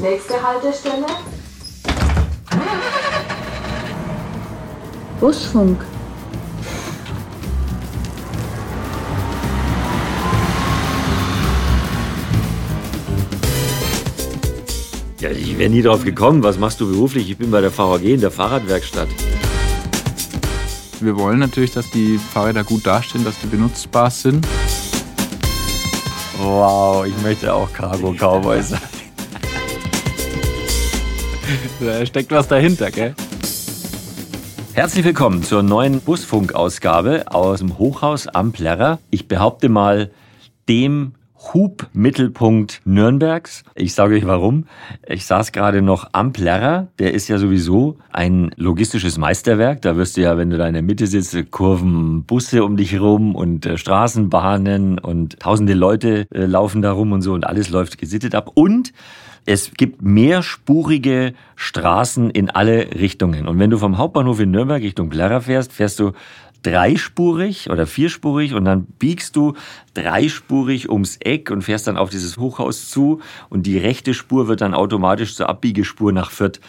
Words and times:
Nächste 0.00 0.42
Haltestelle. 0.42 1.06
Busfunk. 5.20 5.84
Ja, 15.20 15.28
ich 15.28 15.58
wäre 15.58 15.68
nie 15.68 15.82
drauf 15.82 16.02
gekommen. 16.02 16.42
Was 16.42 16.56
machst 16.56 16.80
du 16.80 16.90
beruflich? 16.90 17.30
Ich 17.30 17.36
bin 17.36 17.50
bei 17.50 17.60
der 17.60 17.76
VAG 17.76 18.02
in 18.04 18.22
der 18.22 18.30
Fahrradwerkstatt. 18.30 19.08
Wir 21.00 21.18
wollen 21.18 21.40
natürlich, 21.40 21.72
dass 21.72 21.90
die 21.90 22.16
Fahrräder 22.16 22.64
gut 22.64 22.86
dastehen, 22.86 23.22
dass 23.22 23.38
die 23.40 23.48
benutzbar 23.48 24.10
sind. 24.10 24.48
Wow, 26.38 27.04
ich 27.04 27.22
möchte 27.22 27.52
auch 27.52 27.70
Cargo 27.70 28.14
Cowboy 28.14 28.62
sein. 28.62 28.80
Da 31.80 32.06
steckt 32.06 32.30
was 32.30 32.48
dahinter, 32.48 32.90
gell? 32.90 33.14
Herzlich 34.72 35.04
willkommen 35.04 35.42
zur 35.42 35.62
neuen 35.62 36.00
Busfunk-Ausgabe 36.00 37.24
aus 37.32 37.58
dem 37.58 37.78
Hochhaus 37.78 38.28
am 38.28 38.52
Plärrer. 38.52 38.98
Ich 39.10 39.28
behaupte 39.28 39.68
mal, 39.68 40.10
dem 40.68 41.14
Hub-Mittelpunkt 41.52 42.82
Nürnbergs. 42.84 43.64
Ich 43.74 43.94
sage 43.94 44.14
euch 44.14 44.26
warum. 44.26 44.66
Ich 45.06 45.24
saß 45.24 45.52
gerade 45.52 45.80
noch 45.80 46.10
am 46.12 46.32
Plärrer. 46.32 46.88
Der 46.98 47.14
ist 47.14 47.28
ja 47.28 47.38
sowieso 47.38 47.96
ein 48.12 48.50
logistisches 48.56 49.16
Meisterwerk. 49.16 49.80
Da 49.82 49.96
wirst 49.96 50.16
du 50.16 50.20
ja, 50.20 50.36
wenn 50.36 50.50
du 50.50 50.58
da 50.58 50.68
in 50.68 50.74
der 50.74 50.82
Mitte 50.82 51.06
sitzt, 51.06 51.50
Kurven, 51.50 52.24
Busse 52.24 52.62
um 52.62 52.76
dich 52.76 53.00
rum 53.00 53.34
und 53.34 53.64
äh, 53.66 53.78
Straßenbahnen 53.78 54.98
und 54.98 55.40
tausende 55.40 55.74
Leute 55.74 56.26
äh, 56.30 56.44
laufen 56.44 56.82
da 56.82 56.92
rum 56.92 57.12
und 57.12 57.22
so 57.22 57.32
und 57.32 57.46
alles 57.46 57.70
läuft 57.70 57.96
gesittet 57.96 58.34
ab. 58.34 58.52
Und 58.54 58.92
es 59.46 59.72
gibt 59.72 60.02
mehrspurige 60.02 61.34
Straßen 61.56 62.30
in 62.30 62.50
alle 62.50 62.94
Richtungen. 62.94 63.48
Und 63.48 63.58
wenn 63.58 63.70
du 63.70 63.78
vom 63.78 63.98
Hauptbahnhof 63.98 64.40
in 64.40 64.50
Nürnberg 64.50 64.82
Richtung 64.82 65.08
Plärrer 65.08 65.40
fährst, 65.40 65.72
fährst 65.72 65.98
du 65.98 66.12
dreispurig 66.62 67.70
oder 67.70 67.86
vierspurig 67.86 68.54
und 68.54 68.64
dann 68.64 68.84
biegst 68.98 69.34
du 69.36 69.54
dreispurig 69.94 70.90
ums 70.90 71.16
Eck 71.16 71.50
und 71.50 71.62
fährst 71.62 71.86
dann 71.86 71.96
auf 71.96 72.10
dieses 72.10 72.36
Hochhaus 72.36 72.90
zu 72.90 73.20
und 73.48 73.66
die 73.66 73.78
rechte 73.78 74.14
Spur 74.14 74.46
wird 74.48 74.60
dann 74.60 74.74
automatisch 74.74 75.34
zur 75.34 75.48
Abbiegespur 75.48 76.12
nach 76.12 76.30
Fürth. 76.30 76.60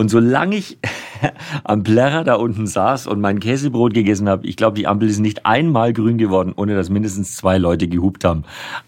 Und 0.00 0.08
solange 0.08 0.56
ich 0.56 0.78
am 1.64 1.82
Plärrer 1.82 2.24
da 2.24 2.36
unten 2.36 2.66
saß 2.66 3.06
und 3.06 3.20
mein 3.20 3.38
Käsebrot 3.38 3.92
gegessen 3.92 4.30
habe, 4.30 4.46
ich 4.46 4.56
glaube, 4.56 4.74
die 4.74 4.86
Ampel 4.86 5.10
ist 5.10 5.18
nicht 5.18 5.44
einmal 5.44 5.92
grün 5.92 6.16
geworden, 6.16 6.54
ohne 6.56 6.74
dass 6.74 6.88
mindestens 6.88 7.36
zwei 7.36 7.58
Leute 7.58 7.86
gehupt 7.86 8.24
haben. 8.24 8.44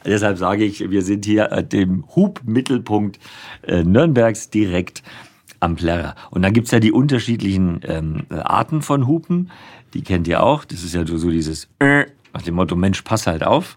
Deshalb 0.06 0.38
sage 0.38 0.64
ich, 0.64 0.90
wir 0.90 1.02
sind 1.02 1.26
hier 1.26 1.52
an 1.52 1.68
dem 1.68 2.06
Hubmittelpunkt 2.16 3.18
äh, 3.60 3.84
Nürnbergs 3.84 4.48
direkt 4.48 5.02
am 5.60 5.76
Plärrer. 5.76 6.14
Und 6.30 6.40
dann 6.40 6.54
gibt's 6.54 6.70
ja 6.70 6.80
die 6.80 6.92
unterschiedlichen 6.92 7.80
ähm, 7.84 8.22
Arten 8.30 8.80
von 8.80 9.06
Hupen. 9.06 9.50
Die 9.92 10.00
kennt 10.00 10.26
ihr 10.28 10.42
auch. 10.42 10.64
Das 10.64 10.82
ist 10.82 10.94
ja 10.94 11.06
so 11.06 11.30
dieses 11.30 11.68
äh, 11.78 12.06
nach 12.32 12.40
dem 12.40 12.54
Motto, 12.54 12.74
Mensch, 12.74 13.02
pass 13.02 13.26
halt 13.26 13.44
auf. 13.44 13.76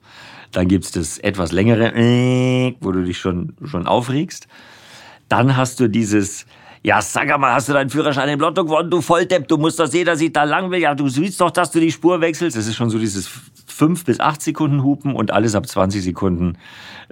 Dann 0.54 0.70
gibt's 0.70 0.94
das 0.94 1.18
etwas 1.18 1.52
längere, 1.52 1.94
äh, 1.98 2.78
wo 2.80 2.94
du 2.94 3.04
dich 3.04 3.18
schon, 3.18 3.58
schon 3.66 3.88
aufregst. 3.88 4.48
Dann 5.28 5.58
hast 5.58 5.82
du 5.82 5.90
dieses, 5.90 6.46
ja, 6.86 7.02
sag 7.02 7.36
mal, 7.40 7.52
hast 7.52 7.68
du 7.68 7.74
deinen 7.74 7.90
Führerschein 7.90 8.30
im 8.30 8.40
Lotto 8.40 8.64
gewonnen, 8.64 8.92
du 8.92 9.02
Volldepp, 9.02 9.48
du 9.48 9.58
musst 9.58 9.80
doch 9.80 9.88
sehen, 9.88 10.06
dass 10.06 10.22
ich 10.22 10.32
da 10.32 10.44
lang 10.44 10.70
will. 10.70 10.80
Ja, 10.80 10.94
du 10.94 11.10
siehst 11.10 11.42
doch, 11.42 11.50
dass 11.50 11.72
du 11.72 11.80
die 11.80 11.92
Spur 11.92 12.22
wechselst. 12.22 12.56
Das 12.56 12.68
ist 12.68 12.76
schon 12.76 12.92
so 12.92 13.00
dieses 13.00 13.28
fünf 13.66 14.06
bis 14.06 14.20
acht 14.20 14.40
Sekunden 14.40 14.84
Hupen 14.84 15.16
und 15.16 15.32
alles 15.32 15.56
ab 15.56 15.68
20 15.68 16.04
Sekunden 16.04 16.60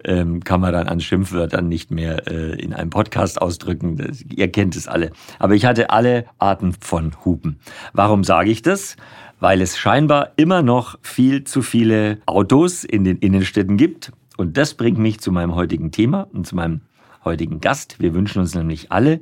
ähm, 0.05 0.44
kann 0.44 0.61
man 0.61 0.73
dann 0.73 0.88
an 0.88 0.99
Schimpfwörtern 0.99 1.67
nicht 1.67 1.89
mehr 1.89 2.27
äh, 2.27 2.61
in 2.61 2.73
einem 2.73 2.91
Podcast 2.91 3.41
ausdrücken. 3.41 3.97
Das, 3.97 4.21
ihr 4.21 4.51
kennt 4.51 4.75
es 4.75 4.88
alle. 4.88 5.09
Aber 5.39 5.55
ich 5.55 5.66
hatte 5.66 5.89
alle 5.89 6.25
Arten 6.38 6.73
von 6.79 7.13
Hupen. 7.25 7.57
Warum 7.94 8.23
sage 8.23 8.51
ich 8.51 8.61
das? 8.61 8.95
Weil 9.40 9.59
es 9.59 9.79
scheinbar 9.79 10.34
immer 10.35 10.61
noch 10.61 11.00
viel 11.01 11.45
zu 11.45 11.63
viele 11.63 12.19
Autos 12.28 12.84
in 12.84 13.05
den 13.05 13.17
Innenstädten 13.17 13.78
gibt. 13.78 14.11
Und 14.38 14.55
das 14.55 14.75
bringt 14.75 15.00
mich 15.00 15.19
zu 15.19 15.31
meinem 15.31 15.55
heutigen 15.55 15.91
Thema 15.91 16.28
und 16.31 16.45
zu 16.45 16.55
meinem 16.55 16.81
heutigen 17.25 17.61
Gast. 17.61 18.00
Wir 18.00 18.13
wünschen 18.13 18.39
uns 18.39 18.56
nämlich 18.56 18.91
alle, 18.91 19.22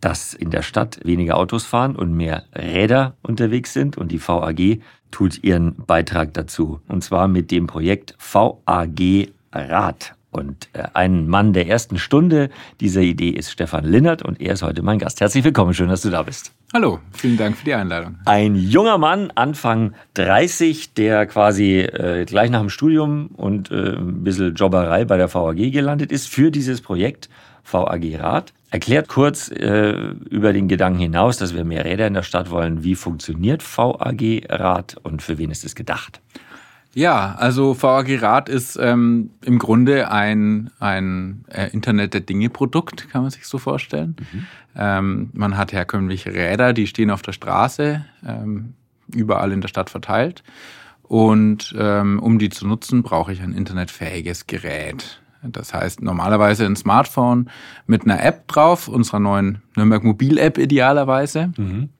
dass 0.00 0.34
in 0.34 0.50
der 0.50 0.62
Stadt 0.62 1.00
weniger 1.04 1.36
Autos 1.36 1.64
fahren 1.64 1.96
und 1.96 2.12
mehr 2.14 2.44
Räder 2.54 3.16
unterwegs 3.22 3.72
sind. 3.72 3.96
Und 3.96 4.12
die 4.12 4.20
VAG 4.20 4.80
tut 5.10 5.42
ihren 5.42 5.76
Beitrag 5.76 6.34
dazu. 6.34 6.80
Und 6.88 7.02
zwar 7.02 7.28
mit 7.28 7.50
dem 7.50 7.66
Projekt 7.66 8.14
VAG 8.18 9.28
Rad. 9.52 10.14
Und 10.34 10.68
äh, 10.72 10.82
ein 10.94 11.28
Mann 11.28 11.52
der 11.52 11.68
ersten 11.68 11.96
Stunde 11.96 12.50
dieser 12.80 13.02
Idee 13.02 13.30
ist 13.30 13.52
Stefan 13.52 13.84
Linnert 13.84 14.22
und 14.22 14.40
er 14.40 14.54
ist 14.54 14.64
heute 14.64 14.82
mein 14.82 14.98
Gast. 14.98 15.20
Herzlich 15.20 15.44
willkommen, 15.44 15.74
schön, 15.74 15.88
dass 15.88 16.02
du 16.02 16.10
da 16.10 16.24
bist. 16.24 16.52
Hallo, 16.72 16.98
vielen 17.12 17.36
Dank 17.36 17.56
für 17.56 17.64
die 17.64 17.74
Einladung. 17.74 18.16
Ein 18.24 18.56
junger 18.56 18.98
Mann, 18.98 19.30
Anfang 19.36 19.94
30, 20.14 20.94
der 20.94 21.26
quasi 21.26 21.82
äh, 21.82 22.24
gleich 22.24 22.50
nach 22.50 22.58
dem 22.58 22.68
Studium 22.68 23.28
und 23.28 23.70
äh, 23.70 23.94
ein 23.94 24.24
bisschen 24.24 24.56
Jobberei 24.56 25.04
bei 25.04 25.16
der 25.16 25.32
VAG 25.32 25.70
gelandet 25.70 26.10
ist 26.10 26.28
für 26.28 26.50
dieses 26.50 26.80
Projekt 26.80 27.28
VAG 27.62 28.18
Rad. 28.18 28.52
Erklärt 28.72 29.06
kurz 29.06 29.52
äh, 29.52 29.92
über 30.30 30.52
den 30.52 30.66
Gedanken 30.66 30.98
hinaus, 30.98 31.36
dass 31.38 31.54
wir 31.54 31.62
mehr 31.62 31.84
Räder 31.84 32.08
in 32.08 32.14
der 32.14 32.24
Stadt 32.24 32.50
wollen. 32.50 32.82
Wie 32.82 32.96
funktioniert 32.96 33.62
VAG 33.62 34.46
Rad 34.48 34.96
und 35.04 35.22
für 35.22 35.38
wen 35.38 35.52
ist 35.52 35.64
es 35.64 35.76
gedacht? 35.76 36.20
Ja, 36.94 37.34
also 37.34 37.80
VAG 37.80 38.22
Rad 38.22 38.48
ist 38.48 38.78
ähm, 38.80 39.30
im 39.44 39.58
Grunde 39.58 40.10
ein, 40.10 40.70
ein 40.78 41.44
äh, 41.48 41.70
Internet 41.72 42.14
der 42.14 42.20
Dinge-Produkt, 42.20 43.10
kann 43.10 43.22
man 43.22 43.30
sich 43.30 43.46
so 43.46 43.58
vorstellen. 43.58 44.16
Mhm. 44.32 44.46
Ähm, 44.76 45.30
man 45.32 45.56
hat 45.56 45.72
herkömmliche 45.72 46.32
Räder, 46.32 46.72
die 46.72 46.86
stehen 46.86 47.10
auf 47.10 47.22
der 47.22 47.32
Straße, 47.32 48.04
ähm, 48.26 48.74
überall 49.12 49.52
in 49.52 49.60
der 49.60 49.68
Stadt 49.68 49.90
verteilt. 49.90 50.42
Und 51.02 51.74
ähm, 51.78 52.18
um 52.18 52.38
die 52.38 52.48
zu 52.48 52.66
nutzen, 52.66 53.02
brauche 53.02 53.32
ich 53.32 53.42
ein 53.42 53.52
internetfähiges 53.52 54.46
Gerät. 54.46 55.20
Das 55.42 55.74
heißt 55.74 56.00
normalerweise 56.02 56.64
ein 56.64 56.76
Smartphone 56.76 57.50
mit 57.86 58.04
einer 58.04 58.22
App 58.22 58.48
drauf, 58.48 58.88
unserer 58.88 59.20
neuen 59.20 59.62
Nürnberg 59.76 60.02
Mobil-App 60.02 60.58
idealerweise. 60.58 61.52
Mhm. 61.56 61.90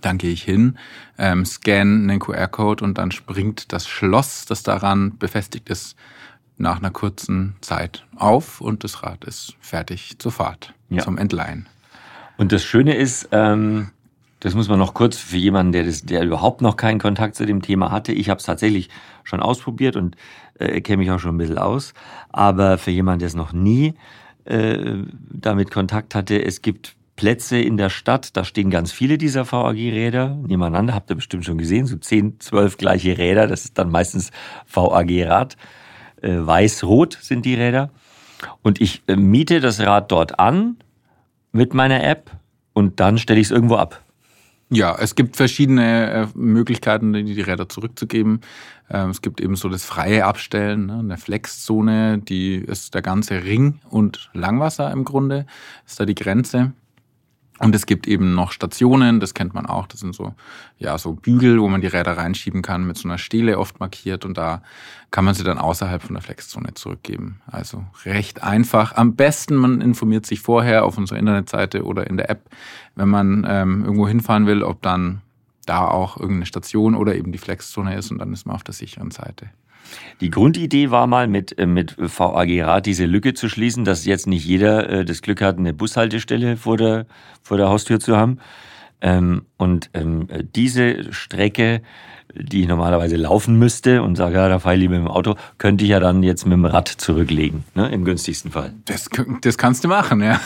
Dann 0.00 0.18
gehe 0.18 0.32
ich 0.32 0.42
hin, 0.42 0.78
ähm, 1.18 1.44
scanne 1.44 2.10
einen 2.10 2.20
QR-Code 2.20 2.84
und 2.84 2.98
dann 2.98 3.10
springt 3.10 3.72
das 3.72 3.88
Schloss, 3.88 4.44
das 4.46 4.62
daran 4.62 5.18
befestigt 5.18 5.68
ist, 5.68 5.96
nach 6.56 6.78
einer 6.78 6.90
kurzen 6.90 7.56
Zeit 7.60 8.04
auf 8.16 8.60
und 8.60 8.84
das 8.84 9.02
Rad 9.02 9.24
ist 9.24 9.56
fertig 9.60 10.18
zur 10.18 10.30
Fahrt, 10.30 10.74
ja. 10.90 11.02
zum 11.02 11.16
Entleihen. 11.18 11.66
Und 12.36 12.52
das 12.52 12.62
Schöne 12.62 12.94
ist, 12.96 13.28
ähm, 13.32 13.90
das 14.40 14.54
muss 14.54 14.68
man 14.68 14.78
noch 14.78 14.94
kurz 14.94 15.16
für 15.16 15.36
jemanden, 15.36 15.72
der, 15.72 15.84
das, 15.84 16.02
der 16.02 16.22
überhaupt 16.22 16.62
noch 16.62 16.76
keinen 16.76 16.98
Kontakt 16.98 17.34
zu 17.34 17.44
dem 17.44 17.62
Thema 17.62 17.90
hatte. 17.90 18.12
Ich 18.12 18.30
habe 18.30 18.38
es 18.38 18.46
tatsächlich 18.46 18.88
schon 19.24 19.40
ausprobiert 19.40 19.96
und 19.96 20.16
äh, 20.58 20.80
kenne 20.80 20.98
mich 20.98 21.10
auch 21.10 21.18
schon 21.18 21.34
ein 21.34 21.38
bisschen 21.38 21.58
aus. 21.58 21.92
Aber 22.30 22.78
für 22.78 22.90
jemanden, 22.90 23.20
der 23.20 23.28
es 23.28 23.34
noch 23.34 23.52
nie 23.52 23.94
äh, 24.44 24.96
damit 25.30 25.70
Kontakt 25.70 26.14
hatte, 26.14 26.42
es 26.42 26.62
gibt 26.62 26.96
Plätze 27.16 27.60
in 27.60 27.76
der 27.76 27.90
Stadt, 27.90 28.36
da 28.36 28.44
stehen 28.44 28.70
ganz 28.70 28.92
viele 28.92 29.18
dieser 29.18 29.50
VAG-Räder 29.50 30.36
nebeneinander, 30.46 30.94
habt 30.94 31.10
ihr 31.10 31.16
bestimmt 31.16 31.44
schon 31.44 31.58
gesehen, 31.58 31.86
so 31.86 31.96
10, 31.96 32.40
12 32.40 32.78
gleiche 32.78 33.18
Räder, 33.18 33.46
das 33.46 33.64
ist 33.64 33.78
dann 33.78 33.90
meistens 33.90 34.30
VAG-Rad. 34.72 35.56
Äh, 36.22 36.36
Weiß-Rot 36.38 37.18
sind 37.20 37.44
die 37.44 37.54
Räder. 37.54 37.90
Und 38.62 38.80
ich 38.80 39.02
äh, 39.06 39.16
miete 39.16 39.60
das 39.60 39.80
Rad 39.80 40.10
dort 40.12 40.38
an 40.38 40.76
mit 41.52 41.74
meiner 41.74 42.02
App 42.04 42.30
und 42.72 43.00
dann 43.00 43.18
stelle 43.18 43.40
ich 43.40 43.48
es 43.48 43.50
irgendwo 43.50 43.76
ab. 43.76 44.02
Ja, 44.72 44.96
es 44.96 45.16
gibt 45.16 45.36
verschiedene 45.36 46.10
äh, 46.10 46.26
Möglichkeiten, 46.34 47.12
die, 47.12 47.40
Räder 47.40 47.68
zurückzugeben. 47.68 48.40
Ähm, 48.88 49.10
es 49.10 49.20
gibt 49.20 49.40
eben 49.40 49.56
so 49.56 49.68
das 49.68 49.84
freie 49.84 50.24
Abstellen, 50.24 50.86
ne, 50.86 50.98
eine 51.00 51.16
Flexzone, 51.16 52.18
die 52.18 52.54
ist 52.54 52.94
der 52.94 53.02
ganze 53.02 53.42
Ring 53.42 53.80
und 53.90 54.30
Langwasser 54.32 54.92
im 54.92 55.04
Grunde, 55.04 55.46
ist 55.86 55.98
da 55.98 56.06
die 56.06 56.14
Grenze. 56.14 56.72
Und 57.60 57.74
es 57.74 57.84
gibt 57.84 58.08
eben 58.08 58.34
noch 58.34 58.52
Stationen, 58.52 59.20
das 59.20 59.34
kennt 59.34 59.52
man 59.52 59.66
auch, 59.66 59.86
das 59.86 60.00
sind 60.00 60.14
so, 60.14 60.34
ja, 60.78 60.96
so 60.96 61.12
Bügel, 61.12 61.60
wo 61.60 61.68
man 61.68 61.82
die 61.82 61.88
Räder 61.88 62.16
reinschieben 62.16 62.62
kann, 62.62 62.86
mit 62.86 62.96
so 62.96 63.06
einer 63.06 63.18
Stele 63.18 63.58
oft 63.58 63.80
markiert 63.80 64.24
und 64.24 64.38
da 64.38 64.62
kann 65.10 65.26
man 65.26 65.34
sie 65.34 65.44
dann 65.44 65.58
außerhalb 65.58 66.02
von 66.02 66.14
der 66.14 66.22
Flexzone 66.22 66.72
zurückgeben. 66.72 67.42
Also 67.46 67.84
recht 68.06 68.42
einfach. 68.42 68.96
Am 68.96 69.14
besten, 69.14 69.56
man 69.56 69.82
informiert 69.82 70.24
sich 70.24 70.40
vorher 70.40 70.86
auf 70.86 70.96
unserer 70.96 71.18
Internetseite 71.18 71.84
oder 71.84 72.06
in 72.06 72.16
der 72.16 72.30
App, 72.30 72.48
wenn 72.94 73.10
man 73.10 73.46
ähm, 73.46 73.84
irgendwo 73.84 74.08
hinfahren 74.08 74.46
will, 74.46 74.62
ob 74.62 74.80
dann 74.80 75.20
da 75.66 75.86
auch 75.86 76.16
irgendeine 76.16 76.46
Station 76.46 76.94
oder 76.94 77.14
eben 77.14 77.30
die 77.30 77.38
Flexzone 77.38 77.94
ist 77.94 78.10
und 78.10 78.18
dann 78.18 78.32
ist 78.32 78.46
man 78.46 78.56
auf 78.56 78.64
der 78.64 78.74
sicheren 78.74 79.10
Seite. 79.10 79.50
Die 80.20 80.30
Grundidee 80.30 80.90
war 80.90 81.06
mal 81.06 81.26
mit, 81.28 81.58
äh, 81.58 81.66
mit 81.66 81.96
VAG 81.98 82.62
Rad 82.62 82.86
diese 82.86 83.06
Lücke 83.06 83.34
zu 83.34 83.48
schließen, 83.48 83.84
dass 83.84 84.04
jetzt 84.04 84.26
nicht 84.26 84.44
jeder 84.44 84.88
äh, 84.88 85.04
das 85.04 85.22
Glück 85.22 85.40
hat, 85.40 85.58
eine 85.58 85.72
Bushaltestelle 85.72 86.56
vor 86.56 86.76
der, 86.76 87.06
vor 87.42 87.56
der 87.56 87.68
Haustür 87.68 88.00
zu 88.00 88.16
haben. 88.16 88.38
Ähm, 89.00 89.42
und 89.56 89.90
ähm, 89.94 90.28
diese 90.54 91.12
Strecke 91.12 91.82
die 92.34 92.62
ich 92.62 92.68
normalerweise 92.68 93.16
laufen 93.16 93.58
müsste 93.58 94.02
und 94.02 94.16
sage, 94.16 94.36
ja, 94.36 94.48
da 94.48 94.58
fahre 94.58 94.76
ich 94.76 94.80
lieber 94.80 94.94
mit 94.94 95.06
dem 95.06 95.10
Auto, 95.10 95.34
könnte 95.58 95.84
ich 95.84 95.90
ja 95.90 96.00
dann 96.00 96.22
jetzt 96.22 96.44
mit 96.44 96.52
dem 96.52 96.64
Rad 96.64 96.88
zurücklegen, 96.88 97.64
ne, 97.74 97.88
im 97.90 98.04
günstigsten 98.04 98.50
Fall. 98.50 98.72
Das, 98.84 99.08
das 99.42 99.58
kannst 99.58 99.84
du 99.84 99.88
machen, 99.88 100.22
ja. 100.22 100.40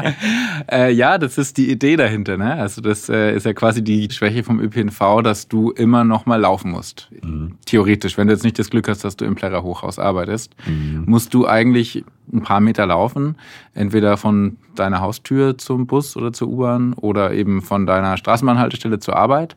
äh, 0.70 0.92
ja, 0.92 1.18
das 1.18 1.38
ist 1.38 1.56
die 1.56 1.70
Idee 1.70 1.96
dahinter. 1.96 2.36
Ne? 2.36 2.54
Also 2.54 2.80
das 2.80 3.08
äh, 3.08 3.34
ist 3.34 3.46
ja 3.46 3.52
quasi 3.52 3.82
die 3.82 4.10
Schwäche 4.10 4.44
vom 4.44 4.60
ÖPNV, 4.60 5.22
dass 5.22 5.48
du 5.48 5.70
immer 5.70 6.04
noch 6.04 6.26
mal 6.26 6.40
laufen 6.40 6.70
musst. 6.70 7.08
Mhm. 7.22 7.56
Theoretisch, 7.66 8.18
wenn 8.18 8.26
du 8.26 8.34
jetzt 8.34 8.44
nicht 8.44 8.58
das 8.58 8.70
Glück 8.70 8.88
hast, 8.88 9.04
dass 9.04 9.16
du 9.16 9.24
im 9.24 9.34
Plärrer 9.34 9.62
Hochhaus 9.62 9.98
arbeitest, 9.98 10.54
mhm. 10.66 11.04
musst 11.06 11.34
du 11.34 11.46
eigentlich 11.46 12.04
ein 12.32 12.42
paar 12.42 12.60
Meter 12.60 12.86
laufen, 12.86 13.36
entweder 13.74 14.16
von 14.16 14.56
deiner 14.74 15.00
Haustür 15.00 15.58
zum 15.58 15.86
Bus 15.86 16.16
oder 16.16 16.32
zur 16.32 16.48
U-Bahn 16.48 16.94
oder 16.94 17.32
eben 17.32 17.62
von 17.62 17.84
deiner 17.92 18.16
Straßenbahnhaltestelle 18.16 18.98
zur 18.98 19.16
Arbeit. 19.16 19.56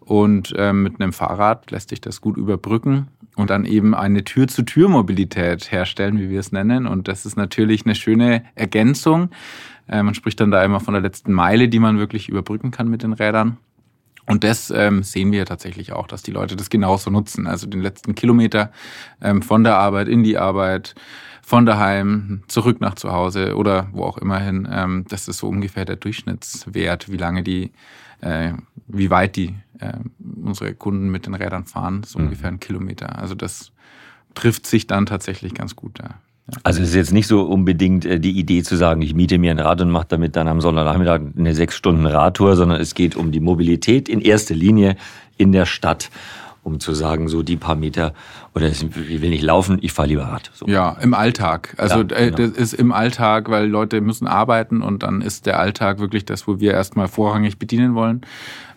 Und 0.00 0.54
ähm, 0.58 0.82
mit 0.82 1.00
einem 1.00 1.12
Fahrrad 1.12 1.70
lässt 1.70 1.88
sich 1.88 2.00
das 2.00 2.20
gut 2.20 2.36
überbrücken 2.36 3.08
und 3.36 3.50
dann 3.50 3.64
eben 3.64 3.94
eine 3.94 4.22
Tür-zu-Tür-Mobilität 4.22 5.72
herstellen, 5.72 6.18
wie 6.18 6.28
wir 6.28 6.40
es 6.40 6.52
nennen. 6.52 6.86
Und 6.86 7.08
das 7.08 7.24
ist 7.24 7.36
natürlich 7.36 7.86
eine 7.86 7.94
schöne 7.94 8.44
Ergänzung. 8.54 9.30
Äh, 9.88 10.02
man 10.02 10.14
spricht 10.14 10.40
dann 10.40 10.50
da 10.50 10.62
immer 10.62 10.80
von 10.80 10.94
der 10.94 11.02
letzten 11.02 11.32
Meile, 11.32 11.68
die 11.68 11.78
man 11.78 11.98
wirklich 11.98 12.28
überbrücken 12.28 12.70
kann 12.70 12.88
mit 12.88 13.02
den 13.02 13.14
Rädern. 13.14 13.56
Und 14.26 14.42
das 14.44 14.70
ähm, 14.70 15.02
sehen 15.02 15.32
wir 15.32 15.44
tatsächlich 15.44 15.92
auch, 15.92 16.06
dass 16.06 16.22
die 16.22 16.30
Leute 16.30 16.56
das 16.56 16.70
genauso 16.70 17.10
nutzen. 17.10 17.46
Also 17.46 17.66
den 17.66 17.82
letzten 17.82 18.14
Kilometer 18.14 18.72
ähm, 19.20 19.42
von 19.42 19.64
der 19.64 19.76
Arbeit 19.76 20.08
in 20.08 20.22
die 20.22 20.38
Arbeit, 20.38 20.94
von 21.44 21.66
daheim 21.66 22.42
zurück 22.48 22.80
nach 22.80 22.94
zu 22.94 23.12
Hause 23.12 23.56
oder 23.56 23.88
wo 23.92 24.04
auch 24.04 24.18
immer 24.18 24.38
hin. 24.38 24.66
Ähm, 24.70 25.04
das 25.08 25.28
ist 25.28 25.38
so 25.38 25.48
ungefähr 25.48 25.84
der 25.84 25.96
Durchschnittswert, 25.96 27.12
wie 27.12 27.16
lange 27.16 27.42
die 27.42 27.72
äh, 28.20 28.52
wie 28.86 29.10
weit 29.10 29.36
die 29.36 29.54
äh, 29.78 29.92
unsere 30.42 30.74
Kunden 30.74 31.10
mit 31.10 31.26
den 31.26 31.34
Rädern 31.34 31.66
fahren, 31.66 32.02
so 32.04 32.18
mhm. 32.18 32.26
ungefähr 32.26 32.48
ein 32.48 32.60
Kilometer. 32.60 33.18
Also 33.18 33.34
das 33.34 33.72
trifft 34.34 34.66
sich 34.66 34.86
dann 34.86 35.06
tatsächlich 35.06 35.54
ganz 35.54 35.76
gut 35.76 35.98
da. 35.98 36.04
Ja. 36.50 36.58
Also 36.62 36.82
es 36.82 36.90
ist 36.90 36.94
jetzt 36.94 37.12
nicht 37.12 37.26
so 37.26 37.42
unbedingt 37.42 38.04
äh, 38.04 38.18
die 38.18 38.38
Idee 38.38 38.62
zu 38.62 38.76
sagen, 38.76 39.02
ich 39.02 39.14
miete 39.14 39.38
mir 39.38 39.50
ein 39.50 39.58
Rad 39.58 39.80
und 39.82 39.90
mache 39.90 40.06
damit 40.08 40.36
dann 40.36 40.48
am 40.48 40.60
Sonntagnachmittag 40.60 41.20
eine 41.36 41.54
sechs 41.54 41.76
Stunden 41.76 42.06
Radtour, 42.06 42.56
sondern 42.56 42.80
es 42.80 42.94
geht 42.94 43.16
um 43.16 43.32
die 43.32 43.40
Mobilität 43.40 44.08
in 44.08 44.20
erster 44.20 44.54
Linie 44.54 44.96
in 45.36 45.52
der 45.52 45.66
Stadt 45.66 46.10
um 46.64 46.80
zu 46.80 46.94
sagen, 46.94 47.28
so 47.28 47.42
die 47.42 47.56
paar 47.56 47.76
Meter 47.76 48.14
oder 48.54 48.68
ich 48.68 48.82
will 48.94 49.30
nicht 49.30 49.42
laufen, 49.42 49.78
ich 49.82 49.92
fahre 49.92 50.08
lieber 50.08 50.24
Rad. 50.24 50.50
So. 50.54 50.66
Ja, 50.66 50.96
im 51.00 51.14
Alltag. 51.14 51.74
Also 51.76 52.00
ja, 52.00 52.16
äh, 52.16 52.30
genau. 52.30 52.36
das 52.36 52.50
ist 52.50 52.72
im 52.72 52.90
Alltag, 52.90 53.50
weil 53.50 53.68
Leute 53.68 54.00
müssen 54.00 54.26
arbeiten 54.26 54.80
und 54.80 55.02
dann 55.02 55.20
ist 55.20 55.46
der 55.46 55.60
Alltag 55.60 56.00
wirklich 56.00 56.24
das, 56.24 56.48
wo 56.48 56.60
wir 56.60 56.72
erstmal 56.72 57.06
vorrangig 57.06 57.58
bedienen 57.58 57.94
wollen. 57.94 58.22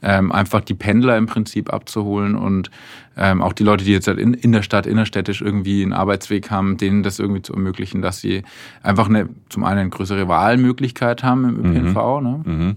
Ähm, 0.04 0.32
einfach 0.32 0.62
die 0.62 0.74
Pendler 0.76 1.18
im 1.18 1.26
Prinzip 1.26 1.74
abzuholen 1.74 2.36
und 2.36 2.70
ähm, 3.16 3.42
auch 3.42 3.54
die 3.54 3.64
Leute, 3.64 3.84
die 3.84 3.94
jetzt 3.94 4.08
halt 4.08 4.20
in, 4.20 4.34
in 4.36 4.52
der 4.52 4.62
Stadt, 4.62 4.86
innerstädtisch 4.86 5.42
irgendwie 5.42 5.82
einen 5.82 5.94
Arbeitsweg 5.94 6.52
haben, 6.52 6.78
denen 6.78 7.02
das 7.02 7.18
irgendwie 7.18 7.42
zu 7.42 7.54
ermöglichen, 7.54 8.02
dass 8.02 8.20
sie 8.20 8.44
einfach 8.84 9.08
eine, 9.10 9.30
zum 9.50 9.64
einen 9.64 9.80
eine 9.80 9.90
größere 9.90 10.28
Wahlmöglichkeit 10.28 11.24
haben 11.24 11.46
im 11.46 11.66
ÖPNV, 11.66 11.96
mhm. 11.96 12.24
ne? 12.24 12.42
Mhm. 12.46 12.76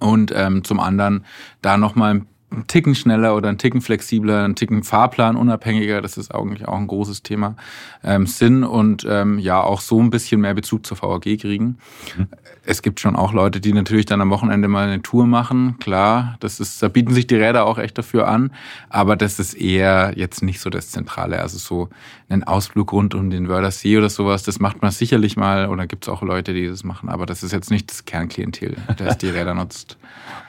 Und 0.00 0.32
ähm, 0.36 0.64
zum 0.64 0.80
anderen 0.80 1.24
da 1.62 1.78
nochmal 1.78 2.14
ein 2.14 2.26
einen 2.50 2.66
Ticken 2.66 2.94
schneller 2.94 3.36
oder 3.36 3.48
einen 3.48 3.58
Ticken 3.58 3.80
flexibler, 3.80 4.44
einen 4.44 4.54
Ticken 4.54 4.82
Fahrplan 4.82 5.36
unabhängiger, 5.36 6.00
das 6.00 6.16
ist 6.16 6.34
eigentlich 6.34 6.66
auch 6.66 6.76
ein 6.78 6.86
großes 6.86 7.22
Thema, 7.22 7.56
ähm, 8.02 8.26
Sinn 8.26 8.64
und 8.64 9.06
ähm, 9.08 9.38
ja 9.38 9.60
auch 9.60 9.80
so 9.80 10.00
ein 10.00 10.10
bisschen 10.10 10.40
mehr 10.40 10.54
Bezug 10.54 10.86
zur 10.86 11.00
VAG 11.00 11.38
kriegen. 11.38 11.78
Mhm. 12.16 12.28
Es 12.64 12.80
gibt 12.82 13.00
schon 13.00 13.16
auch 13.16 13.32
Leute, 13.32 13.60
die 13.60 13.72
natürlich 13.72 14.06
dann 14.06 14.20
am 14.20 14.30
Wochenende 14.30 14.68
mal 14.68 14.88
eine 14.88 15.02
Tour 15.02 15.26
machen, 15.26 15.78
klar, 15.78 16.36
das 16.40 16.58
ist, 16.58 16.82
da 16.82 16.88
bieten 16.88 17.12
sich 17.12 17.26
die 17.26 17.36
Räder 17.36 17.66
auch 17.66 17.78
echt 17.78 17.98
dafür 17.98 18.28
an, 18.28 18.50
aber 18.88 19.16
das 19.16 19.38
ist 19.38 19.54
eher 19.54 20.12
jetzt 20.16 20.42
nicht 20.42 20.60
so 20.60 20.70
das 20.70 20.90
Zentrale, 20.90 21.40
also 21.40 21.58
so 21.58 21.90
einen 22.30 22.44
Ausflug 22.44 22.92
rund 22.92 23.14
um 23.14 23.28
den 23.30 23.48
Wörthersee 23.48 23.98
oder 23.98 24.08
sowas, 24.08 24.42
das 24.42 24.58
macht 24.58 24.80
man 24.80 24.90
sicherlich 24.90 25.36
mal 25.36 25.68
oder 25.68 25.86
gibt 25.86 26.04
es 26.04 26.08
auch 26.08 26.22
Leute, 26.22 26.54
die 26.54 26.66
das 26.66 26.82
machen, 26.82 27.10
aber 27.10 27.26
das 27.26 27.42
ist 27.42 27.52
jetzt 27.52 27.70
nicht 27.70 27.90
das 27.90 28.06
Kernklientel, 28.06 28.76
das 28.96 29.18
die 29.18 29.28
Räder 29.28 29.54
nutzt. 29.54 29.98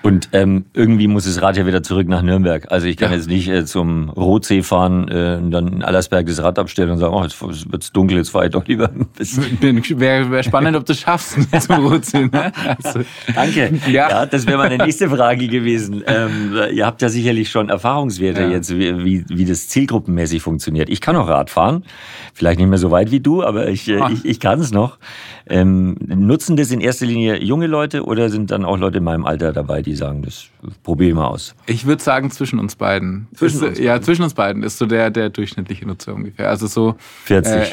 Und 0.01 0.29
ähm, 0.31 0.65
irgendwie 0.73 1.07
muss 1.07 1.25
das 1.25 1.41
Rad 1.41 1.57
ja 1.57 1.65
wieder 1.65 1.83
zurück 1.89 2.07
nach 2.07 2.21
Nürnberg. 2.21 2.71
Also 2.71 2.85
ich 2.85 2.97
kann 2.97 3.09
ja. 3.09 3.17
jetzt 3.17 3.27
nicht 3.27 3.49
äh, 3.49 3.65
zum 3.65 4.09
Rotsee 4.09 4.61
fahren 4.61 5.07
äh, 5.07 5.39
und 5.41 5.49
dann 5.49 5.67
in 5.69 5.83
Allersberg 5.83 6.27
das 6.27 6.41
Rad 6.43 6.59
abstellen 6.59 6.91
und 6.91 6.99
sagen, 6.99 7.15
oh, 7.15 7.23
jetzt 7.23 7.41
wird's 7.41 7.91
dunkel, 7.91 8.17
jetzt 8.17 8.29
fahre 8.29 8.45
ich 8.45 8.51
doch 8.51 8.63
lieber. 8.67 8.91
Wäre 9.99 10.29
wär 10.29 10.43
spannend, 10.43 10.77
ob 10.77 10.85
du 10.85 10.93
es 10.93 10.99
schaffst 10.99 11.35
zum 11.61 11.87
Rotsee. 11.87 12.29
Ne? 12.31 12.51
Also, 12.83 12.99
Danke. 13.33 13.73
Ja. 13.87 14.07
ja 14.07 14.25
das 14.27 14.45
wäre 14.45 14.59
meine 14.59 14.77
nächste 14.77 15.09
Frage 15.09 15.47
gewesen. 15.47 16.03
Ähm, 16.05 16.53
ihr 16.71 16.85
habt 16.85 17.01
ja 17.01 17.09
sicherlich 17.09 17.49
schon 17.49 17.69
Erfahrungswerte 17.69 18.41
ja. 18.41 18.49
jetzt, 18.49 18.69
wie, 18.77 19.03
wie, 19.03 19.25
wie 19.27 19.45
das 19.45 19.67
zielgruppenmäßig 19.69 20.43
funktioniert. 20.43 20.89
Ich 20.89 21.01
kann 21.01 21.15
auch 21.15 21.27
Rad 21.27 21.49
fahren, 21.49 21.83
vielleicht 22.35 22.59
nicht 22.59 22.69
mehr 22.69 22.77
so 22.77 22.91
weit 22.91 23.09
wie 23.09 23.19
du, 23.19 23.43
aber 23.43 23.67
ich, 23.67 23.89
äh, 23.89 23.99
ich, 24.13 24.25
ich 24.25 24.39
kann 24.39 24.59
es 24.59 24.71
noch. 24.71 24.99
Ähm, 25.47 25.97
nutzen 26.05 26.55
das 26.55 26.69
in 26.69 26.81
erster 26.81 27.07
Linie 27.07 27.43
junge 27.43 27.65
Leute 27.65 28.03
oder 28.05 28.29
sind 28.29 28.51
dann 28.51 28.63
auch 28.63 28.77
Leute 28.77 28.99
in 28.99 29.03
meinem 29.03 29.25
Alter 29.25 29.53
dabei, 29.53 29.81
die 29.81 29.95
sagen, 29.95 30.21
das 30.21 30.49
probiere 30.83 31.09
ich 31.09 31.15
mal 31.15 31.25
aus? 31.27 31.55
Ich 31.65 31.78
würde 31.85 32.03
sagen, 32.03 32.31
zwischen 32.31 32.59
uns 32.59 32.75
beiden. 32.75 33.27
Zwischen 33.35 33.57
ist, 33.57 33.63
uns 33.63 33.79
ja, 33.79 33.93
beiden. 33.93 34.03
zwischen 34.03 34.23
uns 34.23 34.33
beiden 34.33 34.63
ist 34.63 34.77
so 34.77 34.85
der, 34.85 35.09
der 35.09 35.29
durchschnittliche 35.29 35.85
Nutzer 35.85 36.13
ungefähr. 36.13 36.49
Also 36.49 36.67
so 36.67 36.95
40. 37.25 37.53
Äh, 37.53 37.67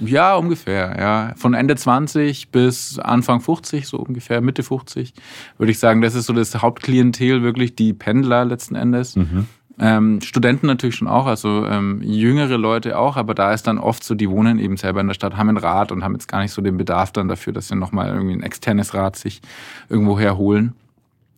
ja, 0.00 0.36
ungefähr, 0.36 0.96
ja. 0.98 1.34
Von 1.36 1.54
Ende 1.54 1.76
20 1.76 2.50
bis 2.50 2.98
Anfang 2.98 3.40
50, 3.40 3.86
so 3.86 3.98
ungefähr 3.98 4.40
Mitte 4.40 4.62
50, 4.62 5.14
würde 5.58 5.70
ich 5.70 5.78
sagen, 5.78 6.02
das 6.02 6.14
ist 6.14 6.26
so 6.26 6.32
das 6.32 6.60
Hauptklientel, 6.60 7.42
wirklich 7.42 7.76
die 7.76 7.92
Pendler 7.92 8.44
letzten 8.44 8.74
Endes. 8.74 9.16
Mhm. 9.16 9.46
Ähm, 9.78 10.20
Studenten 10.22 10.66
natürlich 10.66 10.96
schon 10.96 11.08
auch, 11.08 11.26
also 11.26 11.66
ähm, 11.66 12.00
jüngere 12.02 12.56
Leute 12.56 12.98
auch, 12.98 13.16
aber 13.16 13.34
da 13.34 13.52
ist 13.52 13.66
dann 13.66 13.78
oft 13.78 14.02
so, 14.04 14.14
die 14.14 14.30
wohnen 14.30 14.58
eben 14.58 14.78
selber 14.78 15.00
in 15.02 15.08
der 15.08 15.14
Stadt, 15.14 15.36
haben 15.36 15.50
ein 15.50 15.58
Rad 15.58 15.92
und 15.92 16.02
haben 16.02 16.14
jetzt 16.14 16.28
gar 16.28 16.40
nicht 16.40 16.52
so 16.52 16.62
den 16.62 16.78
Bedarf 16.78 17.12
dann 17.12 17.28
dafür, 17.28 17.52
dass 17.52 17.68
sie 17.68 17.76
nochmal 17.76 18.08
irgendwie 18.08 18.34
ein 18.34 18.42
externes 18.42 18.94
Rad 18.94 19.16
sich 19.16 19.42
irgendwo 19.90 20.18
herholen. 20.18 20.74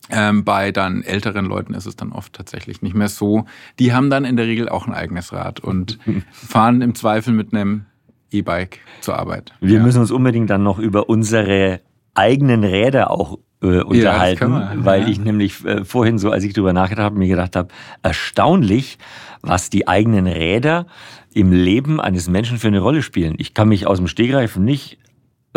Ähm, 0.09 0.43
bei 0.43 0.71
dann 0.71 1.03
älteren 1.03 1.45
Leuten 1.45 1.73
ist 1.73 1.85
es 1.85 1.95
dann 1.95 2.11
oft 2.11 2.33
tatsächlich 2.33 2.81
nicht 2.81 2.95
mehr 2.95 3.09
so. 3.09 3.45
Die 3.77 3.93
haben 3.93 4.09
dann 4.09 4.25
in 4.25 4.37
der 4.37 4.47
Regel 4.47 4.67
auch 4.69 4.87
ein 4.87 4.93
eigenes 4.93 5.33
Rad 5.33 5.59
und 5.59 5.99
fahren 6.31 6.81
im 6.81 6.95
Zweifel 6.95 7.33
mit 7.33 7.53
einem 7.53 7.85
E-Bike 8.31 8.79
zur 9.01 9.17
Arbeit. 9.17 9.53
Wir 9.59 9.77
ja. 9.77 9.83
müssen 9.83 10.01
uns 10.01 10.11
unbedingt 10.11 10.49
dann 10.49 10.63
noch 10.63 10.79
über 10.79 11.09
unsere 11.09 11.81
eigenen 12.13 12.63
Räder 12.63 13.11
auch 13.11 13.39
äh, 13.61 13.81
unterhalten, 13.81 14.51
ja, 14.51 14.73
weil 14.77 15.01
ja. 15.03 15.07
ich 15.09 15.19
nämlich 15.19 15.63
äh, 15.65 15.83
vorhin 15.83 16.17
so, 16.17 16.31
als 16.31 16.43
ich 16.43 16.53
darüber 16.53 16.73
nachgedacht 16.73 17.05
habe, 17.05 17.19
mir 17.19 17.27
gedacht 17.27 17.55
habe, 17.55 17.69
erstaunlich, 18.01 18.97
was 19.41 19.69
die 19.69 19.87
eigenen 19.87 20.27
Räder 20.27 20.87
im 21.33 21.51
Leben 21.51 21.99
eines 22.01 22.29
Menschen 22.29 22.57
für 22.57 22.67
eine 22.67 22.79
Rolle 22.79 23.01
spielen. 23.01 23.35
Ich 23.37 23.53
kann 23.53 23.69
mich 23.69 23.85
aus 23.85 23.97
dem 23.97 24.07
Stegreif 24.07 24.57
nicht 24.57 24.97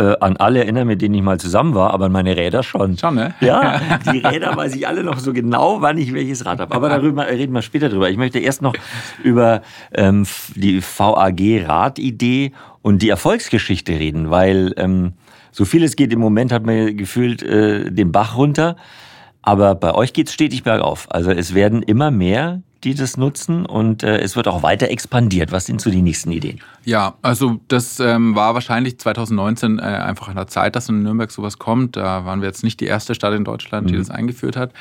äh, 0.02 0.16
an 0.20 0.36
alle 0.36 0.60
erinnern, 0.60 0.86
mit 0.86 1.00
denen 1.00 1.14
ich 1.14 1.22
mal 1.22 1.38
zusammen 1.38 1.74
war, 1.74 1.92
aber 1.92 2.06
an 2.06 2.12
meine 2.12 2.36
Räder 2.36 2.62
schon. 2.62 2.98
Schon, 2.98 3.14
ne? 3.14 3.34
Ja, 3.40 3.80
die 4.12 4.18
Räder 4.18 4.56
weiß 4.56 4.74
ich 4.74 4.86
alle 4.86 5.04
noch 5.04 5.18
so 5.18 5.32
genau, 5.32 5.80
wann 5.80 5.98
ich 5.98 6.12
welches 6.12 6.44
Rad 6.44 6.60
habe. 6.60 6.74
Aber 6.74 6.88
darüber 6.88 7.26
reden 7.28 7.52
wir 7.52 7.62
später 7.62 7.88
drüber. 7.88 8.10
Ich 8.10 8.16
möchte 8.16 8.38
erst 8.38 8.62
noch 8.62 8.74
über 9.22 9.62
ähm, 9.94 10.26
die 10.54 10.82
VAG-Radidee 10.82 12.52
und 12.82 13.02
die 13.02 13.08
Erfolgsgeschichte 13.08 13.92
reden, 13.92 14.30
weil 14.30 14.74
ähm, 14.76 15.12
so 15.52 15.64
vieles 15.64 15.96
geht 15.96 16.12
im 16.12 16.20
Moment, 16.20 16.50
hat 16.50 16.64
man 16.64 16.96
gefühlt, 16.96 17.42
äh, 17.42 17.90
den 17.90 18.10
Bach 18.10 18.36
runter. 18.36 18.76
Aber 19.42 19.74
bei 19.74 19.94
euch 19.94 20.12
geht 20.12 20.28
es 20.28 20.34
stetig 20.34 20.62
bergauf. 20.62 21.06
Also 21.10 21.30
es 21.30 21.54
werden 21.54 21.82
immer 21.82 22.10
mehr, 22.10 22.62
die 22.84 22.94
das 22.94 23.16
nutzen 23.16 23.64
und 23.64 24.02
äh, 24.02 24.18
es 24.18 24.34
wird 24.34 24.48
auch 24.48 24.62
weiter 24.62 24.90
expandiert. 24.90 25.52
Was 25.52 25.66
sind 25.66 25.80
so 25.80 25.90
die 25.90 26.02
nächsten 26.02 26.32
Ideen? 26.32 26.60
Ja, 26.84 27.14
also 27.22 27.60
das 27.68 28.00
ähm, 28.00 28.34
war 28.34 28.54
wahrscheinlich 28.54 28.98
2019 28.98 29.78
äh, 29.78 29.82
einfach 29.82 30.28
an 30.28 30.36
der 30.36 30.48
Zeit, 30.48 30.74
dass 30.74 30.88
in 30.88 31.02
Nürnberg 31.02 31.30
sowas 31.30 31.58
kommt. 31.58 31.96
Da 31.96 32.24
waren 32.24 32.40
wir 32.40 32.48
jetzt 32.48 32.64
nicht 32.64 32.80
die 32.80 32.86
erste 32.86 33.14
Stadt 33.14 33.34
in 33.34 33.44
Deutschland, 33.44 33.88
die 33.88 33.94
mhm. 33.94 33.98
das 33.98 34.10
eingeführt 34.10 34.56
hat. 34.56 34.72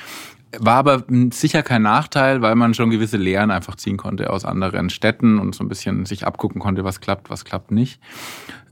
War 0.57 0.75
aber 0.75 1.03
sicher 1.31 1.63
kein 1.63 1.83
Nachteil, 1.83 2.41
weil 2.41 2.55
man 2.55 2.73
schon 2.73 2.89
gewisse 2.89 3.15
Lehren 3.15 3.51
einfach 3.51 3.75
ziehen 3.75 3.95
konnte 3.95 4.29
aus 4.31 4.43
anderen 4.43 4.89
Städten 4.89 5.39
und 5.39 5.55
so 5.55 5.63
ein 5.63 5.69
bisschen 5.69 6.05
sich 6.05 6.25
abgucken 6.27 6.59
konnte, 6.59 6.83
was 6.83 6.99
klappt, 6.99 7.29
was 7.29 7.45
klappt 7.45 7.71
nicht. 7.71 8.01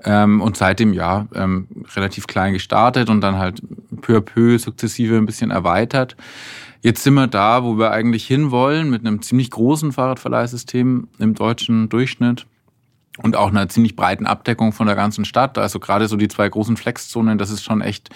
Ähm, 0.04 0.42
und 0.42 0.58
seitdem 0.58 0.92
ja 0.92 1.28
ähm, 1.34 1.68
relativ 1.96 2.28
klein 2.28 2.54
gestartet 2.54 3.10
und 3.10 3.22
dann 3.22 3.38
halt 3.38 3.62
peu 4.02 4.18
à 4.18 4.22
peu 4.22 4.58
sukzessive 4.58 5.16
ein 5.16 5.26
bisschen 5.26 5.52
erweitert. 5.52 6.18
Jetzt 6.82 7.04
sind 7.04 7.14
wir 7.16 7.28
da, 7.28 7.64
wo 7.64 7.78
wir 7.78 7.92
eigentlich 7.92 8.26
hinwollen, 8.26 8.90
mit 8.90 9.06
einem 9.06 9.22
ziemlich 9.22 9.52
großen 9.52 9.92
Fahrradverleihsystem 9.92 11.10
im 11.20 11.36
deutschen 11.36 11.90
Durchschnitt 11.90 12.46
und 13.22 13.36
auch 13.36 13.50
einer 13.50 13.68
ziemlich 13.68 13.96
breiten 13.96 14.26
Abdeckung 14.26 14.72
von 14.72 14.88
der 14.88 14.96
ganzen 14.96 15.26
Stadt. 15.26 15.58
Also 15.58 15.80
gerade 15.80 16.08
so 16.08 16.16
die 16.16 16.30
zwei 16.30 16.48
großen 16.48 16.78
Flexzonen, 16.78 17.38
das 17.38 17.50
ist 17.50 17.64
schon 17.64 17.82
echt 17.82 18.10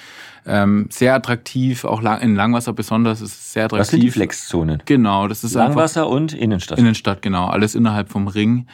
ähm, 0.45 0.87
sehr 0.89 1.13
attraktiv. 1.13 1.83
Auch 1.83 2.01
in 2.21 2.35
Langwasser 2.35 2.73
besonders 2.73 3.19
ist 3.21 3.33
es 3.33 3.53
sehr 3.53 3.65
attraktiv. 3.65 3.81
Was 3.81 3.89
sind 3.89 4.03
die 4.03 4.11
Flexzonen? 4.11 4.83
Genau, 4.85 5.27
das 5.27 5.43
ist 5.43 5.53
Langwasser 5.53 6.07
und 6.07 6.33
Innenstadt. 6.33 6.79
Innenstadt, 6.79 7.21
genau. 7.21 7.47
Alles 7.47 7.75
innerhalb 7.75 8.09
vom 8.09 8.27
Ring. 8.27 8.67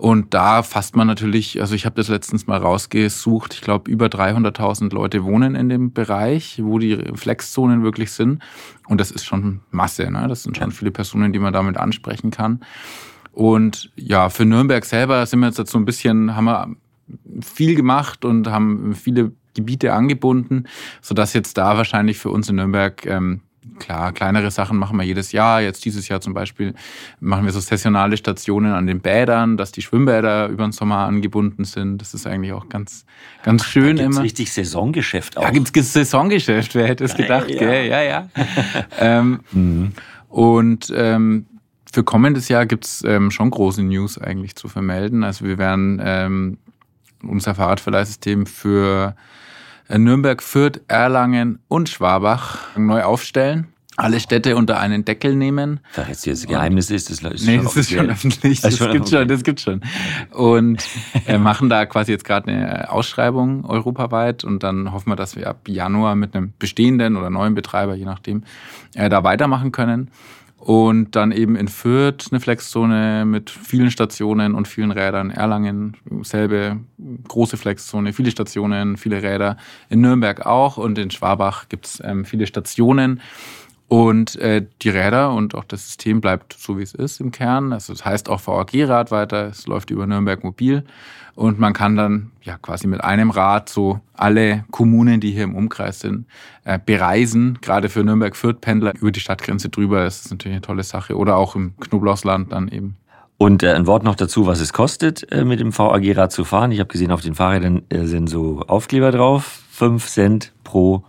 Und 0.00 0.32
da 0.32 0.62
fasst 0.62 0.96
man 0.96 1.06
natürlich, 1.06 1.60
also 1.60 1.74
ich 1.74 1.84
habe 1.84 1.96
das 1.96 2.08
letztens 2.08 2.46
mal 2.46 2.56
rausgesucht, 2.56 3.52
ich 3.52 3.60
glaube 3.60 3.90
über 3.90 4.06
300.000 4.06 4.94
Leute 4.94 5.24
wohnen 5.24 5.54
in 5.54 5.68
dem 5.68 5.92
Bereich, 5.92 6.58
wo 6.62 6.78
die 6.78 6.96
Flexzonen 7.14 7.82
wirklich 7.82 8.10
sind. 8.10 8.42
Und 8.88 8.98
das 8.98 9.10
ist 9.10 9.26
schon 9.26 9.60
Masse, 9.70 10.10
ne? 10.10 10.26
das 10.26 10.42
sind 10.42 10.56
schon 10.56 10.70
viele 10.70 10.90
Personen, 10.90 11.34
die 11.34 11.38
man 11.38 11.52
damit 11.52 11.76
ansprechen 11.76 12.30
kann. 12.30 12.60
Und 13.32 13.92
ja, 13.94 14.30
für 14.30 14.46
Nürnberg 14.46 14.86
selber 14.86 15.26
sind 15.26 15.40
wir 15.40 15.50
jetzt 15.50 15.66
so 15.68 15.76
ein 15.76 15.84
bisschen, 15.84 16.34
haben 16.34 16.46
wir 16.46 16.74
viel 17.42 17.74
gemacht 17.74 18.24
und 18.24 18.48
haben 18.48 18.94
viele 18.94 19.32
Gebiete 19.54 19.92
angebunden, 19.92 20.64
sodass 21.02 21.34
jetzt 21.34 21.58
da 21.58 21.76
wahrscheinlich 21.76 22.16
für 22.16 22.30
uns 22.30 22.48
in 22.48 22.56
Nürnberg 22.56 23.04
ähm, 23.04 23.42
Klar, 23.80 24.12
kleinere 24.12 24.50
Sachen 24.50 24.76
machen 24.76 24.96
wir 24.98 25.04
jedes 25.04 25.32
Jahr. 25.32 25.60
Jetzt 25.60 25.84
dieses 25.84 26.06
Jahr 26.06 26.20
zum 26.20 26.34
Beispiel 26.34 26.74
machen 27.18 27.44
wir 27.46 27.52
so 27.52 27.58
saisonale 27.58 28.16
Stationen 28.16 28.72
an 28.72 28.86
den 28.86 29.00
Bädern, 29.00 29.56
dass 29.56 29.72
die 29.72 29.82
Schwimmbäder 29.82 30.48
über 30.48 30.64
den 30.64 30.72
Sommer 30.72 30.98
angebunden 30.98 31.64
sind. 31.64 31.98
Das 31.98 32.14
ist 32.14 32.26
eigentlich 32.26 32.52
auch 32.52 32.68
ganz, 32.68 33.06
ganz 33.42 33.64
schön 33.64 33.96
da 33.96 34.02
gibt's 34.02 34.16
immer. 34.16 34.24
richtig 34.24 34.52
Saisongeschäft 34.52 35.36
auch. 35.38 35.42
Da 35.42 35.50
gibt 35.50 35.74
es 35.74 35.92
Saisongeschäft, 35.92 36.74
wer 36.74 36.86
hätte 36.86 37.04
es 37.04 37.16
gedacht, 37.16 37.50
ja. 37.50 37.58
gell? 37.58 37.88
Ja, 37.88 38.02
ja. 38.02 38.28
ähm, 39.00 39.40
mhm. 39.50 39.92
Und 40.28 40.92
ähm, 40.94 41.46
für 41.92 42.04
kommendes 42.04 42.48
Jahr 42.48 42.66
gibt's 42.66 43.02
ähm, 43.04 43.30
schon 43.30 43.50
große 43.50 43.82
News 43.82 44.18
eigentlich 44.18 44.54
zu 44.54 44.68
vermelden. 44.68 45.24
Also 45.24 45.44
wir 45.44 45.58
werden 45.58 46.00
ähm, 46.04 46.58
unser 47.22 47.54
Fahrradverleihsystem 47.54 48.46
für 48.46 49.16
äh, 49.88 49.98
Nürnberg, 49.98 50.42
Fürth, 50.42 50.80
Erlangen 50.86 51.58
und 51.66 51.88
Schwabach 51.88 52.76
neu 52.76 53.02
aufstellen. 53.02 53.69
Alle 54.00 54.20
Städte 54.20 54.56
unter 54.56 54.80
einen 54.80 55.04
Deckel 55.04 55.36
nehmen. 55.36 55.80
Da 55.94 56.06
jetzt 56.08 56.26
das 56.26 56.46
Geheimnis 56.46 56.90
ist, 56.90 57.10
das 57.10 57.20
ist 57.20 57.46
nee, 57.46 57.56
schon 57.56 57.64
das 57.64 57.76
ist 57.76 57.90
schon 57.90 58.10
öffentlich. 58.10 58.60
Das, 58.60 58.76
das 58.76 58.92
gibt 58.92 59.08
schon, 59.08 59.28
das 59.28 59.42
gibt 59.42 59.60
schon. 59.60 59.80
Und 60.32 60.82
äh, 61.26 61.38
machen 61.38 61.68
da 61.68 61.86
quasi 61.86 62.12
jetzt 62.12 62.24
gerade 62.24 62.50
eine 62.50 62.90
Ausschreibung 62.90 63.64
europaweit 63.64 64.44
und 64.44 64.62
dann 64.62 64.92
hoffen 64.92 65.10
wir, 65.10 65.16
dass 65.16 65.36
wir 65.36 65.48
ab 65.48 65.68
Januar 65.68 66.16
mit 66.16 66.34
einem 66.34 66.52
bestehenden 66.58 67.16
oder 67.16 67.30
neuen 67.30 67.54
Betreiber, 67.54 67.94
je 67.94 68.04
nachdem, 68.04 68.44
äh, 68.94 69.08
da 69.08 69.22
weitermachen 69.24 69.72
können. 69.72 70.10
Und 70.60 71.16
dann 71.16 71.32
eben 71.32 71.56
in 71.56 71.68
Fürth 71.68 72.26
eine 72.30 72.38
Flexzone 72.38 73.24
mit 73.24 73.48
vielen 73.48 73.90
Stationen 73.90 74.54
und 74.54 74.68
vielen 74.68 74.90
Rädern. 74.90 75.30
Erlangen 75.30 75.96
selbe 76.20 76.76
große 77.28 77.56
Flexzone, 77.56 78.12
viele 78.12 78.30
Stationen, 78.30 78.98
viele 78.98 79.22
Räder. 79.22 79.56
In 79.88 80.02
Nürnberg 80.02 80.44
auch 80.44 80.76
und 80.76 80.98
in 80.98 81.10
Schwabach 81.10 81.70
gibt's 81.70 82.02
ähm, 82.04 82.26
viele 82.26 82.46
Stationen. 82.46 83.22
Und 83.90 84.36
äh, 84.36 84.64
die 84.82 84.88
Räder 84.88 85.32
und 85.32 85.56
auch 85.56 85.64
das 85.64 85.84
System 85.84 86.20
bleibt 86.20 86.52
so, 86.52 86.78
wie 86.78 86.82
es 86.84 86.94
ist 86.94 87.20
im 87.20 87.32
Kern. 87.32 87.72
Also 87.72 87.92
das 87.92 88.04
heißt 88.04 88.28
auch 88.28 88.40
VAG-Rad 88.46 89.10
weiter. 89.10 89.48
Es 89.48 89.66
läuft 89.66 89.90
über 89.90 90.06
Nürnberg 90.06 90.44
Mobil. 90.44 90.84
Und 91.34 91.58
man 91.58 91.72
kann 91.72 91.96
dann 91.96 92.30
ja 92.40 92.56
quasi 92.56 92.86
mit 92.86 93.02
einem 93.02 93.32
Rad 93.32 93.68
so 93.68 93.98
alle 94.14 94.64
Kommunen, 94.70 95.18
die 95.18 95.32
hier 95.32 95.42
im 95.42 95.56
Umkreis 95.56 95.98
sind, 95.98 96.26
äh, 96.62 96.78
bereisen. 96.78 97.58
Gerade 97.62 97.88
für 97.88 98.04
Nürnberg-Fürth-Pendler 98.04 98.94
über 98.94 99.10
die 99.10 99.18
Stadtgrenze 99.18 99.70
drüber 99.70 100.06
ist 100.06 100.24
das 100.24 100.30
natürlich 100.30 100.54
eine 100.54 100.62
tolle 100.62 100.84
Sache. 100.84 101.16
Oder 101.16 101.36
auch 101.36 101.56
im 101.56 101.76
Knoblauchsland 101.80 102.52
dann 102.52 102.68
eben. 102.68 102.96
Und 103.38 103.64
äh, 103.64 103.72
ein 103.72 103.88
Wort 103.88 104.04
noch 104.04 104.14
dazu, 104.14 104.46
was 104.46 104.60
es 104.60 104.72
kostet, 104.72 105.32
äh, 105.32 105.44
mit 105.44 105.58
dem 105.58 105.76
VAG-Rad 105.76 106.30
zu 106.30 106.44
fahren. 106.44 106.70
Ich 106.70 106.78
habe 106.78 106.92
gesehen, 106.92 107.10
auf 107.10 107.22
den 107.22 107.34
Fahrrädern 107.34 107.82
äh, 107.88 108.04
sind 108.04 108.28
so 108.28 108.60
Aufkleber 108.68 109.10
drauf. 109.10 109.64
Fünf 109.68 110.06
Cent 110.06 110.52
pro 110.62 111.02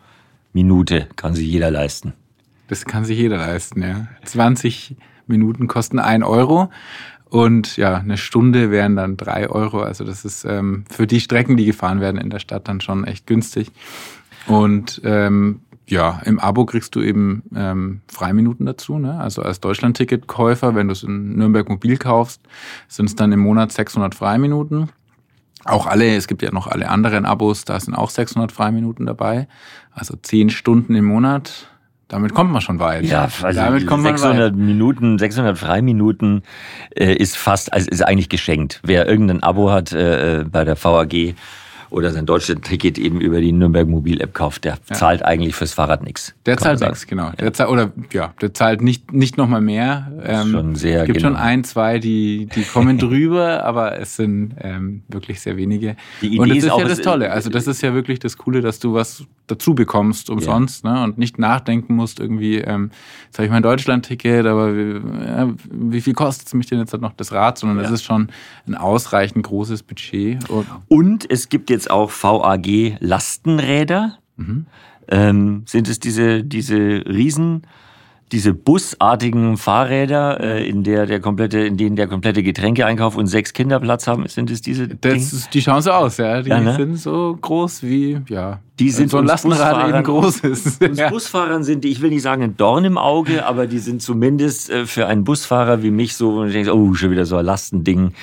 Minute 0.51 1.07
kann 1.15 1.35
sich 1.35 1.47
jeder 1.47 1.69
leisten. 1.69 2.13
Das 2.71 2.85
kann 2.85 3.03
sich 3.03 3.17
jeder 3.17 3.35
leisten, 3.35 3.83
ja. 3.83 4.07
20 4.23 4.95
Minuten 5.27 5.67
kosten 5.67 5.99
ein 5.99 6.23
Euro. 6.23 6.69
Und 7.25 7.75
ja, 7.75 7.97
eine 7.97 8.15
Stunde 8.15 8.71
wären 8.71 8.95
dann 8.95 9.17
drei 9.17 9.49
Euro. 9.49 9.81
Also 9.81 10.05
das 10.05 10.23
ist 10.23 10.45
ähm, 10.45 10.85
für 10.89 11.05
die 11.05 11.19
Strecken, 11.19 11.57
die 11.57 11.65
gefahren 11.65 11.99
werden 11.99 12.15
in 12.15 12.29
der 12.29 12.39
Stadt, 12.39 12.69
dann 12.69 12.79
schon 12.79 13.03
echt 13.03 13.27
günstig. 13.27 13.73
Und 14.47 15.01
ähm, 15.03 15.59
ja, 15.85 16.21
im 16.23 16.39
Abo 16.39 16.65
kriegst 16.65 16.95
du 16.95 17.01
eben 17.01 17.43
ähm, 17.53 17.99
Freiminuten 18.07 18.65
dazu. 18.65 18.97
Ne? 18.97 19.19
Also 19.19 19.41
als 19.41 19.59
Deutschland-Ticket-Käufer, 19.59 20.73
wenn 20.73 20.87
du 20.87 20.93
es 20.93 21.03
in 21.03 21.35
Nürnberg 21.35 21.67
mobil 21.67 21.97
kaufst, 21.97 22.39
sind 22.87 23.07
es 23.07 23.17
dann 23.17 23.33
im 23.33 23.41
Monat 23.41 23.73
600 23.73 24.15
Freiminuten. 24.15 24.87
Auch 25.65 25.87
alle, 25.87 26.15
es 26.15 26.29
gibt 26.29 26.41
ja 26.41 26.51
noch 26.51 26.67
alle 26.67 26.87
anderen 26.87 27.25
Abos, 27.25 27.65
da 27.65 27.77
sind 27.77 27.95
auch 27.95 28.11
600 28.11 28.49
Freiminuten 28.49 29.05
dabei. 29.05 29.49
Also 29.91 30.15
10 30.15 30.51
Stunden 30.51 30.95
im 30.95 31.03
Monat 31.03 31.67
damit 32.11 32.33
kommt 32.33 32.51
man 32.51 32.61
schon 32.61 32.79
weit. 32.79 33.05
Ja, 33.05 33.29
also 33.41 33.59
damit 33.59 33.87
kommt 33.87 34.03
600 34.03 34.51
man 34.51 34.59
weit. 34.59 34.65
Minuten, 34.67 35.17
600 35.17 35.57
Freiminuten 35.57 36.43
äh, 36.93 37.13
ist 37.13 37.37
fast, 37.37 37.71
also 37.71 37.89
ist 37.89 38.01
eigentlich 38.01 38.27
geschenkt. 38.27 38.81
Wer 38.83 39.07
irgendein 39.07 39.43
Abo 39.43 39.71
hat 39.71 39.93
äh, 39.93 40.43
bei 40.45 40.65
der 40.65 40.75
VAG 40.81 41.35
oder 41.91 42.11
sein 42.11 42.25
Deutschland-Ticket 42.25 42.97
eben 42.97 43.19
über 43.19 43.41
die 43.41 43.51
Nürnberg 43.51 43.87
Mobil-App 43.87 44.33
kauft, 44.33 44.63
der 44.63 44.79
ja. 44.89 44.95
zahlt 44.95 45.23
eigentlich 45.23 45.55
fürs 45.55 45.73
Fahrrad 45.73 46.03
nichts. 46.03 46.33
Der 46.45 46.57
zahlt 46.57 46.79
nichts, 46.79 47.05
genau. 47.05 47.31
Der 47.37 47.53
zahlt, 47.53 47.69
oder 47.69 47.91
ja, 48.13 48.33
der 48.41 48.53
zahlt 48.53 48.81
nicht, 48.81 49.11
nicht 49.11 49.37
nochmal 49.37 49.61
mehr. 49.61 50.11
Ähm, 50.23 50.51
schon 50.51 50.75
sehr 50.75 51.01
Es 51.01 51.07
gibt 51.07 51.17
genau. 51.17 51.29
schon 51.29 51.37
ein, 51.37 51.63
zwei, 51.65 51.99
die, 51.99 52.47
die 52.47 52.63
kommen 52.63 52.97
drüber, 52.97 53.65
aber 53.65 53.99
es 53.99 54.15
sind 54.15 54.55
ähm, 54.61 55.03
wirklich 55.09 55.41
sehr 55.41 55.57
wenige. 55.57 55.97
Die 56.21 56.27
Idee 56.27 56.39
und 56.39 56.49
das 56.49 56.57
ist, 56.57 56.63
ist 56.63 56.71
auch, 56.71 56.79
ja 56.79 56.87
das 56.87 57.01
Tolle. 57.01 57.31
Also 57.31 57.49
das 57.49 57.67
ist 57.67 57.81
ja 57.81 57.93
wirklich 57.93 58.19
das 58.19 58.37
Coole, 58.37 58.61
dass 58.61 58.79
du 58.79 58.93
was 58.93 59.25
dazu 59.47 59.75
bekommst 59.75 60.29
umsonst 60.29 60.85
ja. 60.85 60.93
ne? 60.93 61.03
und 61.03 61.17
nicht 61.17 61.37
nachdenken 61.37 61.95
musst 61.95 62.19
irgendwie, 62.19 62.59
ähm, 62.59 62.91
jetzt 63.25 63.37
habe 63.37 63.45
ich 63.45 63.51
mein 63.51 63.63
Deutschland-Ticket, 63.63 64.45
aber 64.45 64.75
wie, 64.75 65.01
ja, 65.25 65.49
wie 65.69 66.01
viel 66.01 66.13
kostet 66.13 66.47
es 66.47 66.53
mich 66.53 66.67
denn 66.67 66.79
jetzt 66.79 66.93
noch 66.97 67.13
das 67.13 67.33
Rad? 67.33 67.57
Sondern 67.57 67.77
ja. 67.77 67.83
das 67.83 67.91
ist 67.91 68.03
schon 68.03 68.29
ein 68.65 68.75
ausreichend 68.75 69.45
großes 69.45 69.83
Budget. 69.83 70.49
Und, 70.49 70.67
und 70.87 71.29
es 71.29 71.49
gibt 71.49 71.69
jetzt 71.69 71.80
auch 71.89 72.11
VAG 72.11 72.97
Lastenräder. 72.99 74.17
Mhm. 74.37 74.65
Ähm, 75.07 75.63
sind 75.67 75.89
es 75.89 75.99
diese, 75.99 76.43
diese 76.43 77.03
Riesen, 77.05 77.63
diese 78.31 78.53
busartigen 78.53 79.57
Fahrräder, 79.57 80.39
äh, 80.39 80.67
in 80.67 80.83
der 80.83 81.05
der 81.05 81.19
komplette, 81.19 81.59
in 81.59 81.75
denen 81.75 81.97
der 81.97 82.07
komplette 82.07 82.43
Getränkeeinkauf 82.43 83.17
und 83.17 83.27
sechs 83.27 83.51
Kinder 83.51 83.79
Platz 83.79 84.07
haben, 84.07 84.25
sind 84.27 84.49
es 84.49 84.61
diese? 84.61 84.87
Das 84.87 85.33
ist, 85.33 85.53
die 85.53 85.61
schauen 85.61 85.81
so 85.81 85.91
aus, 85.91 86.17
ja. 86.17 86.41
Die 86.41 86.49
ja, 86.49 86.61
ne? 86.61 86.75
sind 86.75 86.97
so 86.97 87.37
groß 87.39 87.83
wie, 87.83 88.21
ja. 88.29 88.59
Die 88.79 88.89
sind 88.89 89.11
so 89.11 89.17
ein 89.17 89.25
Lastenrad 89.25 89.89
eben 89.89 90.03
groß 90.03 90.39
ist. 90.39 90.81
Uns 90.89 90.97
ja. 90.97 91.09
Busfahrern 91.09 91.63
sind, 91.63 91.83
ich 91.85 92.01
will 92.01 92.09
nicht 92.09 92.23
sagen 92.23 92.41
ein 92.41 92.57
Dorn 92.57 92.85
im 92.85 92.97
Auge, 92.97 93.45
aber 93.45 93.67
die 93.67 93.79
sind 93.79 94.01
zumindest 94.01 94.69
äh, 94.69 94.85
für 94.85 95.07
einen 95.07 95.23
Busfahrer 95.23 95.83
wie 95.83 95.91
mich 95.91 96.15
so, 96.15 96.33
wo 96.33 96.43
du 96.43 96.49
denkst, 96.49 96.69
oh, 96.69 96.93
schon 96.93 97.11
wieder 97.11 97.25
so 97.25 97.35
ein 97.35 97.45
Lastending. 97.45 98.01
Mhm. 98.05 98.13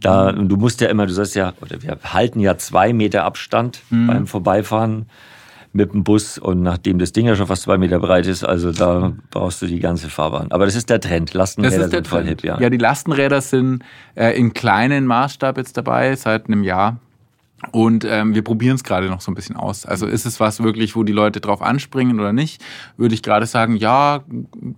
Da, 0.00 0.30
und 0.30 0.48
du 0.48 0.56
musst 0.56 0.80
ja 0.80 0.88
immer, 0.88 1.06
du 1.06 1.12
sollst 1.12 1.36
ja, 1.36 1.54
oder 1.62 1.82
wir 1.82 1.98
halten 2.04 2.40
ja 2.40 2.58
zwei 2.58 2.92
Meter 2.92 3.24
Abstand 3.24 3.80
mhm. 3.90 4.06
beim 4.08 4.26
Vorbeifahren 4.26 5.06
mit 5.76 5.92
dem 5.92 6.04
Bus 6.04 6.38
und 6.38 6.62
nachdem 6.62 6.98
das 6.98 7.12
Ding 7.12 7.26
ja 7.26 7.36
schon 7.36 7.46
fast 7.46 7.62
zwei 7.62 7.78
Meter 7.78 8.00
breit 8.00 8.26
ist, 8.26 8.44
also 8.44 8.72
da 8.72 9.12
brauchst 9.30 9.62
du 9.62 9.66
die 9.66 9.78
ganze 9.78 10.08
Fahrbahn. 10.08 10.50
Aber 10.50 10.64
das 10.64 10.74
ist 10.74 10.90
der 10.90 11.00
Trend. 11.00 11.34
Lastenräder 11.34 11.76
der 11.76 11.88
sind 11.90 12.08
voll 12.08 12.24
hip, 12.24 12.42
ja. 12.42 12.58
Ja, 12.58 12.70
die 12.70 12.78
Lastenräder 12.78 13.40
sind 13.40 13.82
äh, 14.14 14.36
in 14.38 14.54
kleinen 14.54 15.06
Maßstab 15.06 15.58
jetzt 15.58 15.76
dabei, 15.76 16.16
seit 16.16 16.46
einem 16.46 16.64
Jahr. 16.64 16.98
Und 17.72 18.04
ähm, 18.04 18.34
wir 18.34 18.42
probieren 18.42 18.76
es 18.76 18.84
gerade 18.84 19.08
noch 19.08 19.20
so 19.20 19.30
ein 19.30 19.34
bisschen 19.34 19.56
aus. 19.56 19.86
Also 19.86 20.06
ist 20.06 20.26
es 20.26 20.40
was 20.40 20.62
wirklich, 20.62 20.94
wo 20.94 21.04
die 21.04 21.12
Leute 21.12 21.40
drauf 21.40 21.62
anspringen 21.62 22.20
oder 22.20 22.32
nicht? 22.32 22.62
Würde 22.96 23.14
ich 23.14 23.22
gerade 23.22 23.46
sagen, 23.46 23.76
ja, 23.76 24.24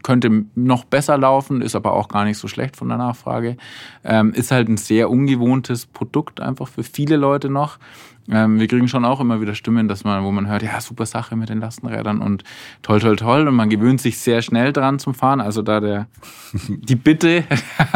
könnte 0.04 0.44
noch 0.54 0.84
besser 0.84 1.18
laufen, 1.18 1.60
ist 1.60 1.74
aber 1.74 1.92
auch 1.92 2.08
gar 2.08 2.24
nicht 2.24 2.38
so 2.38 2.46
schlecht 2.46 2.76
von 2.76 2.88
der 2.88 2.98
Nachfrage. 2.98 3.56
Ähm, 4.04 4.32
ist 4.32 4.52
halt 4.52 4.68
ein 4.68 4.76
sehr 4.76 5.10
ungewohntes 5.10 5.86
Produkt 5.86 6.40
einfach 6.40 6.68
für 6.68 6.84
viele 6.84 7.16
Leute 7.16 7.50
noch. 7.50 7.78
Ähm, 8.30 8.60
wir 8.60 8.66
kriegen 8.66 8.88
schon 8.88 9.04
auch 9.04 9.20
immer 9.20 9.40
wieder 9.40 9.54
Stimmen, 9.54 9.88
dass 9.88 10.04
man, 10.04 10.22
wo 10.24 10.30
man 10.30 10.48
hört, 10.48 10.62
ja, 10.62 10.80
super 10.80 11.06
Sache 11.06 11.36
mit 11.36 11.48
den 11.48 11.60
Lastenrädern 11.60 12.20
und 12.20 12.44
toll, 12.82 13.00
toll, 13.00 13.16
toll. 13.16 13.48
Und 13.48 13.54
man 13.54 13.70
gewöhnt 13.70 14.00
sich 14.00 14.18
sehr 14.18 14.42
schnell 14.42 14.72
dran 14.72 14.98
zum 14.98 15.14
Fahren. 15.14 15.40
Also 15.40 15.62
da 15.62 15.80
der, 15.80 16.06
die 16.68 16.96
Bitte, 16.96 17.44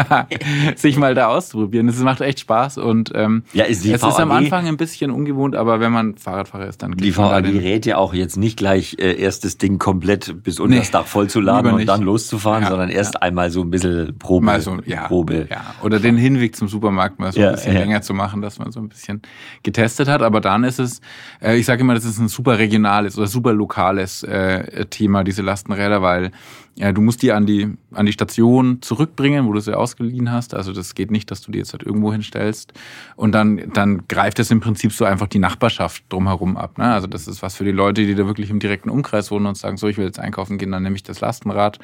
sich 0.75 0.97
mal 0.97 1.13
da 1.15 1.27
auszuprobieren. 1.27 1.87
Es 1.87 1.99
macht 1.99 2.21
echt 2.21 2.39
Spaß 2.39 2.77
und 2.79 3.11
ähm, 3.13 3.43
ja, 3.53 3.65
ist 3.65 3.83
die 3.83 3.91
es 3.91 4.01
VAG, 4.01 4.09
ist 4.09 4.19
am 4.19 4.31
Anfang 4.31 4.67
ein 4.67 4.77
bisschen 4.77 5.11
ungewohnt, 5.11 5.55
aber 5.55 5.79
wenn 5.79 5.91
man 5.91 6.17
Fahrradfahrer 6.17 6.67
ist, 6.67 6.81
dann 6.81 6.93
Die 6.93 7.15
VAG 7.15 7.45
rät 7.45 7.85
ja 7.85 7.97
auch 7.97 8.13
jetzt 8.13 8.37
nicht 8.37 8.57
gleich 8.57 8.97
äh, 8.99 9.13
erst 9.21 9.45
das 9.45 9.57
Ding 9.57 9.77
komplett 9.77 10.43
bis 10.43 10.59
unter 10.59 10.77
das 10.77 10.91
Dach 10.91 11.05
vollzuladen 11.05 11.73
und 11.73 11.85
dann 11.85 12.01
loszufahren, 12.01 12.63
Ja, 12.63 12.69
sondern 12.69 12.89
erst 12.89 13.15
ja. 13.15 13.21
einmal 13.21 13.51
so 13.51 13.61
ein 13.61 13.69
bisschen 13.69 14.17
Probe. 14.17 14.45
mal 14.45 14.61
so, 14.61 14.77
ja, 14.85 15.07
Probe. 15.07 15.47
ja. 15.49 15.75
Oder 15.83 15.99
den 15.99 16.17
Hinweg 16.17 16.55
zum 16.55 16.67
Supermarkt 16.67 17.19
mal 17.19 17.31
so 17.31 17.41
ein 17.41 17.51
bisschen 17.51 17.73
länger 17.73 18.01
zu 18.01 18.13
machen, 18.13 18.41
dass 18.41 18.57
man 18.57 18.71
so 18.71 18.79
ein 18.79 18.89
bisschen 18.89 19.21
getestet 19.61 20.07
hat. 20.07 20.22
Aber 20.23 20.41
dann 20.41 20.63
ist 20.63 20.79
es, 20.79 21.01
äh, 21.41 21.57
ich 21.57 21.65
sage 21.65 21.81
immer, 21.81 21.93
das 21.93 22.05
ist 22.05 22.19
ein 22.19 22.27
super 22.27 22.57
regionales 22.57 23.17
oder 23.17 23.27
super 23.27 23.53
lokales 23.53 24.23
äh, 24.23 24.85
Thema, 24.85 25.23
diese 25.23 25.41
Lastenräder, 25.41 26.01
weil 26.01 26.31
ja, 26.75 26.91
du 26.91 27.01
musst 27.01 27.21
die 27.21 27.31
an 27.31 27.45
die 27.45 27.77
an 27.91 28.07
die 28.07 28.13
Station 28.13 28.81
zurückbringen, 28.81 29.45
wo 29.45 29.53
du 29.53 29.59
sie 29.59 29.77
ausgeliehen 29.77 30.31
hast. 30.31 30.55
Also 30.55 30.73
das 30.73 30.95
geht 30.95 31.11
nicht, 31.11 31.29
dass 31.29 31.41
du 31.41 31.51
die 31.51 31.59
jetzt 31.59 31.73
halt 31.73 31.83
irgendwo 31.83 32.11
hinstellst. 32.11 32.73
Und 33.15 33.33
dann 33.33 33.71
dann 33.73 34.07
greift 34.07 34.39
es 34.39 34.49
im 34.49 34.59
Prinzip 34.59 34.91
so 34.91 35.05
einfach 35.05 35.27
die 35.27 35.39
Nachbarschaft 35.39 36.03
drumherum 36.09 36.57
ab. 36.57 36.77
Ne? 36.79 36.85
Also 36.85 37.07
das 37.07 37.27
ist 37.27 37.43
was 37.43 37.55
für 37.55 37.63
die 37.63 37.71
Leute, 37.71 38.05
die 38.05 38.15
da 38.15 38.25
wirklich 38.25 38.49
im 38.49 38.59
direkten 38.59 38.89
Umkreis 38.89 39.29
wohnen 39.29 39.45
und 39.45 39.57
sagen, 39.57 39.77
so 39.77 39.87
ich 39.87 39.97
will 39.97 40.05
jetzt 40.05 40.19
einkaufen 40.19 40.57
gehen, 40.57 40.71
dann 40.71 40.83
nehme 40.83 40.95
ich 40.95 41.03
das 41.03 41.21
Lastenrad. 41.21 41.77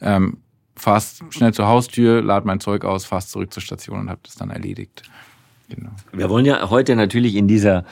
Ähm, 0.00 0.38
fast 0.76 1.22
schnell 1.30 1.52
zur 1.52 1.66
Haustür, 1.66 2.22
lade 2.22 2.46
mein 2.46 2.60
Zeug 2.60 2.84
aus, 2.84 3.04
fast 3.04 3.30
zurück 3.30 3.52
zur 3.52 3.62
Station 3.62 4.00
und 4.00 4.10
habe 4.10 4.20
das 4.22 4.36
dann 4.36 4.50
erledigt. 4.50 5.02
Genau. 5.68 5.90
Wir 6.12 6.30
wollen 6.30 6.44
ja 6.44 6.70
heute 6.70 6.94
natürlich 6.96 7.34
in 7.34 7.48
dieser 7.48 7.84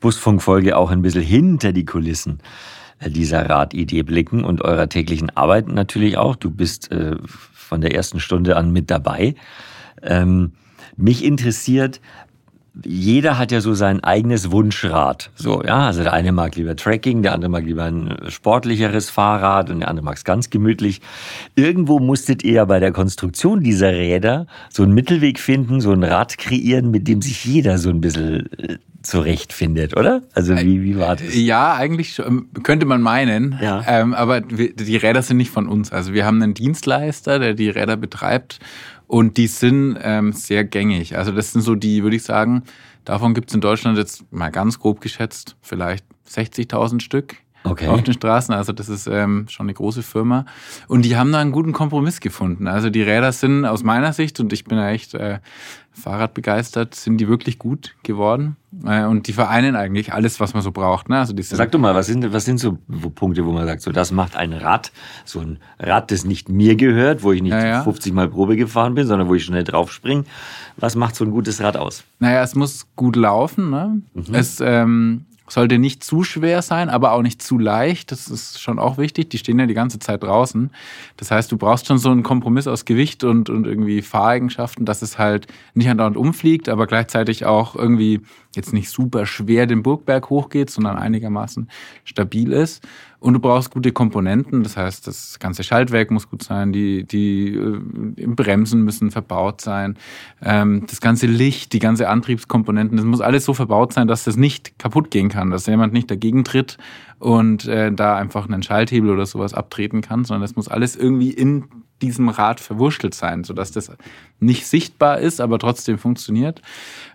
Busfunkfolge 0.00 0.76
auch 0.76 0.90
ein 0.90 1.02
bisschen 1.02 1.22
hinter 1.22 1.72
die 1.72 1.84
Kulissen 1.84 2.40
dieser 3.04 3.48
Radidee 3.48 4.02
blicken 4.02 4.44
und 4.44 4.62
eurer 4.62 4.88
täglichen 4.88 5.30
Arbeit 5.36 5.68
natürlich 5.68 6.16
auch. 6.16 6.36
Du 6.36 6.50
bist 6.50 6.90
äh, 6.92 7.16
von 7.26 7.80
der 7.80 7.94
ersten 7.94 8.20
Stunde 8.20 8.56
an 8.56 8.72
mit 8.72 8.90
dabei. 8.90 9.34
Ähm, 10.02 10.52
mich 10.96 11.24
interessiert, 11.24 12.00
jeder 12.84 13.38
hat 13.38 13.52
ja 13.52 13.60
so 13.60 13.74
sein 13.74 14.02
eigenes 14.04 14.50
Wunschrad. 14.50 15.30
So, 15.34 15.62
ja, 15.62 15.86
also 15.86 16.02
der 16.02 16.12
eine 16.12 16.32
mag 16.32 16.56
lieber 16.56 16.76
Trekking, 16.76 17.22
der 17.22 17.32
andere 17.32 17.50
mag 17.50 17.64
lieber 17.64 17.84
ein 17.84 18.16
sportlicheres 18.28 19.08
Fahrrad 19.08 19.70
und 19.70 19.80
der 19.80 19.88
andere 19.88 20.04
mag 20.04 20.16
es 20.16 20.24
ganz 20.24 20.50
gemütlich. 20.50 21.00
Irgendwo 21.54 21.98
musstet 21.98 22.42
ihr 22.44 22.52
ja 22.52 22.64
bei 22.64 22.80
der 22.80 22.92
Konstruktion 22.92 23.60
dieser 23.60 23.92
Räder 23.92 24.46
so 24.70 24.82
einen 24.82 24.92
Mittelweg 24.92 25.38
finden, 25.38 25.80
so 25.80 25.92
ein 25.92 26.04
Rad 26.04 26.36
kreieren, 26.38 26.90
mit 26.90 27.08
dem 27.08 27.22
sich 27.22 27.44
jeder 27.44 27.78
so 27.78 27.88
ein 27.88 28.00
bisschen 28.00 28.50
äh, 28.58 28.78
zurechtfindet, 29.02 29.96
oder? 29.96 30.22
Also 30.34 30.56
wie, 30.56 30.82
wie 30.82 30.98
war 30.98 31.16
das? 31.16 31.34
Ja, 31.34 31.74
eigentlich 31.74 32.20
könnte 32.62 32.86
man 32.86 33.00
meinen. 33.00 33.58
Ja. 33.62 33.84
Ähm, 33.86 34.14
aber 34.14 34.40
die 34.40 34.96
Räder 34.96 35.22
sind 35.22 35.36
nicht 35.36 35.50
von 35.50 35.68
uns. 35.68 35.92
Also 35.92 36.12
wir 36.12 36.26
haben 36.26 36.42
einen 36.42 36.54
Dienstleister, 36.54 37.38
der 37.38 37.54
die 37.54 37.70
Räder 37.70 37.96
betreibt 37.96 38.58
und 39.06 39.36
die 39.36 39.46
sind 39.46 39.98
ähm, 40.02 40.32
sehr 40.32 40.64
gängig. 40.64 41.16
Also 41.16 41.32
das 41.32 41.52
sind 41.52 41.62
so 41.62 41.74
die, 41.74 42.02
würde 42.02 42.16
ich 42.16 42.24
sagen, 42.24 42.62
davon 43.04 43.34
gibt 43.34 43.50
es 43.50 43.54
in 43.54 43.60
Deutschland 43.60 43.98
jetzt 43.98 44.30
mal 44.32 44.50
ganz 44.50 44.78
grob 44.78 45.00
geschätzt 45.00 45.56
vielleicht 45.60 46.04
60.000 46.28 47.00
Stück 47.00 47.36
okay. 47.64 47.88
auf 47.88 48.02
den 48.02 48.14
Straßen. 48.14 48.54
Also 48.54 48.72
das 48.72 48.88
ist 48.88 49.06
ähm, 49.06 49.46
schon 49.48 49.66
eine 49.66 49.74
große 49.74 50.02
Firma. 50.02 50.44
Und 50.88 51.02
die 51.04 51.16
haben 51.16 51.32
da 51.32 51.40
einen 51.40 51.52
guten 51.52 51.72
Kompromiss 51.72 52.20
gefunden. 52.20 52.66
Also 52.66 52.90
die 52.90 53.02
Räder 53.02 53.32
sind 53.32 53.64
aus 53.64 53.82
meiner 53.82 54.12
Sicht, 54.12 54.40
und 54.40 54.52
ich 54.52 54.64
bin 54.64 54.78
ja 54.78 54.90
echt 54.90 55.14
äh, 55.14 55.38
Fahrradbegeistert, 55.96 56.94
sind 56.94 57.18
die 57.18 57.26
wirklich 57.26 57.58
gut 57.58 57.94
geworden. 58.02 58.56
Äh, 58.84 59.04
und 59.04 59.26
die 59.26 59.32
vereinen 59.32 59.76
eigentlich 59.76 60.12
alles, 60.12 60.38
was 60.40 60.52
man 60.52 60.62
so 60.62 60.70
braucht. 60.70 61.08
Ne? 61.08 61.18
Also 61.18 61.34
Sag 61.40 61.72
doch 61.72 61.78
mal, 61.78 61.94
was 61.94 62.06
sind, 62.06 62.32
was 62.32 62.44
sind 62.44 62.58
so 62.58 62.78
Punkte, 63.14 63.46
wo 63.46 63.52
man 63.52 63.66
sagt, 63.66 63.80
so 63.80 63.92
das 63.92 64.12
macht 64.12 64.36
ein 64.36 64.52
Rad, 64.52 64.92
so 65.24 65.40
ein 65.40 65.58
Rad, 65.78 66.10
das 66.10 66.24
nicht 66.24 66.48
mir 66.48 66.76
gehört, 66.76 67.22
wo 67.22 67.32
ich 67.32 67.42
nicht 67.42 67.52
ja, 67.52 67.66
ja. 67.66 67.82
50 67.82 68.12
Mal 68.12 68.28
Probe 68.28 68.56
gefahren 68.56 68.94
bin, 68.94 69.06
sondern 69.06 69.28
wo 69.28 69.34
ich 69.34 69.44
schnell 69.44 69.64
draufspringe. 69.64 70.24
Was 70.76 70.96
macht 70.96 71.16
so 71.16 71.24
ein 71.24 71.30
gutes 71.30 71.62
Rad 71.62 71.76
aus? 71.76 72.04
Naja, 72.18 72.42
es 72.42 72.54
muss 72.54 72.86
gut 72.94 73.16
laufen. 73.16 73.70
Ne? 73.70 74.02
Mhm. 74.12 74.34
Es 74.34 74.60
ähm, 74.60 75.24
sollte 75.48 75.78
nicht 75.78 76.02
zu 76.02 76.24
schwer 76.24 76.62
sein, 76.62 76.88
aber 76.88 77.12
auch 77.12 77.22
nicht 77.22 77.42
zu 77.42 77.58
leicht. 77.58 78.12
Das 78.12 78.28
ist 78.28 78.60
schon 78.60 78.78
auch 78.78 78.98
wichtig. 78.98 79.28
Die 79.30 79.38
stehen 79.38 79.58
ja 79.58 79.66
die 79.66 79.74
ganze 79.74 79.98
Zeit 79.98 80.22
draußen. 80.22 80.70
Das 81.16 81.30
heißt, 81.30 81.50
du 81.52 81.56
brauchst 81.56 81.86
schon 81.86 81.98
so 81.98 82.10
einen 82.10 82.22
Kompromiss 82.22 82.66
aus 82.66 82.84
Gewicht 82.84 83.24
und, 83.24 83.50
und 83.50 83.66
irgendwie 83.66 84.02
Fahreigenschaften, 84.02 84.84
dass 84.84 85.02
es 85.02 85.18
halt 85.18 85.46
nicht 85.74 85.88
andauernd 85.88 86.16
umfliegt, 86.16 86.68
aber 86.68 86.86
gleichzeitig 86.86 87.44
auch 87.44 87.76
irgendwie 87.76 88.20
jetzt 88.56 88.72
nicht 88.72 88.90
super 88.90 89.26
schwer 89.26 89.66
den 89.66 89.82
Burgberg 89.82 90.30
hochgeht, 90.30 90.70
sondern 90.70 90.96
einigermaßen 90.96 91.68
stabil 92.04 92.52
ist. 92.52 92.86
Und 93.18 93.34
du 93.34 93.40
brauchst 93.40 93.70
gute 93.70 93.92
Komponenten, 93.92 94.62
das 94.62 94.76
heißt, 94.76 95.06
das 95.06 95.38
ganze 95.38 95.64
Schaltwerk 95.64 96.10
muss 96.10 96.28
gut 96.28 96.42
sein, 96.42 96.72
die, 96.72 97.04
die 97.04 97.54
äh, 97.54 98.26
Bremsen 98.26 98.82
müssen 98.82 99.10
verbaut 99.10 99.60
sein, 99.60 99.96
ähm, 100.42 100.84
das 100.86 101.00
ganze 101.00 101.26
Licht, 101.26 101.72
die 101.72 101.78
ganze 101.78 102.08
Antriebskomponenten, 102.08 102.96
das 102.96 103.06
muss 103.06 103.20
alles 103.20 103.44
so 103.44 103.54
verbaut 103.54 103.92
sein, 103.92 104.06
dass 104.06 104.24
das 104.24 104.36
nicht 104.36 104.78
kaputt 104.78 105.10
gehen 105.10 105.28
kann, 105.28 105.50
dass 105.50 105.66
jemand 105.66 105.92
nicht 105.92 106.10
dagegen 106.10 106.44
tritt 106.44 106.76
und 107.18 107.66
äh, 107.66 107.90
da 107.90 108.16
einfach 108.16 108.46
einen 108.46 108.62
Schalthebel 108.62 109.10
oder 109.10 109.26
sowas 109.26 109.54
abtreten 109.54 110.02
kann, 110.02 110.24
sondern 110.24 110.42
das 110.42 110.56
muss 110.56 110.68
alles 110.68 110.94
irgendwie 110.94 111.30
in 111.30 111.64
diesem 112.02 112.28
Rad 112.28 112.60
verwurschtelt 112.60 113.14
sein, 113.14 113.44
sodass 113.44 113.72
das 113.72 113.90
nicht 114.38 114.66
sichtbar 114.66 115.18
ist, 115.18 115.40
aber 115.40 115.58
trotzdem 115.58 115.98
funktioniert. 115.98 116.60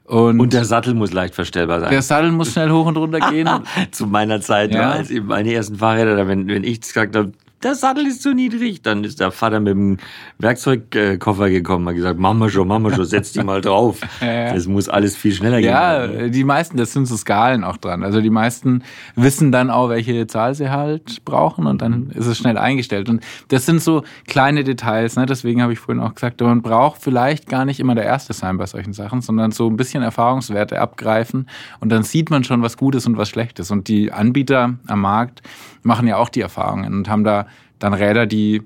Und, 0.05 0.39
und, 0.39 0.53
der 0.53 0.65
Sattel 0.65 0.93
muss 0.93 1.13
leicht 1.13 1.35
verstellbar 1.35 1.79
sein. 1.79 1.91
Der 1.91 2.01
Sattel 2.01 2.31
muss 2.31 2.51
schnell 2.51 2.71
hoch 2.71 2.85
und 2.85 2.97
runter 2.97 3.19
gehen. 3.31 3.47
Zu 3.91 4.07
meiner 4.07 4.41
Zeit, 4.41 4.73
ja. 4.73 4.91
als 4.91 5.11
eben 5.11 5.27
meine 5.27 5.53
ersten 5.53 5.77
Fahrräder, 5.77 6.27
wenn, 6.27 6.47
wenn 6.47 6.63
ich 6.63 6.81
gesagt 6.81 7.15
habe, 7.15 7.31
der 7.63 7.75
Sattel 7.75 8.07
ist 8.07 8.21
zu 8.21 8.33
niedrig. 8.33 8.81
Dann 8.81 9.03
ist 9.03 9.19
der 9.19 9.31
Vater 9.31 9.59
mit 9.59 9.73
dem 9.73 9.97
Werkzeugkoffer 10.39 11.49
gekommen, 11.49 11.87
hat 11.87 11.95
gesagt, 11.95 12.19
Mama 12.19 12.49
schon, 12.49 12.67
Mama 12.67 12.93
schon, 12.93 13.05
setz 13.05 13.31
die 13.33 13.43
mal 13.43 13.61
drauf. 13.61 13.99
Das 14.21 14.67
muss 14.67 14.89
alles 14.89 15.15
viel 15.15 15.33
schneller 15.33 15.59
gehen. 15.59 15.69
Ja, 15.69 16.27
die 16.27 16.43
meisten, 16.43 16.77
das 16.77 16.93
sind 16.93 17.05
so 17.05 17.15
Skalen 17.15 17.63
auch 17.63 17.77
dran. 17.77 18.03
Also 18.03 18.21
die 18.21 18.29
meisten 18.29 18.83
wissen 19.15 19.51
dann 19.51 19.69
auch, 19.69 19.89
welche 19.89 20.27
Zahl 20.27 20.55
sie 20.55 20.69
halt 20.69 21.23
brauchen 21.25 21.67
und 21.67 21.81
dann 21.81 22.11
ist 22.11 22.25
es 22.25 22.37
schnell 22.37 22.57
eingestellt. 22.57 23.09
Und 23.09 23.23
das 23.49 23.65
sind 23.65 23.81
so 23.81 24.03
kleine 24.27 24.63
Details, 24.63 25.15
ne? 25.15 25.25
deswegen 25.25 25.61
habe 25.61 25.73
ich 25.73 25.79
vorhin 25.79 26.01
auch 26.03 26.13
gesagt, 26.15 26.41
man 26.41 26.61
braucht 26.61 27.01
vielleicht 27.01 27.47
gar 27.47 27.65
nicht 27.65 27.79
immer 27.79 27.95
der 27.95 28.05
Erste 28.05 28.33
sein 28.33 28.57
bei 28.57 28.65
solchen 28.65 28.93
Sachen, 28.93 29.21
sondern 29.21 29.51
so 29.51 29.69
ein 29.69 29.77
bisschen 29.77 30.03
Erfahrungswerte 30.03 30.79
abgreifen 30.79 31.47
und 31.79 31.89
dann 31.89 32.03
sieht 32.03 32.29
man 32.29 32.43
schon, 32.43 32.61
was 32.61 32.77
gut 32.77 32.95
ist 32.95 33.07
und 33.07 33.17
was 33.17 33.29
schlecht 33.29 33.59
ist. 33.59 33.71
Und 33.71 33.87
die 33.87 34.11
Anbieter 34.11 34.75
am 34.87 35.01
Markt 35.01 35.41
machen 35.83 36.07
ja 36.07 36.17
auch 36.17 36.29
die 36.29 36.41
Erfahrungen 36.41 36.93
und 36.93 37.09
haben 37.09 37.23
da 37.23 37.47
dann 37.81 37.93
Räder, 37.93 38.25
die 38.25 38.61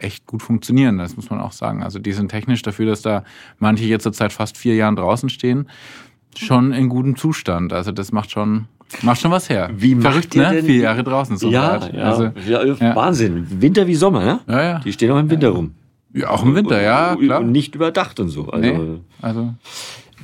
echt 0.00 0.26
gut 0.26 0.42
funktionieren, 0.42 0.98
das 0.98 1.16
muss 1.16 1.30
man 1.30 1.40
auch 1.40 1.52
sagen. 1.52 1.82
Also 1.82 1.98
die 1.98 2.12
sind 2.12 2.30
technisch 2.30 2.62
dafür, 2.62 2.86
dass 2.86 3.02
da 3.02 3.24
manche 3.58 3.84
jetzt 3.84 4.12
seit 4.14 4.32
fast 4.32 4.56
vier 4.56 4.74
Jahren 4.74 4.96
draußen 4.96 5.28
stehen, 5.28 5.68
schon 6.36 6.72
in 6.72 6.88
gutem 6.88 7.16
Zustand. 7.16 7.72
Also 7.72 7.92
das 7.92 8.12
macht 8.12 8.30
schon, 8.30 8.66
macht 9.02 9.20
schon 9.20 9.30
was 9.30 9.48
her. 9.48 9.70
Wie 9.74 9.94
Verrückt, 9.94 10.34
ne? 10.34 10.62
Vier 10.62 10.82
Jahre 10.82 11.04
draußen 11.04 11.36
so. 11.36 11.50
Ja, 11.50 11.88
ja. 11.88 12.02
Also, 12.02 12.30
ja, 12.46 12.96
Wahnsinn. 12.96 13.46
Winter 13.60 13.86
wie 13.86 13.94
Sommer, 13.94 14.24
ne? 14.24 14.40
Ja, 14.46 14.62
ja. 14.62 14.78
Die 14.80 14.92
stehen 14.92 15.10
auch 15.10 15.18
im 15.18 15.30
Winter 15.30 15.50
rum. 15.50 15.74
Ja, 16.12 16.30
auch 16.30 16.42
im 16.42 16.54
Winter, 16.54 16.80
ja, 16.80 17.16
klar. 17.16 17.40
Und 17.40 17.52
nicht 17.52 17.74
überdacht 17.74 18.18
und 18.18 18.28
so. 18.28 18.48
Also, 18.48 18.82
nee, 18.82 19.00
also 19.20 19.54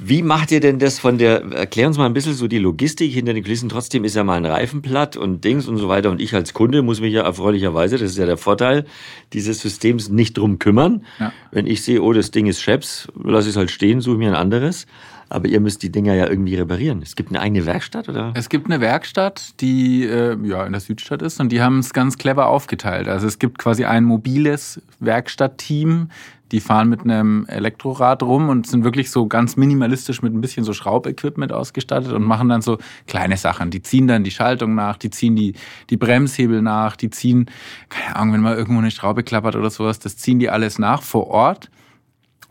wie 0.03 0.23
macht 0.23 0.51
ihr 0.51 0.61
denn 0.61 0.79
das 0.79 0.99
von 0.99 1.19
der, 1.19 1.43
erklär 1.53 1.87
uns 1.87 1.99
mal 1.99 2.07
ein 2.07 2.15
bisschen 2.15 2.35
so 2.35 2.49
die 2.49 2.59
Logistik 2.59 3.13
hinter 3.13 3.33
den 3.33 3.45
Kulissen. 3.45 3.69
Trotzdem 3.69 4.05
ist 4.05 4.17
ja 4.17 4.25
mal 4.25 4.37
ein 4.37 4.47
Reifen 4.47 4.83
platt 4.83 5.17
und 5.17 5.45
Dings 5.45 5.69
und 5.69 5.77
so 5.77 5.89
weiter. 5.89 6.11
Und 6.11 6.21
ich 6.21 6.35
als 6.35 6.53
Kunde 6.53 6.83
muss 6.83 7.01
mich 7.01 7.13
ja 7.13 7.23
erfreulicherweise, 7.23 7.99
das 7.99 8.11
ist 8.11 8.19
ja 8.19 8.27
der 8.27 8.37
Vorteil 8.37 8.87
dieses 9.33 9.61
Systems, 9.61 10.09
nicht 10.09 10.37
drum 10.37 10.59
kümmern. 10.59 11.05
Ja. 11.19 11.33
Wenn 11.53 11.67
ich 11.67 11.83
sehe, 11.85 12.03
oh, 12.03 12.13
das 12.13 12.31
Ding 12.31 12.47
ist 12.47 12.61
Scheps, 12.61 13.09
lasse 13.23 13.49
ich 13.49 13.55
es 13.55 13.57
halt 13.57 13.71
stehen, 13.71 14.01
suche 14.01 14.17
mir 14.17 14.29
ein 14.29 14.35
anderes. 14.35 14.87
Aber 15.29 15.49
ihr 15.49 15.61
müsst 15.61 15.83
die 15.83 15.91
Dinger 15.91 16.15
ja 16.15 16.27
irgendwie 16.29 16.55
reparieren. 16.57 17.01
Es 17.03 17.17
gibt 17.17 17.31
eine 17.31 17.41
eigene 17.41 17.67
Werkstatt, 17.67 18.09
oder? 18.09 18.33
Es 18.35 18.49
gibt 18.49 18.67
eine 18.67 18.81
Werkstatt, 18.81 19.61
die 19.61 20.05
äh, 20.05 20.37
ja 20.43 20.65
in 20.65 20.73
der 20.73 20.81
Südstadt 20.81 21.23
ist 21.23 21.41
und 21.41 21.51
die 21.51 21.61
haben 21.61 21.79
es 21.79 21.93
ganz 21.93 22.19
clever 22.19 22.49
aufgeteilt. 22.49 23.09
Also 23.09 23.27
es 23.27 23.39
gibt 23.39 23.59
quasi 23.59 23.85
ein 23.85 24.05
mobiles 24.05 24.81
Werkstattteam, 25.01 26.09
die 26.53 26.61
fahren 26.61 26.89
mit 26.89 27.01
einem 27.01 27.47
Elektrorad 27.47 28.23
rum 28.23 28.49
und 28.49 28.67
sind 28.67 28.85
wirklich 28.85 29.11
so 29.11 29.27
ganz 29.27 29.57
minimalistisch 29.57 30.23
mit 30.23 30.33
ein 30.33 30.41
bisschen 30.41 30.63
so 30.63 30.73
Schraubequipment 30.73 31.53
ausgestattet 31.53 32.13
und 32.13 32.23
machen 32.23 32.49
dann 32.49 32.63
so 32.63 32.79
kleine 33.07 33.37
Sachen. 33.37 33.71
Die 33.71 33.83
ziehen 33.83 34.07
dann 34.07 34.23
die 34.23 34.31
Schaltung 34.31 34.75
nach, 34.75 34.97
die 34.97 35.11
ziehen 35.11 35.35
die, 35.35 35.55
die 35.91 35.97
Bremshebel 35.97 36.63
nach, 36.63 36.95
die 36.95 37.11
ziehen, 37.11 37.51
keine 37.89 38.15
Ahnung, 38.15 38.35
wenn 38.35 38.41
mal 38.43 38.57
irgendwo 38.57 38.81
eine 38.81 38.93
Schraube 38.93 39.25
klappert 39.25 39.57
oder 39.57 39.71
sowas, 39.71 39.99
das 39.99 40.17
ziehen 40.17 40.39
die 40.39 40.49
alles 40.49 40.79
nach 40.79 41.03
vor 41.03 41.27
Ort 41.27 41.71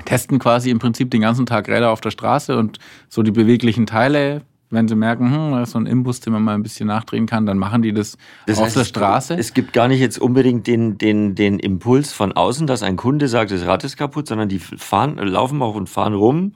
testen 0.05 0.39
quasi 0.39 0.69
im 0.69 0.79
Prinzip 0.79 1.11
den 1.11 1.21
ganzen 1.21 1.45
Tag 1.45 1.67
Räder 1.67 1.91
auf 1.91 2.01
der 2.01 2.11
Straße 2.11 2.57
und 2.57 2.79
so 3.09 3.23
die 3.23 3.31
beweglichen 3.31 3.85
Teile 3.85 4.41
wenn 4.73 4.87
sie 4.87 4.95
merken, 4.95 5.31
hm, 5.31 5.51
da 5.51 5.61
ist 5.61 5.71
so 5.71 5.79
ein 5.79 5.85
Imbus, 5.85 6.19
den 6.19 6.33
man 6.33 6.43
mal 6.43 6.55
ein 6.55 6.63
bisschen 6.63 6.87
nachdrehen 6.87 7.27
kann, 7.27 7.45
dann 7.45 7.57
machen 7.57 7.83
die 7.83 7.93
das, 7.93 8.17
das 8.47 8.57
auf 8.57 8.65
heißt, 8.65 8.75
der 8.77 8.85
Straße. 8.85 9.35
Es 9.35 9.53
gibt 9.53 9.71
gar 9.71 9.87
nicht 9.87 9.99
jetzt 9.99 10.17
unbedingt 10.17 10.65
den, 10.65 10.97
den, 10.97 11.35
den 11.35 11.59
Impuls 11.59 12.11
von 12.11 12.31
außen, 12.31 12.65
dass 12.65 12.81
ein 12.81 12.95
Kunde 12.95 13.27
sagt, 13.27 13.51
das 13.51 13.65
Rad 13.65 13.83
ist 13.83 13.97
kaputt, 13.97 14.27
sondern 14.27 14.49
die 14.49 14.59
fahren, 14.59 15.17
laufen 15.17 15.61
auch 15.61 15.75
und 15.75 15.89
fahren 15.89 16.15
rum. 16.15 16.55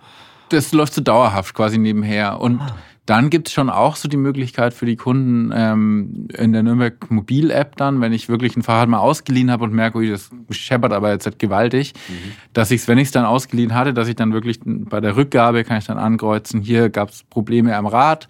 Das 0.49 0.71
läuft 0.71 0.95
so 0.95 1.01
dauerhaft 1.01 1.53
quasi 1.53 1.77
nebenher. 1.77 2.41
Und 2.41 2.59
ah. 2.59 2.75
Dann 3.07 3.29
gibt 3.29 3.47
es 3.47 3.53
schon 3.53 3.69
auch 3.69 3.95
so 3.95 4.09
die 4.09 4.17
Möglichkeit 4.17 4.73
für 4.73 4.85
die 4.85 4.97
Kunden 4.97 5.51
ähm, 5.55 6.27
in 6.37 6.51
der 6.51 6.61
Nürnberg 6.61 7.09
Mobil-App 7.09 7.77
dann, 7.77 8.01
wenn 8.01 8.11
ich 8.11 8.27
wirklich 8.27 8.57
ein 8.57 8.63
Fahrrad 8.63 8.89
mal 8.89 8.99
ausgeliehen 8.99 9.49
habe 9.49 9.63
und 9.63 9.73
merke, 9.73 9.97
ui, 9.97 10.09
das 10.09 10.29
scheppert 10.51 10.91
aber 10.91 11.11
jetzt 11.11 11.25
halt 11.25 11.39
gewaltig, 11.39 11.93
mhm. 12.09 12.33
dass 12.51 12.69
ich 12.69 12.81
es, 12.81 12.87
wenn 12.89 12.97
ich 12.97 13.05
es 13.05 13.11
dann 13.11 13.23
ausgeliehen 13.23 13.73
hatte, 13.73 13.93
dass 13.93 14.09
ich 14.09 14.17
dann 14.17 14.33
wirklich 14.33 14.59
bei 14.65 14.99
der 14.99 15.15
Rückgabe 15.15 15.63
kann 15.63 15.77
ich 15.77 15.85
dann 15.85 15.97
ankreuzen, 15.97 16.59
hier 16.59 16.89
gab 16.89 17.09
es 17.09 17.23
Probleme 17.23 17.77
am 17.77 17.87
Rad. 17.87 18.27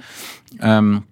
Ähm, 0.61 1.03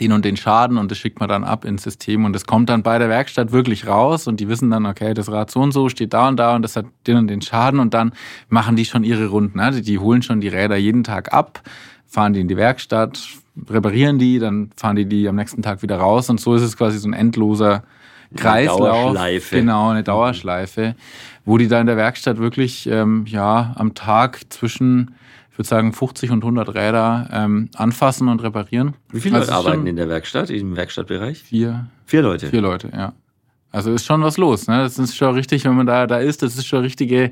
den 0.00 0.12
und 0.12 0.24
den 0.24 0.36
Schaden 0.36 0.78
und 0.78 0.90
das 0.90 0.98
schickt 0.98 1.20
man 1.20 1.28
dann 1.28 1.44
ab 1.44 1.64
ins 1.64 1.82
System 1.82 2.24
und 2.24 2.32
das 2.32 2.46
kommt 2.46 2.68
dann 2.68 2.82
bei 2.82 2.98
der 2.98 3.08
Werkstatt 3.08 3.52
wirklich 3.52 3.86
raus 3.86 4.26
und 4.26 4.40
die 4.40 4.48
wissen 4.48 4.70
dann, 4.70 4.86
okay, 4.86 5.14
das 5.14 5.30
Rad 5.30 5.50
so 5.50 5.60
und 5.60 5.72
so 5.72 5.88
steht 5.88 6.12
da 6.12 6.28
und 6.28 6.36
da 6.36 6.54
und 6.54 6.62
das 6.62 6.76
hat 6.76 6.86
den 7.06 7.16
und 7.16 7.28
den 7.28 7.42
Schaden 7.42 7.80
und 7.80 7.94
dann 7.94 8.12
machen 8.48 8.76
die 8.76 8.84
schon 8.84 9.04
ihre 9.04 9.26
Runden. 9.26 9.58
Ne? 9.58 9.82
Die 9.82 9.98
holen 9.98 10.22
schon 10.22 10.40
die 10.40 10.48
Räder 10.48 10.76
jeden 10.76 11.04
Tag 11.04 11.32
ab, 11.32 11.60
fahren 12.06 12.32
die 12.32 12.40
in 12.40 12.48
die 12.48 12.56
Werkstatt, 12.56 13.20
reparieren 13.68 14.18
die, 14.18 14.38
dann 14.38 14.70
fahren 14.76 14.96
die 14.96 15.06
die 15.06 15.28
am 15.28 15.36
nächsten 15.36 15.62
Tag 15.62 15.82
wieder 15.82 15.98
raus 15.98 16.30
und 16.30 16.40
so 16.40 16.54
ist 16.54 16.62
es 16.62 16.76
quasi 16.76 16.98
so 16.98 17.08
ein 17.08 17.14
endloser 17.14 17.82
Kreislauf. 18.36 18.80
Eine 18.80 18.88
Dauerschleife. 18.88 19.56
Genau, 19.56 19.90
eine 19.90 20.02
Dauerschleife, 20.02 20.94
wo 21.44 21.58
die 21.58 21.68
da 21.68 21.80
in 21.80 21.86
der 21.86 21.96
Werkstatt 21.96 22.38
wirklich 22.38 22.86
ähm, 22.86 23.24
ja 23.26 23.72
am 23.76 23.94
Tag 23.94 24.40
zwischen 24.48 25.14
ich 25.52 25.58
würde 25.58 25.68
sagen 25.68 25.92
50 25.92 26.30
und 26.30 26.42
100 26.42 26.74
Räder 26.74 27.28
ähm, 27.30 27.68
anfassen 27.76 28.28
und 28.28 28.42
reparieren. 28.42 28.94
Wie 29.10 29.20
viele 29.20 29.36
also 29.36 29.52
Leute 29.52 29.58
arbeiten 29.58 29.86
in 29.86 29.96
der 29.96 30.08
Werkstatt, 30.08 30.48
im 30.48 30.76
Werkstattbereich? 30.76 31.42
Vier. 31.42 31.88
Vier 32.06 32.22
Leute? 32.22 32.46
Vier 32.48 32.62
Leute, 32.62 32.90
ja. 32.90 33.12
Also 33.70 33.92
ist 33.92 34.04
schon 34.06 34.22
was 34.22 34.38
los. 34.38 34.66
Ne? 34.66 34.78
Das 34.78 34.98
ist 34.98 35.14
schon 35.16 35.34
richtig, 35.34 35.64
wenn 35.64 35.74
man 35.74 35.86
da, 35.86 36.06
da 36.06 36.18
ist, 36.18 36.42
das 36.42 36.56
ist 36.56 36.66
schon 36.66 36.80
richtige 36.82 37.30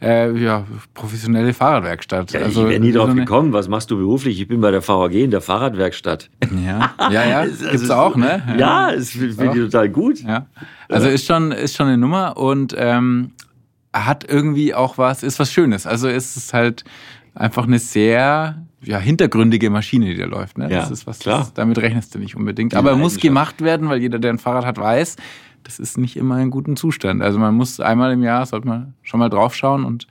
äh, 0.00 0.32
ja, 0.38 0.66
professionelle 0.92 1.52
Fahrradwerkstatt. 1.54 2.32
Ja, 2.32 2.40
also, 2.40 2.64
ich 2.64 2.70
wäre 2.70 2.80
nie 2.80 2.92
so 2.92 2.98
drauf 3.00 3.10
eine- 3.10 3.20
gekommen. 3.20 3.52
Was 3.54 3.68
machst 3.68 3.90
du 3.90 3.96
beruflich? 3.96 4.40
Ich 4.40 4.48
bin 4.48 4.60
bei 4.60 4.70
der 4.70 4.86
VAG 4.86 5.12
in 5.12 5.30
der 5.30 5.42
Fahrradwerkstatt. 5.42 6.30
Ja, 6.64 6.94
ja, 7.10 7.24
ja 7.26 7.38
Also, 7.40 7.70
gibt's 7.70 7.90
auch, 7.90 8.16
ne? 8.16 8.42
Ja, 8.58 8.92
das 8.94 9.10
finde 9.10 9.46
ich 9.46 9.64
total 9.64 9.88
gut. 9.88 10.20
Ja. 10.22 10.46
Also 10.88 11.08
ist 11.08 11.26
schon, 11.26 11.52
ist 11.52 11.76
schon 11.76 11.88
eine 11.88 11.98
Nummer 11.98 12.36
und 12.36 12.74
ähm, 12.76 13.32
hat 13.94 14.24
irgendwie 14.28 14.74
auch 14.74 14.96
was, 14.98 15.22
ist 15.22 15.38
was 15.38 15.52
Schönes. 15.52 15.86
Also 15.86 16.08
ist 16.08 16.36
es 16.36 16.54
halt 16.54 16.84
einfach 17.34 17.66
eine 17.66 17.78
sehr 17.78 18.62
ja, 18.82 18.98
hintergründige 18.98 19.70
Maschine, 19.70 20.06
die 20.06 20.16
da 20.16 20.26
läuft. 20.26 20.58
Ne? 20.58 20.70
Ja, 20.70 20.80
das 20.80 20.90
ist 20.90 21.06
was, 21.06 21.20
klar. 21.20 21.40
Das, 21.40 21.54
damit 21.54 21.78
rechnest 21.78 22.14
du 22.14 22.18
nicht 22.18 22.36
unbedingt. 22.36 22.72
Die 22.72 22.76
Aber 22.76 22.96
muss 22.96 23.18
gemacht 23.18 23.62
werden, 23.62 23.88
weil 23.88 24.00
jeder, 24.00 24.18
der 24.18 24.32
ein 24.32 24.38
Fahrrad 24.38 24.66
hat, 24.66 24.78
weiß, 24.78 25.16
das 25.62 25.78
ist 25.78 25.98
nicht 25.98 26.16
immer 26.16 26.40
in 26.40 26.50
gutem 26.50 26.76
Zustand. 26.76 27.22
Also 27.22 27.38
man 27.38 27.54
muss 27.54 27.78
einmal 27.80 28.12
im 28.12 28.22
Jahr, 28.22 28.44
sollte 28.46 28.66
man 28.66 28.94
schon 29.02 29.20
mal 29.20 29.28
draufschauen 29.28 29.84
und 29.84 30.06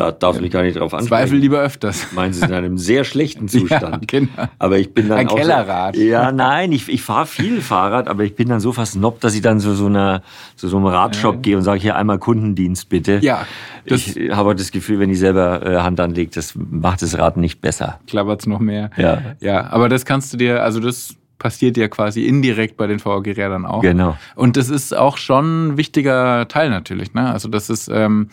Da 0.00 0.12
darf 0.12 0.40
mich 0.40 0.50
gar 0.50 0.62
nicht 0.62 0.78
drauf 0.78 0.92
Zweifel 0.92 1.12
ansprechen. 1.12 1.36
lieber 1.42 1.60
öfters. 1.60 2.06
Meinen 2.12 2.32
Sie 2.32 2.42
in 2.42 2.54
einem 2.54 2.78
sehr 2.78 3.04
schlechten 3.04 3.48
Zustand. 3.48 4.10
Ja, 4.10 4.18
genau. 4.20 4.48
Aber 4.58 4.78
ich 4.78 4.94
bin 4.94 5.10
dann 5.10 5.18
Ein 5.18 5.28
auch 5.28 5.36
Kellerrad. 5.36 5.94
So, 5.94 6.00
ja, 6.02 6.32
nein, 6.32 6.72
ich, 6.72 6.88
ich 6.88 7.02
fahre 7.02 7.26
viel 7.26 7.60
Fahrrad, 7.60 8.08
aber 8.08 8.24
ich 8.24 8.34
bin 8.34 8.48
dann 8.48 8.60
so 8.60 8.72
versnobbt, 8.72 9.22
dass 9.22 9.34
ich 9.34 9.42
dann 9.42 9.60
zu 9.60 9.74
so, 9.74 9.86
einer, 9.86 10.22
zu 10.56 10.68
so 10.68 10.78
einem 10.78 10.86
Radshop 10.86 11.42
gehe 11.42 11.54
und 11.54 11.64
sage, 11.64 11.80
hier 11.80 11.96
einmal 11.96 12.18
Kundendienst 12.18 12.88
bitte. 12.88 13.18
Ja, 13.20 13.46
ich 13.84 14.16
habe 14.30 14.54
das 14.54 14.70
Gefühl, 14.70 15.00
wenn 15.00 15.10
ich 15.10 15.18
selber 15.18 15.66
äh, 15.66 15.76
Hand 15.80 16.00
anlege, 16.00 16.30
das 16.34 16.54
macht 16.56 17.02
das 17.02 17.18
Rad 17.18 17.36
nicht 17.36 17.60
besser. 17.60 18.00
klappert's 18.06 18.46
noch 18.46 18.60
mehr. 18.60 18.90
Ja. 18.96 19.20
Ja, 19.40 19.70
aber 19.70 19.90
das 19.90 20.06
kannst 20.06 20.32
du 20.32 20.38
dir, 20.38 20.62
also 20.62 20.80
das 20.80 21.14
passiert 21.40 21.76
ja 21.76 21.88
quasi 21.88 22.26
indirekt 22.26 22.76
bei 22.76 22.86
den 22.86 23.04
VAG-Rädern 23.04 23.66
auch. 23.66 23.82
Genau. 23.82 24.16
Und 24.36 24.56
das 24.56 24.68
ist 24.68 24.96
auch 24.96 25.16
schon 25.16 25.70
ein 25.70 25.76
wichtiger 25.76 26.46
Teil 26.46 26.70
natürlich. 26.70 27.14
Ne? 27.14 27.28
Also 27.28 27.48
das 27.48 27.68
ist 27.68 27.88
ähm, 27.88 28.28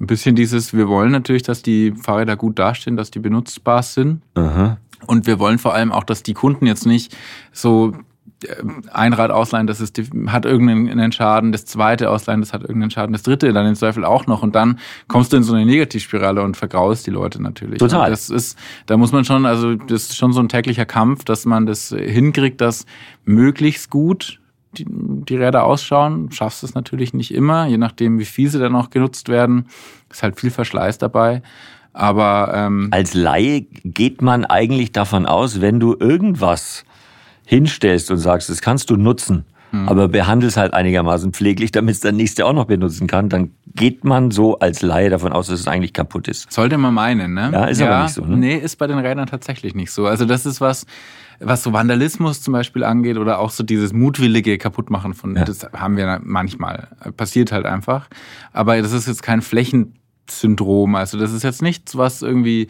ein 0.00 0.06
bisschen 0.06 0.34
dieses, 0.34 0.72
wir 0.72 0.88
wollen 0.88 1.12
natürlich, 1.12 1.42
dass 1.42 1.60
die 1.60 1.92
Fahrräder 1.92 2.36
gut 2.36 2.58
dastehen, 2.58 2.96
dass 2.96 3.10
die 3.10 3.18
benutzbar 3.18 3.82
sind. 3.82 4.22
Aha. 4.34 4.78
Und 5.06 5.26
wir 5.26 5.38
wollen 5.38 5.58
vor 5.58 5.74
allem 5.74 5.92
auch, 5.92 6.04
dass 6.04 6.22
die 6.22 6.32
Kunden 6.32 6.66
jetzt 6.66 6.86
nicht 6.86 7.14
so 7.50 7.92
ein 8.92 9.12
Rad 9.12 9.30
ausleihen, 9.30 9.66
das 9.66 9.80
ist, 9.80 10.00
hat 10.26 10.44
irgendeinen 10.44 11.12
Schaden, 11.12 11.52
das 11.52 11.64
zweite 11.64 12.10
ausleihen, 12.10 12.40
das 12.40 12.52
hat 12.52 12.62
irgendeinen 12.62 12.90
Schaden, 12.90 13.12
das 13.12 13.22
dritte 13.22 13.52
dann 13.52 13.66
im 13.66 13.74
Zweifel 13.74 14.04
auch 14.04 14.26
noch. 14.26 14.42
Und 14.42 14.54
dann 14.54 14.78
kommst 15.08 15.32
du 15.32 15.36
in 15.36 15.42
so 15.42 15.54
eine 15.54 15.64
Negativspirale 15.64 16.42
und 16.42 16.56
vergraust 16.56 17.06
die 17.06 17.10
Leute 17.10 17.42
natürlich. 17.42 17.78
Total. 17.78 18.06
Und 18.06 18.10
das 18.10 18.30
ist, 18.30 18.58
da 18.86 18.96
muss 18.96 19.12
man 19.12 19.24
schon, 19.24 19.46
also 19.46 19.74
das 19.74 20.04
ist 20.04 20.16
schon 20.16 20.32
so 20.32 20.40
ein 20.40 20.48
täglicher 20.48 20.86
Kampf, 20.86 21.24
dass 21.24 21.44
man 21.44 21.66
das 21.66 21.88
hinkriegt, 21.88 22.60
dass 22.60 22.86
möglichst 23.24 23.90
gut 23.90 24.40
die, 24.78 24.86
die 24.88 25.36
Räder 25.36 25.64
ausschauen. 25.64 26.30
Schaffst 26.32 26.62
es 26.64 26.74
natürlich 26.74 27.14
nicht 27.14 27.34
immer, 27.34 27.66
je 27.66 27.78
nachdem, 27.78 28.18
wie 28.18 28.24
viel 28.24 28.48
sie 28.48 28.58
dann 28.58 28.74
auch 28.74 28.90
genutzt 28.90 29.28
werden. 29.28 29.66
Ist 30.10 30.22
halt 30.22 30.38
viel 30.38 30.50
Verschleiß 30.50 30.98
dabei. 30.98 31.42
Aber 31.92 32.52
ähm, 32.54 32.88
Als 32.90 33.12
Laie 33.14 33.66
geht 33.84 34.22
man 34.22 34.44
eigentlich 34.46 34.92
davon 34.92 35.26
aus, 35.26 35.60
wenn 35.60 35.78
du 35.78 35.94
irgendwas 35.98 36.84
hinstellst 37.46 38.10
und 38.10 38.18
sagst, 38.18 38.48
das 38.50 38.60
kannst 38.60 38.90
du 38.90 38.96
nutzen, 38.96 39.44
Hm. 39.70 39.88
aber 39.88 40.08
behandelst 40.08 40.58
halt 40.58 40.74
einigermaßen 40.74 41.32
pfleglich, 41.32 41.72
damit 41.72 41.94
es 41.94 42.00
der 42.00 42.12
Nächste 42.12 42.44
auch 42.44 42.52
noch 42.52 42.66
benutzen 42.66 43.06
kann, 43.06 43.30
dann 43.30 43.52
geht 43.74 44.04
man 44.04 44.30
so 44.30 44.58
als 44.58 44.82
Laie 44.82 45.08
davon 45.08 45.32
aus, 45.32 45.46
dass 45.46 45.60
es 45.60 45.66
eigentlich 45.66 45.94
kaputt 45.94 46.28
ist. 46.28 46.52
Sollte 46.52 46.76
man 46.76 46.92
meinen, 46.92 47.32
ne? 47.32 47.48
Ja, 47.52 47.64
ist 47.64 47.80
aber 47.80 48.02
nicht 48.02 48.12
so, 48.14 48.22
ne? 48.24 48.36
Nee, 48.36 48.56
ist 48.56 48.76
bei 48.76 48.86
den 48.86 48.98
Rädern 48.98 49.26
tatsächlich 49.26 49.74
nicht 49.74 49.90
so. 49.90 50.06
Also 50.06 50.26
das 50.26 50.44
ist 50.44 50.60
was, 50.60 50.84
was 51.40 51.62
so 51.62 51.72
Vandalismus 51.72 52.42
zum 52.42 52.52
Beispiel 52.52 52.84
angeht 52.84 53.16
oder 53.16 53.38
auch 53.38 53.50
so 53.50 53.64
dieses 53.64 53.94
mutwillige 53.94 54.58
Kaputtmachen 54.58 55.14
von, 55.14 55.34
Ja. 55.36 55.44
das 55.46 55.66
haben 55.72 55.96
wir 55.96 56.20
manchmal. 56.22 56.88
Passiert 57.16 57.50
halt 57.50 57.64
einfach. 57.64 58.08
Aber 58.52 58.80
das 58.82 58.92
ist 58.92 59.08
jetzt 59.08 59.22
kein 59.22 59.40
Flächensyndrom. 60.26 60.94
Also 60.94 61.18
das 61.18 61.32
ist 61.32 61.42
jetzt 61.42 61.62
nichts, 61.62 61.96
was 61.96 62.22
irgendwie 62.22 62.68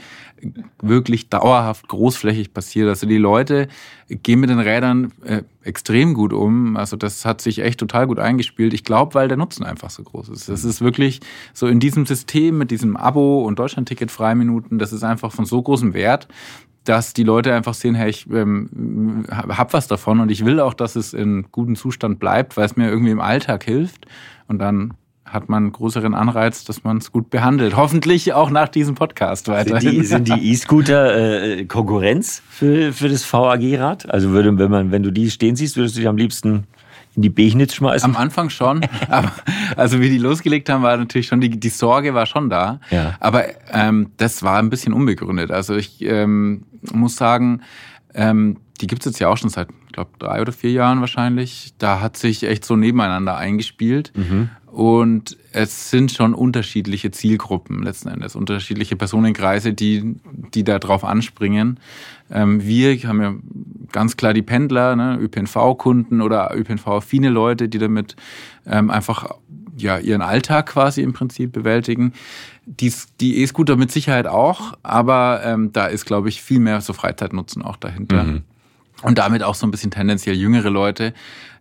wirklich 0.80 1.28
dauerhaft 1.28 1.88
großflächig 1.88 2.52
passiert. 2.52 2.88
Also 2.88 3.06
die 3.06 3.18
Leute 3.18 3.68
gehen 4.08 4.40
mit 4.40 4.50
den 4.50 4.58
Rädern 4.58 5.12
äh, 5.24 5.42
extrem 5.62 6.14
gut 6.14 6.32
um. 6.32 6.76
Also 6.76 6.96
das 6.96 7.24
hat 7.24 7.40
sich 7.40 7.60
echt 7.60 7.78
total 7.80 8.06
gut 8.06 8.18
eingespielt. 8.18 8.74
Ich 8.74 8.84
glaube, 8.84 9.14
weil 9.14 9.28
der 9.28 9.36
Nutzen 9.36 9.64
einfach 9.64 9.90
so 9.90 10.02
groß 10.02 10.30
ist. 10.30 10.48
Das 10.48 10.64
ist 10.64 10.80
wirklich 10.80 11.20
so 11.52 11.66
in 11.66 11.80
diesem 11.80 12.06
System 12.06 12.58
mit 12.58 12.70
diesem 12.70 12.96
Abo 12.96 13.42
und 13.42 13.58
Deutschlandticket 13.58 14.10
Freiminuten, 14.10 14.78
das 14.78 14.92
ist 14.92 15.04
einfach 15.04 15.32
von 15.32 15.44
so 15.44 15.62
großem 15.62 15.94
Wert, 15.94 16.28
dass 16.84 17.12
die 17.12 17.22
Leute 17.22 17.54
einfach 17.54 17.74
sehen, 17.74 17.94
hey, 17.94 18.10
ich 18.10 18.28
ähm, 18.28 19.24
hab 19.30 19.72
was 19.72 19.86
davon 19.86 20.18
und 20.18 20.32
ich 20.32 20.44
will 20.44 20.58
auch, 20.58 20.74
dass 20.74 20.96
es 20.96 21.14
in 21.14 21.46
gutem 21.52 21.76
Zustand 21.76 22.18
bleibt, 22.18 22.56
weil 22.56 22.66
es 22.66 22.76
mir 22.76 22.88
irgendwie 22.88 23.12
im 23.12 23.20
Alltag 23.20 23.62
hilft. 23.62 24.06
Und 24.48 24.58
dann 24.58 24.94
hat 25.33 25.49
man 25.49 25.64
einen 25.64 25.73
größeren 25.73 26.14
Anreiz, 26.14 26.64
dass 26.64 26.85
man 26.85 26.99
es 26.99 27.11
gut 27.11 27.31
behandelt. 27.31 27.75
Hoffentlich 27.75 28.35
auch 28.35 28.51
nach 28.51 28.68
diesem 28.68 28.95
Podcast 28.95 29.49
die, 29.49 30.05
sind 30.05 30.29
die 30.29 30.33
E-Scooter 30.53 31.59
äh, 31.59 31.64
Konkurrenz 31.64 32.42
für, 32.49 32.92
für 32.92 33.09
das 33.09 33.31
VAG-Rad? 33.31 34.11
Also 34.11 34.31
würde, 34.31 34.57
wenn 34.59 34.71
man, 34.71 34.90
wenn 34.92 35.03
du 35.03 35.11
die 35.11 35.31
stehen 35.31 35.57
siehst, 35.57 35.77
würdest 35.77 35.97
du 35.97 36.01
die 36.01 36.09
am 36.09 36.18
liebsten 36.18 36.66
in 37.16 37.23
die 37.23 37.31
Bechnitz 37.31 37.75
schmeißen? 37.75 38.11
Am 38.11 38.16
Anfang 38.16 38.51
schon, 38.51 38.87
aber 39.09 39.33
also 39.77 40.01
wie 40.01 40.11
die 40.11 40.18
losgelegt 40.18 40.68
haben, 40.68 40.83
war 40.83 40.97
natürlich 40.99 41.29
schon 41.29 41.40
die, 41.40 41.49
die 41.49 41.68
Sorge 41.71 42.12
war 42.12 42.27
schon 42.27 42.51
da. 42.51 42.81
Ja. 42.90 43.16
Aber 43.18 43.45
ähm, 43.73 44.11
das 44.18 44.42
war 44.42 44.59
ein 44.59 44.68
bisschen 44.68 44.92
unbegründet. 44.92 45.51
Also 45.51 45.75
ich 45.75 46.03
ähm, 46.03 46.64
muss 46.92 47.16
sagen, 47.16 47.62
ähm, 48.14 48.59
die 48.83 48.87
gibt's 48.87 49.07
jetzt 49.07 49.18
ja 49.18 49.29
auch 49.29 49.37
schon 49.37 49.49
seit, 49.49 49.68
ich 49.87 49.92
glaube, 49.92 50.11
drei 50.18 50.40
oder 50.40 50.53
vier 50.53 50.73
Jahren 50.73 51.01
wahrscheinlich. 51.01 51.73
Da 51.79 52.01
hat 52.01 52.16
sich 52.16 52.42
echt 52.45 52.64
so 52.64 52.77
nebeneinander 52.77 53.37
eingespielt. 53.37 54.12
Und 54.72 55.37
es 55.52 55.90
sind 55.90 56.12
schon 56.12 56.32
unterschiedliche 56.32 57.11
Zielgruppen 57.11 57.82
letzten 57.82 58.08
Endes, 58.08 58.35
unterschiedliche 58.35 58.96
Personenkreise, 58.96 59.74
die, 59.74 60.16
die 60.54 60.64
da 60.64 60.78
drauf 60.78 61.04
anspringen. 61.04 61.78
Ähm, 62.30 62.64
wir 62.64 62.96
haben 63.06 63.20
ja 63.20 63.35
ganz 63.92 64.16
klar 64.16 64.32
die 64.32 64.40
Pendler, 64.40 64.96
ne, 64.96 65.18
ÖPNV-Kunden 65.20 66.22
oder 66.22 66.56
ÖPNV-affine 66.56 67.28
Leute, 67.28 67.68
die 67.68 67.76
damit 67.76 68.16
ähm, 68.66 68.90
einfach 68.90 69.37
ja, 69.76 69.98
ihren 69.98 70.22
Alltag 70.22 70.70
quasi 70.70 71.02
im 71.02 71.12
Prinzip 71.12 71.52
bewältigen. 71.52 72.14
Die, 72.64 72.90
E-Scooter 73.20 73.76
mit 73.76 73.92
Sicherheit 73.92 74.26
auch, 74.26 74.78
aber 74.82 75.42
ähm, 75.44 75.72
da 75.74 75.87
ist, 75.87 76.06
glaube 76.06 76.30
ich, 76.30 76.40
viel 76.40 76.61
mehr 76.61 76.80
so 76.80 76.94
Freizeitnutzen 76.94 77.61
auch 77.61 77.76
dahinter. 77.76 78.24
Und 79.02 79.18
damit 79.18 79.42
auch 79.42 79.54
so 79.54 79.66
ein 79.66 79.70
bisschen 79.70 79.90
tendenziell 79.90 80.36
jüngere 80.36 80.70
Leute. 80.70 81.12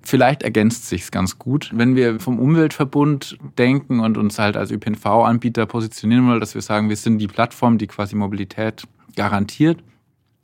Vielleicht 0.03 0.43
ergänzt 0.43 0.87
sich's 0.87 1.11
ganz 1.11 1.37
gut. 1.37 1.71
Wenn 1.73 1.95
wir 1.95 2.19
vom 2.19 2.39
Umweltverbund 2.39 3.37
denken 3.57 3.99
und 3.99 4.17
uns 4.17 4.39
halt 4.39 4.57
als 4.57 4.71
ÖPNV-Anbieter 4.71 5.65
positionieren 5.65 6.27
wollen, 6.27 6.39
dass 6.39 6.55
wir 6.55 6.61
sagen, 6.61 6.89
wir 6.89 6.95
sind 6.95 7.17
die 7.17 7.27
Plattform, 7.27 7.77
die 7.77 7.87
quasi 7.87 8.15
Mobilität 8.15 8.83
garantiert, 9.15 9.79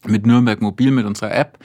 mit 0.06 0.26
Nürnberg 0.26 0.62
Mobil, 0.62 0.92
mit 0.92 1.06
unserer 1.06 1.34
App, 1.34 1.58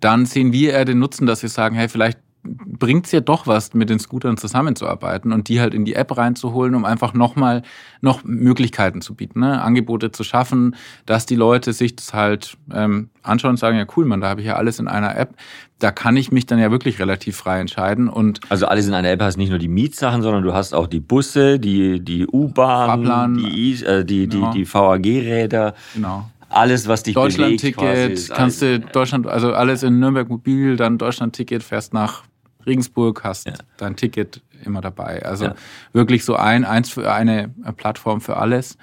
dann 0.00 0.26
sehen 0.26 0.52
wir 0.52 0.72
eher 0.72 0.84
den 0.84 0.98
Nutzen, 0.98 1.26
dass 1.26 1.42
wir 1.42 1.48
sagen, 1.48 1.76
hey, 1.76 1.88
vielleicht 1.88 2.18
bringt's 2.44 3.10
ja 3.12 3.20
doch 3.20 3.46
was, 3.46 3.72
mit 3.74 3.88
den 3.88 3.98
Scootern 3.98 4.36
zusammenzuarbeiten 4.36 5.32
und 5.32 5.48
die 5.48 5.60
halt 5.60 5.72
in 5.74 5.84
die 5.84 5.94
App 5.94 6.16
reinzuholen, 6.16 6.74
um 6.74 6.84
einfach 6.84 7.14
nochmal 7.14 7.62
noch 8.02 8.22
Möglichkeiten 8.24 9.00
zu 9.00 9.14
bieten, 9.14 9.40
ne? 9.40 9.62
Angebote 9.62 10.12
zu 10.12 10.24
schaffen, 10.24 10.76
dass 11.06 11.24
die 11.24 11.36
Leute 11.36 11.72
sich 11.72 11.96
das 11.96 12.12
halt 12.12 12.56
ähm, 12.72 13.08
anschauen 13.22 13.52
und 13.52 13.56
sagen, 13.56 13.78
ja 13.78 13.86
cool, 13.96 14.04
man, 14.04 14.20
da 14.20 14.28
habe 14.28 14.42
ich 14.42 14.46
ja 14.46 14.56
alles 14.56 14.78
in 14.78 14.88
einer 14.88 15.16
App. 15.16 15.34
Da 15.78 15.90
kann 15.90 16.16
ich 16.16 16.30
mich 16.32 16.44
dann 16.46 16.58
ja 16.58 16.70
wirklich 16.70 16.98
relativ 16.98 17.36
frei 17.36 17.60
entscheiden 17.60 18.08
und 18.08 18.40
Also 18.50 18.66
alles 18.66 18.86
in 18.86 18.94
einer 18.94 19.10
App 19.10 19.22
hast 19.22 19.36
nicht 19.38 19.50
nur 19.50 19.58
die 19.58 19.68
Mietsachen, 19.68 20.22
sondern 20.22 20.42
du 20.42 20.52
hast 20.52 20.74
auch 20.74 20.86
die 20.86 21.00
Busse, 21.00 21.58
die, 21.58 22.00
die 22.00 22.26
U-Bahn, 22.26 23.34
die, 23.38 23.82
äh, 23.84 24.04
die, 24.04 24.28
die, 24.28 24.40
Ja. 24.40 24.50
die 24.52 24.66
VAG-Räder, 24.72 25.74
genau. 25.94 26.28
alles, 26.50 26.86
was 26.88 27.02
dich 27.02 27.14
Deutschland-Ticket, 27.14 28.30
kannst 28.30 28.60
du 28.62 28.80
Deutschland, 28.80 29.26
also 29.26 29.52
alles 29.54 29.82
in 29.82 29.98
Nürnberg 29.98 30.28
mobil, 30.28 30.76
dann 30.76 30.98
Deutschland-Ticket, 30.98 31.62
fährst 31.62 31.94
nach 31.94 32.22
Regensburg, 32.66 33.22
hast 33.24 33.46
Ja. 33.46 33.54
dein 33.76 33.96
Ticket 33.96 34.42
immer 34.64 34.80
dabei. 34.80 35.24
Also 35.24 35.46
Ja. 35.46 35.54
wirklich 35.92 36.24
so 36.24 36.36
ein, 36.36 36.64
eins 36.64 36.90
für 36.90 37.12
eine 37.12 37.50
Plattform 37.76 38.20
für 38.20 38.36
alles. 38.36 38.76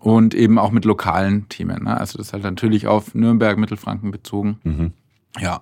Und 0.00 0.34
eben 0.34 0.58
auch 0.58 0.72
mit 0.72 0.84
lokalen 0.84 1.48
Themen. 1.48 1.84
Ne? 1.84 1.96
Also 1.96 2.18
das 2.18 2.28
ist 2.28 2.32
halt 2.32 2.42
natürlich 2.42 2.88
auf 2.88 3.14
Nürnberg, 3.14 3.56
Mittelfranken 3.56 4.10
bezogen. 4.10 4.58
Mhm. 4.64 4.92
Ja. 5.38 5.60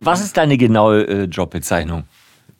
Was 0.00 0.20
ist 0.22 0.36
deine 0.36 0.58
genaue 0.58 1.06
äh, 1.08 1.24
Jobbezeichnung 1.24 2.04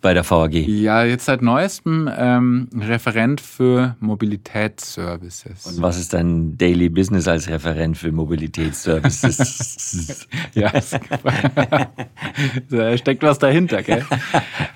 bei 0.01 0.15
der 0.15 0.29
VAG? 0.29 0.55
Ja, 0.55 1.05
jetzt 1.05 1.25
seit 1.25 1.43
neuestem 1.43 2.09
ähm, 2.17 2.69
Referent 2.75 3.41
für 3.41 3.97
Mobilitätsservices. 4.01 5.67
Und 5.67 5.83
was 5.83 5.99
ist 5.99 6.13
dein 6.13 6.57
Daily 6.57 6.89
Business 6.89 7.27
als 7.27 7.49
Referent 7.49 7.97
für 7.97 8.13
Mobilitätsservices? 8.13 10.29
Ja, 10.55 10.73
da 12.71 12.97
steckt 12.97 13.23
was 13.23 13.39
dahinter, 13.39 13.83
gell? 13.83 14.05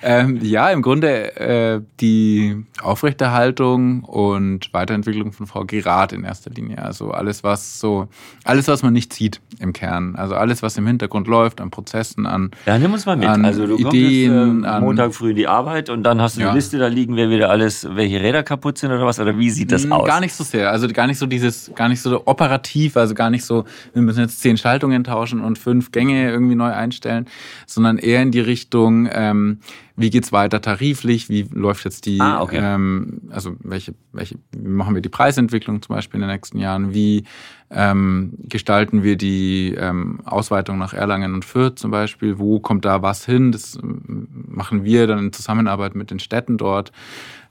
ähm, 0.01 0.39
ja, 0.41 0.69
im 0.69 0.81
Grunde 0.81 1.35
äh, 1.35 1.81
die 1.99 2.65
Aufrechterhaltung 2.81 4.03
und 4.03 4.73
Weiterentwicklung 4.73 5.31
von 5.31 5.47
VG 5.47 5.85
Rad 5.85 6.13
in 6.13 6.23
erster 6.23 6.51
Linie. 6.51 6.79
Also 6.79 7.11
alles, 7.11 7.43
was 7.43 7.79
so, 7.79 8.07
alles, 8.43 8.67
was 8.67 8.83
man 8.83 8.93
nicht 8.93 9.13
sieht 9.13 9.41
im 9.59 9.73
Kern. 9.73 10.15
Also 10.15 10.35
alles, 10.35 10.63
was 10.63 10.77
im 10.77 10.87
Hintergrund 10.87 11.27
läuft, 11.27 11.61
an 11.61 11.69
Prozessen, 11.69 12.25
an 12.25 12.51
ja, 12.65 12.77
nimm 12.77 12.93
uns 12.93 13.05
mal 13.05 13.17
mit. 13.17 13.27
An 13.27 13.45
also 13.45 13.65
du 13.65 13.77
Ideen, 13.77 14.63
kommst 14.63 14.67
äh, 14.67 14.79
Montag 14.79 15.12
Montag 15.13 15.17
früh 15.19 15.29
in 15.31 15.35
die 15.35 15.47
Arbeit 15.47 15.89
und 15.89 16.03
dann 16.03 16.21
hast 16.21 16.37
du 16.37 16.41
Ja. 16.41 16.47
eine 16.49 16.55
Liste 16.57 16.77
da 16.77 16.87
liegen, 16.87 17.15
wer 17.15 17.29
wieder 17.29 17.49
alles, 17.49 17.87
welche 17.89 18.19
Räder 18.21 18.43
kaputt 18.43 18.77
sind 18.77 18.91
oder 18.91 19.05
was? 19.05 19.19
Oder 19.19 19.37
wie 19.37 19.49
sieht 19.49 19.71
das 19.71 19.89
aus? 19.89 20.05
Gar 20.07 20.19
nicht 20.21 20.33
so 20.33 20.43
sehr. 20.43 20.71
Also 20.71 20.87
gar 20.87 21.07
nicht 21.07 21.17
so 21.17 21.25
dieses, 21.25 21.71
gar 21.75 21.89
nicht 21.89 22.01
so 22.01 22.23
operativ, 22.25 22.97
also 22.97 23.13
gar 23.13 23.29
nicht 23.29 23.45
so, 23.45 23.65
wir 23.93 24.01
müssen 24.01 24.19
jetzt 24.21 24.41
zehn 24.41 24.57
Schaltungen 24.57 25.03
tauschen 25.03 25.41
und 25.41 25.57
fünf 25.57 25.91
Gänge 25.91 26.29
irgendwie 26.29 26.55
neu 26.55 26.71
einstellen, 26.71 27.27
sondern 27.67 27.97
eher 27.97 28.21
in 28.21 28.31
die 28.31 28.41
Richtung, 28.41 29.07
ähm, 29.11 29.59
wie 29.95 30.09
geht's 30.09 30.31
weiter 30.31 30.59
tariflich, 30.61 31.29
wie 31.29 31.43
läuft 31.53 31.85
jetzt 31.85 32.05
die, 32.07 32.19
Ah, 32.19 32.41
okay. 32.41 32.59
ähm, 32.61 33.21
also 33.29 33.55
welche, 33.59 33.93
welche, 34.11 34.35
wie 34.51 34.67
machen 34.67 34.95
wir 34.95 35.01
die 35.01 35.09
Preisentwicklung 35.09 35.81
zum 35.81 35.95
Beispiel 35.95 36.19
in 36.19 36.27
den 36.27 36.35
nächsten 36.35 36.57
Jahren, 36.57 36.93
wie 36.93 37.25
ähm, 37.69 38.33
gestalten 38.49 39.03
wir 39.03 39.17
die 39.17 39.75
ähm, 39.77 40.21
Ausweitung 40.25 40.77
nach 40.77 40.93
Erlangen 40.93 41.33
und 41.35 41.45
Fürth 41.45 41.75
zum 41.77 41.91
Beispiel, 41.91 42.39
wo 42.39 42.59
kommt 42.59 42.85
da 42.85 43.01
was 43.01 43.25
hin, 43.25 43.51
das 43.51 43.75
ähm, 43.75 44.27
machen 44.47 44.83
wir 44.83 45.05
dann 45.05 45.19
in 45.19 45.33
Zusammenarbeit 45.33 45.95
mit 45.95 46.09
den 46.09 46.19
Städten 46.19 46.57
dort. 46.57 46.91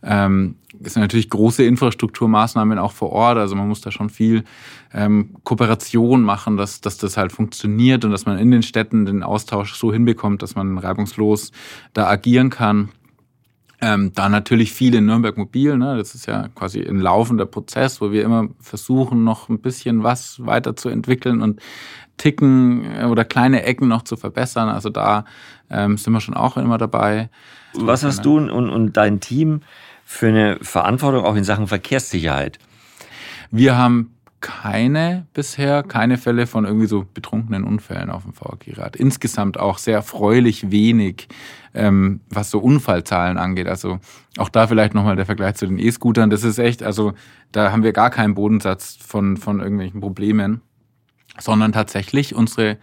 Ähm, 0.03 0.57
es 0.83 0.95
sind 0.95 1.03
natürlich 1.03 1.31
große 1.31 1.65
Infrastrukturmaßnahmen 1.65 2.79
auch 2.79 2.93
vor 2.93 3.11
Ort. 3.11 3.39
Also 3.39 3.55
man 3.55 3.69
muss 3.69 3.81
da 3.81 3.91
schon 3.91 4.11
viel 4.11 4.45
ähm, 4.93 5.37
Kooperation 5.45 6.23
machen, 6.23 6.57
dass, 6.57 6.81
dass 6.81 6.99
das 6.99 7.17
halt 7.17 7.33
funktioniert 7.33 8.05
und 8.05 8.11
dass 8.11 8.27
man 8.27 8.39
in 8.39 8.51
den 8.51 8.63
Städten 8.63 9.07
den 9.07 9.23
Austausch 9.23 9.75
so 9.75 9.93
hinbekommt, 9.93 10.43
dass 10.43 10.55
man 10.55 10.79
reibungslos 10.79 11.53
da 11.93 12.09
agieren 12.09 12.51
kann. 12.51 12.89
Ähm, 13.81 14.13
da 14.15 14.29
natürlich 14.29 14.73
viel 14.73 14.95
in 14.95 15.07
Nürnberg 15.07 15.37
Mobil, 15.37 15.77
ne? 15.77 15.97
das 15.97 16.15
ist 16.15 16.27
ja 16.27 16.47
quasi 16.55 16.81
ein 16.81 17.01
laufender 17.01 17.47
Prozess, 17.47 18.01
wo 18.01 18.13
wir 18.13 18.23
immer 18.23 18.49
versuchen, 18.61 19.25
noch 19.25 19.49
ein 19.49 19.59
bisschen 19.59 20.05
was 20.05 20.37
weiterzuentwickeln 20.47 21.43
und 21.43 21.61
Ticken 22.17 22.85
äh, 22.85 23.07
oder 23.07 23.25
kleine 23.25 23.65
Ecken 23.65 23.89
noch 23.89 24.03
zu 24.03 24.17
verbessern. 24.17 24.69
Also 24.69 24.89
da 24.89 25.25
ähm, 25.69 25.97
sind 25.97 26.13
wir 26.13 26.21
schon 26.21 26.35
auch 26.35 26.57
immer 26.57 26.79
dabei. 26.79 27.29
Was 27.75 28.05
hast 28.05 28.25
du 28.25 28.37
und, 28.37 28.51
und 28.51 28.97
dein 28.97 29.19
Team 29.19 29.63
für 30.05 30.29
eine 30.29 30.59
Verantwortung 30.63 31.25
auch 31.25 31.37
in 31.37 31.45
Sachen 31.45 31.67
Verkehrssicherheit? 31.67 32.59
Wir 33.51 33.77
haben 33.77 34.15
keine 34.43 35.27
bisher, 35.33 35.83
keine 35.83 36.19
Fälle 36.19 36.47
von 36.47 36.65
irgendwie 36.67 36.89
so 36.89 37.07
betrunkenen 37.15 37.65
Unfällen 37.65 38.11
auf 38.11 38.25
dem 38.25 38.35
VAG-Rad. 38.35 38.97
Insgesamt 38.97 39.59
auch 39.59 39.79
sehr 39.79 39.95
erfreulich 39.95 40.71
wenig, 40.71 41.29
ähm, 41.73 42.21
was 42.29 42.51
so 42.51 42.59
Unfallzahlen 42.59 43.39
angeht. 43.39 43.69
Also 43.69 44.01
auch 44.37 44.49
da 44.51 44.67
vielleicht 44.67 44.95
nochmal 44.95 45.17
der 45.17 45.27
Vergleich 45.27 45.55
zu 45.55 45.67
den 45.67 45.79
E-Scootern. 45.79 46.29
Das 46.29 46.43
ist 46.43 46.59
echt, 46.59 46.83
also 46.83 47.15
da 47.53 47.73
haben 47.73 47.85
wir 47.85 47.93
gar 47.93 48.11
keinen 48.11 48.35
Bodensatz 48.35 48.97
von, 48.97 49.37
von 49.37 49.61
irgendwelchen 49.61 50.01
Problemen, 50.01 50.61
sondern 51.39 51.73
tatsächlich 51.73 52.35
unsere 52.35 52.79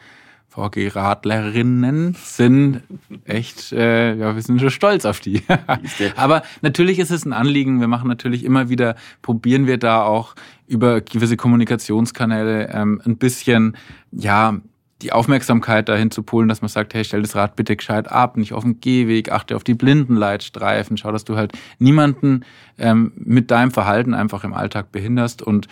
VG-Radlerinnen 0.49 2.15
sind 2.21 2.81
echt, 3.25 3.71
äh, 3.71 4.15
ja, 4.15 4.35
wir 4.35 4.41
sind 4.41 4.59
schon 4.59 4.71
stolz 4.71 5.05
auf 5.05 5.19
die. 5.19 5.43
Aber 6.15 6.41
natürlich 6.61 6.99
ist 6.99 7.11
es 7.11 7.25
ein 7.25 7.33
Anliegen. 7.33 7.79
Wir 7.79 7.87
machen 7.87 8.07
natürlich 8.07 8.43
immer 8.43 8.69
wieder, 8.69 8.95
probieren 9.21 9.67
wir 9.67 9.77
da 9.77 10.03
auch 10.03 10.35
über 10.67 11.01
gewisse 11.01 11.37
Kommunikationskanäle 11.37 12.69
ähm, 12.73 13.01
ein 13.05 13.17
bisschen, 13.17 13.77
ja, 14.11 14.59
die 15.01 15.13
Aufmerksamkeit 15.13 15.87
dahin 15.87 16.11
zu 16.11 16.23
polen, 16.23 16.49
dass 16.49 16.61
man 16.61 16.67
sagt, 16.67 16.93
hey, 16.93 17.05
stell 17.05 17.21
das 17.21 17.35
Rad 17.35 17.55
bitte 17.55 17.75
gescheit 17.75 18.11
ab, 18.11 18.35
nicht 18.35 18.53
auf 18.53 18.63
dem 18.63 18.81
Gehweg, 18.81 19.31
achte 19.31 19.55
auf 19.55 19.63
die 19.63 19.73
Blindenleitstreifen, 19.73 20.97
schau, 20.97 21.11
dass 21.11 21.23
du 21.23 21.37
halt 21.37 21.53
niemanden 21.77 22.43
ähm, 22.77 23.13
mit 23.15 23.49
deinem 23.49 23.71
Verhalten 23.71 24.13
einfach 24.13 24.43
im 24.43 24.53
Alltag 24.53 24.91
behinderst 24.91 25.41
und 25.41 25.67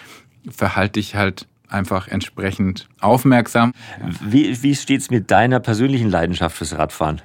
verhalte 0.50 0.94
dich 0.94 1.16
halt 1.16 1.48
einfach 1.70 2.08
entsprechend 2.08 2.88
aufmerksam. 3.00 3.74
Wie, 4.22 4.62
wie 4.64 4.76
steht's 4.76 5.10
mit 5.10 5.32
deiner 5.32 5.60
persönlichen 5.60 6.10
Leidenschaft 6.10 6.58
fürs 6.58 6.78
Radfahren? 6.78 7.22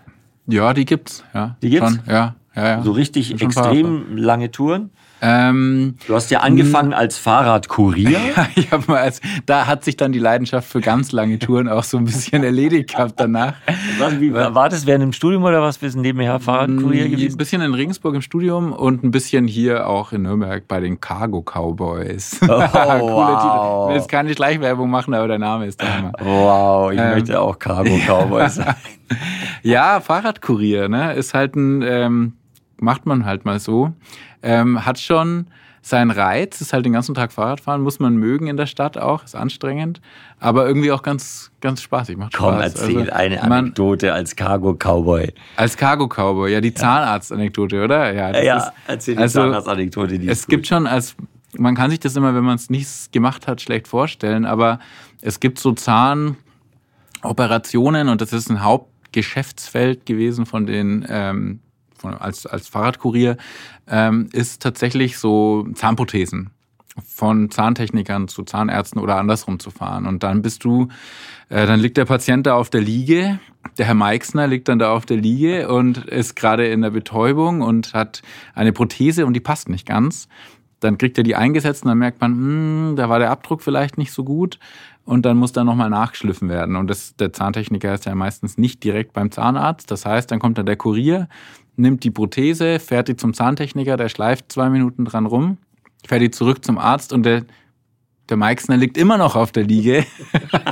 Ja, 0.46 0.74
die 0.74 0.84
gibt's. 0.84 1.24
Ja, 1.34 1.56
Die 1.62 1.70
gibt's? 1.70 1.90
Schon, 1.90 2.00
ja, 2.06 2.34
ja, 2.54 2.66
ja. 2.66 2.82
So 2.82 2.92
richtig 2.92 3.40
extrem 3.40 4.16
lange 4.16 4.50
Touren? 4.50 4.90
Ähm, 5.22 5.94
Du 6.06 6.14
hast 6.16 6.30
ja 6.32 6.40
angefangen 6.40 6.92
als 6.92 7.16
Fahrradkurier. 7.16 8.10
ja, 8.36 8.48
ich 8.56 8.72
hab 8.72 8.88
mal 8.88 8.98
als, 8.98 9.20
da 9.46 9.66
hat 9.68 9.84
sich 9.84 9.96
dann 9.96 10.10
die 10.12 10.18
Leidenschaft 10.18 10.68
für 10.68 10.80
ganz 10.80 11.12
lange 11.12 11.38
Touren 11.38 11.68
auch 11.68 11.84
so 11.84 11.96
ein 11.96 12.04
bisschen 12.04 12.42
erledigt 12.44 12.90
gehabt 12.94 13.14
danach. 13.18 13.54
Was, 13.98 14.18
wie, 14.20 14.34
war 14.34 14.68
das 14.68 14.84
während 14.86 15.02
dem 15.02 15.12
Studium 15.12 15.44
oder 15.44 15.62
was? 15.62 15.80
Wir 15.80 15.90
sind 15.90 16.02
nebenher 16.02 16.40
Fahrradkurier 16.40 17.04
Ein 17.04 17.10
gewesen? 17.12 17.36
bisschen 17.36 17.62
in 17.62 17.72
Regensburg 17.74 18.14
im 18.16 18.22
Studium 18.22 18.72
und 18.72 19.04
ein 19.04 19.12
bisschen 19.12 19.46
hier 19.46 19.88
auch 19.88 20.12
in 20.12 20.22
Nürnberg 20.22 20.66
bei 20.66 20.80
den 20.80 21.00
Cargo 21.00 21.42
Cowboys. 21.42 22.40
Oh, 22.42 22.48
wow. 22.48 23.86
Titel. 23.86 23.90
Ich 23.96 24.02
jetzt 24.02 24.10
keine 24.10 24.34
Schleichwerbung 24.34 24.90
machen, 24.90 25.14
aber 25.14 25.28
der 25.28 25.38
Name 25.38 25.66
ist 25.66 25.80
der 25.80 25.96
Hammer. 25.98 26.12
Wow, 26.18 26.92
ich 26.92 26.98
Ähm. 26.98 27.10
möchte 27.10 27.40
auch 27.40 27.58
Cargo 27.58 27.96
Cowboy 28.06 28.48
sein. 28.48 28.74
Ja, 29.62 30.00
Fahrradkurier, 30.00 30.88
ne? 30.88 31.12
Ist 31.14 31.34
halt 31.34 31.54
ein, 31.54 31.82
ähm, 31.82 32.32
macht 32.82 33.06
man 33.06 33.24
halt 33.24 33.44
mal 33.44 33.58
so. 33.60 33.92
Ähm, 34.42 34.84
hat 34.84 34.98
schon 34.98 35.46
seinen 35.84 36.12
Reiz, 36.12 36.60
ist 36.60 36.72
halt 36.72 36.84
den 36.86 36.92
ganzen 36.92 37.12
Tag 37.14 37.32
Fahrradfahren, 37.32 37.80
muss 37.82 37.98
man 37.98 38.14
mögen 38.16 38.46
in 38.46 38.56
der 38.56 38.66
Stadt 38.66 38.96
auch, 38.96 39.24
ist 39.24 39.34
anstrengend, 39.34 40.00
aber 40.38 40.64
irgendwie 40.64 40.92
auch 40.92 41.02
ganz, 41.02 41.50
ganz 41.60 41.82
spaßig, 41.82 42.16
macht 42.16 42.34
Komm, 42.34 42.54
Spaß. 42.54 42.62
erzähl 42.74 42.98
Also, 43.00 43.12
eine 43.12 43.36
man, 43.38 43.52
Anekdote 43.52 44.12
als 44.12 44.36
Cargo 44.36 44.74
Cowboy. 44.74 45.32
als 45.56 45.76
Cargo-Cowboy, 45.76 46.52
ja, 46.52 46.60
die 46.60 46.72
Zahnarzt-Anekdote, 46.72 47.82
oder? 47.82 48.12
Ja, 48.14 48.30
Ja, 48.42 48.58
ist, 48.58 48.72
erzähl 48.86 49.16
die 49.16 49.22
also, 49.22 49.40
Zahnarztanekdote. 49.40 50.20
Die 50.20 50.28
es 50.28 50.46
gibt 50.46 50.68
schon 50.68 50.86
als, 50.86 51.16
man 51.58 51.74
kann 51.74 51.90
sich 51.90 51.98
das 51.98 52.14
immer, 52.14 52.32
wenn 52.32 52.44
man 52.44 52.54
es 52.54 52.70
nicht 52.70 53.10
gemacht 53.10 53.48
hat, 53.48 53.60
schlecht 53.60 53.88
vorstellen, 53.88 54.44
aber 54.44 54.78
es 55.20 55.40
gibt 55.40 55.58
so 55.58 55.72
Zahnoperationen 57.22 58.08
und 58.08 58.20
das 58.20 58.32
ist 58.32 58.50
ein 58.50 58.62
Hauptgeschäftsfeld 58.62 60.06
gewesen 60.06 60.46
von 60.46 60.66
den, 60.66 61.04
ähm, 61.08 61.58
als, 62.04 62.46
als 62.46 62.68
Fahrradkurier, 62.68 63.36
ähm, 63.88 64.28
ist 64.32 64.62
tatsächlich 64.62 65.18
so 65.18 65.66
Zahnprothesen 65.74 66.50
von 67.06 67.50
Zahntechnikern 67.50 68.28
zu 68.28 68.42
Zahnärzten 68.42 69.00
oder 69.00 69.16
andersrum 69.16 69.58
zu 69.58 69.70
fahren. 69.70 70.06
Und 70.06 70.22
dann 70.22 70.42
bist 70.42 70.64
du, 70.64 70.88
äh, 71.48 71.66
dann 71.66 71.80
liegt 71.80 71.96
der 71.96 72.04
Patient 72.04 72.46
da 72.46 72.54
auf 72.54 72.68
der 72.68 72.82
Liege, 72.82 73.40
der 73.78 73.86
Herr 73.86 73.94
Meixner 73.94 74.46
liegt 74.46 74.68
dann 74.68 74.78
da 74.78 74.92
auf 74.92 75.06
der 75.06 75.16
Liege 75.16 75.68
und 75.68 75.98
ist 76.06 76.36
gerade 76.36 76.66
in 76.66 76.82
der 76.82 76.90
Betäubung 76.90 77.62
und 77.62 77.94
hat 77.94 78.22
eine 78.54 78.72
Prothese 78.72 79.24
und 79.24 79.34
die 79.34 79.40
passt 79.40 79.68
nicht 79.68 79.86
ganz. 79.86 80.28
Dann 80.80 80.98
kriegt 80.98 81.16
er 81.16 81.24
die 81.24 81.36
eingesetzt 81.36 81.84
und 81.84 81.88
dann 81.88 81.98
merkt 81.98 82.20
man, 82.20 82.32
hm, 82.32 82.94
da 82.96 83.08
war 83.08 83.20
der 83.20 83.30
Abdruck 83.30 83.62
vielleicht 83.62 83.98
nicht 83.98 84.12
so 84.12 84.24
gut 84.24 84.58
und 85.04 85.24
dann 85.24 85.36
muss 85.36 85.52
da 85.52 85.64
nochmal 85.64 85.90
nachgeschliffen 85.90 86.48
werden. 86.48 86.76
Und 86.76 86.88
das, 86.88 87.16
der 87.16 87.32
Zahntechniker 87.32 87.94
ist 87.94 88.04
ja 88.04 88.14
meistens 88.14 88.58
nicht 88.58 88.82
direkt 88.82 89.12
beim 89.12 89.30
Zahnarzt. 89.30 89.90
Das 89.90 90.04
heißt, 90.04 90.30
dann 90.30 90.40
kommt 90.40 90.58
dann 90.58 90.66
der 90.66 90.76
Kurier, 90.76 91.28
nimmt 91.76 92.04
die 92.04 92.10
Prothese, 92.10 92.78
fährt 92.78 93.08
die 93.08 93.16
zum 93.16 93.34
Zahntechniker, 93.34 93.96
der 93.96 94.08
schleift 94.08 94.52
zwei 94.52 94.68
Minuten 94.68 95.04
dran 95.04 95.26
rum, 95.26 95.58
fährt 96.06 96.22
die 96.22 96.30
zurück 96.30 96.64
zum 96.64 96.78
Arzt 96.78 97.12
und 97.12 97.24
der, 97.24 97.44
der 98.28 98.36
Meixner 98.36 98.76
liegt 98.76 98.96
immer 98.96 99.18
noch 99.18 99.36
auf 99.36 99.52
der 99.52 99.64
Liege. 99.64 100.04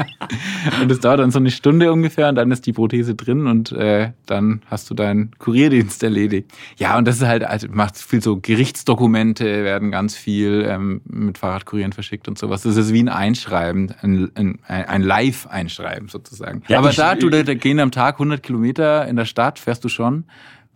und 0.82 0.90
es 0.90 1.00
dauert 1.00 1.20
dann 1.20 1.30
so 1.30 1.38
eine 1.38 1.50
Stunde 1.50 1.92
ungefähr 1.92 2.28
und 2.28 2.36
dann 2.36 2.50
ist 2.50 2.66
die 2.66 2.72
Prothese 2.72 3.14
drin 3.14 3.46
und 3.46 3.72
äh, 3.72 4.12
dann 4.26 4.62
hast 4.66 4.90
du 4.90 4.94
deinen 4.94 5.32
Kurierdienst 5.38 6.02
erledigt. 6.02 6.52
Ja, 6.76 6.96
und 6.98 7.08
das 7.08 7.16
ist 7.16 7.26
halt, 7.26 7.44
also 7.44 7.66
macht 7.70 7.96
viel 7.96 8.22
so 8.22 8.38
Gerichtsdokumente 8.38 9.44
werden 9.44 9.90
ganz 9.90 10.16
viel 10.16 10.64
ähm, 10.68 11.00
mit 11.04 11.38
Fahrradkurieren 11.38 11.92
verschickt 11.92 12.28
und 12.28 12.38
sowas. 12.38 12.62
Das 12.62 12.76
ist 12.76 12.92
wie 12.92 13.02
ein 13.02 13.08
Einschreiben, 13.08 13.94
ein, 14.02 14.30
ein, 14.34 14.58
ein 14.66 15.02
Live-Einschreiben 15.02 16.08
sozusagen. 16.08 16.62
Ja, 16.68 16.78
Aber 16.78 16.92
da, 16.92 17.14
du, 17.14 17.30
da 17.30 17.42
gehen 17.54 17.80
am 17.80 17.90
Tag 17.90 18.16
100 18.16 18.42
Kilometer 18.42 19.06
in 19.08 19.16
der 19.16 19.24
Stadt, 19.24 19.58
fährst 19.58 19.82
du 19.84 19.88
schon 19.88 20.24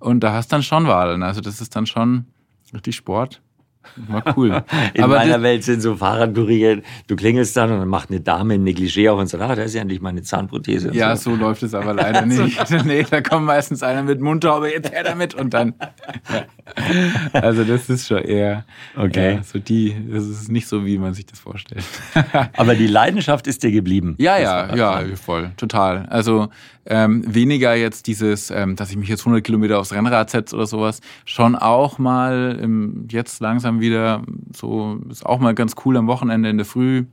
und 0.05 0.21
da 0.21 0.33
hast 0.33 0.53
dann 0.53 0.63
schon 0.63 0.87
Wahlen. 0.87 1.23
Also 1.23 1.41
das 1.41 1.61
ist 1.61 1.75
dann 1.75 1.87
schon 1.87 2.27
richtig 2.73 2.97
Sport. 2.97 3.41
War 4.09 4.37
cool. 4.37 4.65
In 4.95 5.05
Aber 5.05 5.17
meiner 5.17 5.43
Welt 5.43 5.63
sind 5.63 5.81
so 5.81 5.97
Fahrradkurier, 5.97 6.83
du 7.07 7.17
klingelst 7.17 7.57
dann 7.57 7.71
und 7.71 7.81
dann 7.81 7.89
macht 7.89 8.11
eine 8.11 8.21
Dame 8.21 8.55
ein 8.55 8.65
Negligé 8.65 9.11
auf 9.11 9.21
und 9.21 9.27
sagt, 9.27 9.43
ah, 9.43 9.55
da 9.55 9.63
ist 9.63 9.75
ja 9.75 9.83
endlich 9.83 10.01
meine 10.01 10.23
Zahnprothese. 10.23 10.91
Ja, 10.95 11.15
so. 11.17 11.31
so 11.31 11.37
läuft 11.37 11.63
es 11.63 11.75
aber 11.75 11.93
leider 11.95 12.23
nicht. 12.27 12.59
nee, 12.85 13.05
da 13.09 13.21
kommt 13.21 13.47
meistens 13.47 13.83
einer 13.83 14.03
mit 14.03 14.21
Mundhaube, 14.21 14.71
jetzt 14.71 14.91
her 14.91 15.05
damit 15.05 15.35
und 15.35 15.53
dann. 15.53 15.75
Ja. 16.33 17.41
Also 17.41 17.65
das 17.65 17.91
ist 17.91 18.07
schon 18.07 18.23
eher 18.23 18.65
Okay. 18.97 19.35
ja, 19.35 19.43
so 19.43 19.59
die, 19.59 19.95
das 20.11 20.25
ist 20.25 20.51
nicht 20.51 20.67
so, 20.67 20.87
wie 20.87 20.99
man 20.99 21.15
sich 21.15 21.27
das 21.27 21.39
vorstellt. 21.39 21.85
Aber 22.57 22.75
die 22.75 22.87
Leidenschaft 22.87 23.47
ist 23.47 23.63
dir 23.63 23.71
geblieben. 23.71 24.15
Ja, 24.19 24.39
ja, 24.39 24.75
ja, 24.75 25.03
voll, 25.17 25.53
total. 25.57 26.07
Also 26.07 26.49
ähm, 26.87 27.23
weniger 27.27 27.75
jetzt 27.75 28.07
dieses, 28.07 28.51
ähm, 28.51 28.77
dass 28.77 28.91
ich 28.91 28.97
mich 28.97 29.09
jetzt 29.09 29.21
100 29.21 29.43
Kilometer 29.43 29.79
aufs 29.79 29.93
Rennrad 29.93 30.31
setze 30.31 30.55
oder 30.55 30.67
sowas. 30.67 31.01
Schon 31.25 31.55
auch 31.55 31.99
mal 31.99 32.59
im, 32.61 33.09
jetzt 33.11 33.41
langsam 33.41 33.81
wieder 33.81 34.23
so 34.55 35.01
ist 35.11 35.25
auch 35.25 35.39
mal 35.39 35.55
ganz 35.55 35.75
cool 35.85 35.97
am 35.97 36.07
Wochenende 36.07 36.49
in 36.49 36.59
der 36.59 36.67
Früh. 36.67 37.05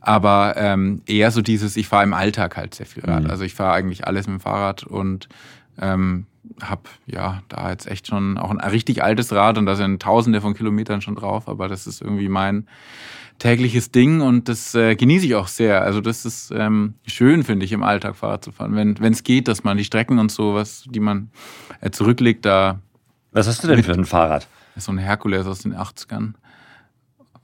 Aber 0.00 0.54
ähm, 0.56 1.02
eher 1.06 1.30
so 1.30 1.42
dieses, 1.42 1.76
ich 1.76 1.88
fahre 1.88 2.04
im 2.04 2.14
Alltag 2.14 2.56
halt 2.56 2.74
sehr 2.74 2.86
viel 2.86 3.04
Rad. 3.04 3.24
Mhm. 3.24 3.30
Also 3.30 3.44
ich 3.44 3.54
fahre 3.54 3.74
eigentlich 3.74 4.06
alles 4.06 4.26
mit 4.26 4.38
dem 4.38 4.40
Fahrrad 4.40 4.84
und 4.84 5.28
ähm, 5.80 6.26
habe 6.62 6.82
ja 7.06 7.42
da 7.48 7.70
jetzt 7.70 7.86
echt 7.86 8.06
schon 8.06 8.38
auch 8.38 8.50
ein 8.50 8.60
richtig 8.60 9.02
altes 9.02 9.32
Rad 9.32 9.58
und 9.58 9.66
da 9.66 9.76
sind 9.76 10.02
Tausende 10.02 10.40
von 10.40 10.54
Kilometern 10.54 11.00
schon 11.00 11.14
drauf, 11.14 11.48
aber 11.48 11.68
das 11.68 11.86
ist 11.86 12.02
irgendwie 12.02 12.28
mein 12.28 12.66
tägliches 13.38 13.90
Ding 13.90 14.20
und 14.20 14.48
das 14.48 14.74
äh, 14.74 14.96
genieße 14.96 15.26
ich 15.26 15.34
auch 15.34 15.48
sehr. 15.48 15.82
Also 15.82 16.00
das 16.00 16.24
ist 16.24 16.52
ähm, 16.54 16.94
schön, 17.06 17.44
finde 17.44 17.64
ich, 17.64 17.72
im 17.72 17.82
Alltag 17.82 18.16
Fahrrad 18.16 18.44
zu 18.44 18.52
fahren, 18.52 18.74
wenn 18.74 19.12
es 19.12 19.22
geht, 19.22 19.48
dass 19.48 19.64
man 19.64 19.76
die 19.76 19.84
Strecken 19.84 20.18
und 20.18 20.32
so, 20.32 20.54
was, 20.54 20.84
die 20.88 21.00
man 21.00 21.30
äh, 21.80 21.90
zurücklegt, 21.90 22.44
da. 22.44 22.80
Was 23.32 23.46
hast 23.46 23.62
du 23.62 23.68
denn 23.68 23.82
für 23.82 23.92
ein 23.92 24.04
Fahrrad? 24.04 24.48
So 24.76 24.92
ein 24.92 24.98
Herkules 24.98 25.46
aus 25.46 25.60
den 25.60 25.74
80ern. 25.74 26.34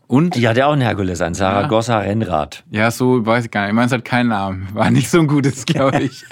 Und? 0.07 0.37
Ich 0.37 0.47
hatte 0.47 0.67
auch 0.67 0.73
ein 0.73 0.81
Herkules, 0.81 1.21
ein 1.21 1.35
Saragossa. 1.35 1.99
Rennrad. 1.99 2.65
Ja, 2.71 2.91
so 2.91 3.25
weiß 3.25 3.47
ich 3.47 3.51
gar 3.51 3.63
nicht. 3.63 3.71
Ich 3.71 3.75
meine, 3.75 3.87
es 3.87 3.93
hat 3.93 4.05
keinen 4.05 4.29
Namen. 4.29 4.69
War 4.75 4.91
nicht 4.91 5.09
so 5.09 5.21
ein 5.21 5.27
gutes, 5.27 5.65
glaube 5.67 6.03
ich. 6.03 6.25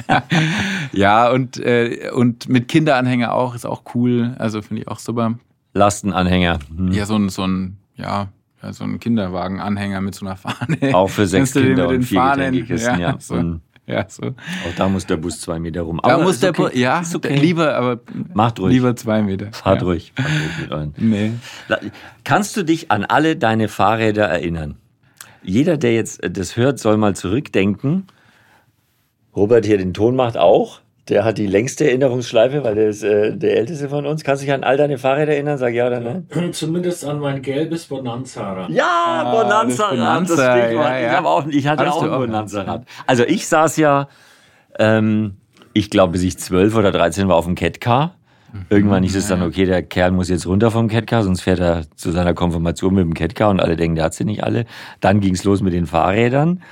ja, 0.92 1.30
und, 1.30 1.58
äh, 1.58 2.11
und 2.14 2.48
mit 2.48 2.68
Kinderanhänger 2.68 3.32
auch, 3.32 3.54
ist 3.54 3.66
auch 3.66 3.82
cool. 3.94 4.35
Also 4.38 4.62
finde 4.62 4.82
ich 4.82 4.88
auch 4.88 4.98
super. 4.98 5.35
Lastenanhänger. 5.74 6.58
Hm. 6.76 6.92
Ja, 6.92 7.06
so 7.06 7.16
ein, 7.16 7.28
so 7.28 7.46
ein, 7.46 7.78
ja, 7.96 8.28
so 8.70 8.85
ein 8.85 9.00
Kinderwagenanhänger 9.00 10.00
mit 10.00 10.14
so 10.14 10.26
einer 10.26 10.37
Fahne. 10.37 10.94
Auch 10.94 11.08
für 11.08 11.26
sechs 11.26 11.52
Kinder 11.52 11.88
und 11.88 12.02
vier 12.02 12.20
Fahnen, 12.20 12.54
ja, 12.54 12.96
ja. 12.96 13.16
So. 13.18 13.58
Ja, 13.87 14.07
so. 14.09 14.27
Auch 14.27 14.75
da 14.77 14.88
muss 14.88 15.07
der 15.07 15.16
Bus 15.16 15.40
zwei 15.40 15.59
Meter 15.59 15.83
rum. 15.83 16.01
Da 16.03 16.14
aber 16.14 16.23
muss 16.23 16.38
der 16.38 16.51
okay. 16.51 16.62
Bus, 16.62 16.75
ja, 16.75 17.03
okay. 17.14 17.37
lieber, 17.37 17.75
aber 17.75 18.01
Macht 18.33 18.61
ruhig. 18.61 18.75
lieber 18.75 18.95
zwei 18.95 19.23
Meter. 19.23 19.53
Fahrt 19.53 19.81
ja. 19.81 19.87
ruhig. 19.88 20.12
Fahrt 20.14 20.71
ruhig 20.71 20.87
mit. 20.97 21.03
Nee. 21.03 21.33
Kannst 22.23 22.57
du 22.57 22.62
dich 22.62 22.92
an 22.92 23.05
alle 23.05 23.37
deine 23.37 23.66
Fahrräder 23.66 24.27
erinnern? 24.27 24.77
Jeder, 25.42 25.77
der 25.77 25.95
jetzt 25.95 26.21
das 26.23 26.57
hört, 26.57 26.79
soll 26.79 26.97
mal 26.97 27.16
zurückdenken. 27.16 28.07
Robert 29.35 29.66
hier 29.66 29.79
den 29.79 29.95
Ton 29.95 30.14
macht 30.14 30.37
auch. 30.37 30.81
Der 31.09 31.25
hat 31.25 31.37
die 31.37 31.49
längste 31.49 31.85
Erinnerungsschleife, 31.85 32.62
weil 32.62 32.77
der 32.77 32.88
ist 32.88 33.03
äh, 33.03 33.37
der 33.37 33.57
älteste 33.57 33.88
von 33.88 34.07
uns. 34.07 34.23
Kannst 34.23 34.43
du 34.43 34.47
dich 34.47 34.55
an 34.55 34.62
all 34.62 34.77
deine 34.77 34.99
Fahrräder 34.99 35.33
erinnern? 35.33 35.59
Sag 35.59 35.75
ja 35.75 35.88
oder 35.88 35.99
nein? 35.99 36.29
Zumindest 36.53 37.05
an 37.05 37.19
mein 37.19 37.43
gelbes 37.43 37.87
Bonanza-Rad. 37.87 38.71
Ja, 38.71 38.85
ah, 38.85 39.33
Bonanza-Rad, 39.33 39.93
das, 39.93 39.99
Bonanza, 39.99 40.37
das 40.37 40.61
Stichwort. 40.61 40.87
Ja, 40.87 40.99
ja. 40.99 41.21
Ich, 41.21 41.27
auch, 41.27 41.47
ich 41.49 41.67
hatte 41.67 41.87
Hast 41.87 41.95
auch 41.95 42.03
ein 42.05 42.11
Bonanza-Rad. 42.11 42.85
Also 43.07 43.25
ich 43.25 43.49
saß 43.49 43.79
ja, 43.79 44.09
ähm, 44.79 45.38
ich 45.73 45.91
glaube, 45.91 46.12
bis 46.12 46.23
ich 46.23 46.38
zwölf 46.38 46.77
oder 46.77 46.93
dreizehn 46.93 47.27
war 47.29 47.35
auf 47.35 47.47
dem 47.47 47.57
Catcar. 47.57 48.15
Mhm. 48.53 48.67
Irgendwann 48.71 49.03
ist 49.03 49.17
es 49.17 49.27
dann, 49.27 49.43
okay, 49.43 49.67
der 49.67 49.83
Kerl 49.83 50.12
muss 50.12 50.29
jetzt 50.29 50.47
runter 50.47 50.71
vom 50.71 50.87
Catcar, 50.87 51.25
sonst 51.25 51.41
fährt 51.41 51.59
er 51.59 51.83
zu 51.97 52.12
seiner 52.12 52.35
Konfirmation 52.35 52.95
mit 52.95 53.05
dem 53.05 53.15
Catcar 53.15 53.51
und 53.51 53.61
alle 53.61 53.75
denken, 53.75 53.97
der 53.97 54.05
hat 54.05 54.15
sie 54.15 54.25
nicht 54.25 54.45
alle. 54.45 54.67
Dann 55.01 55.19
ging 55.19 55.35
es 55.35 55.43
los 55.43 55.62
mit 55.62 55.73
den 55.73 55.87
Fahrrädern. 55.87 56.62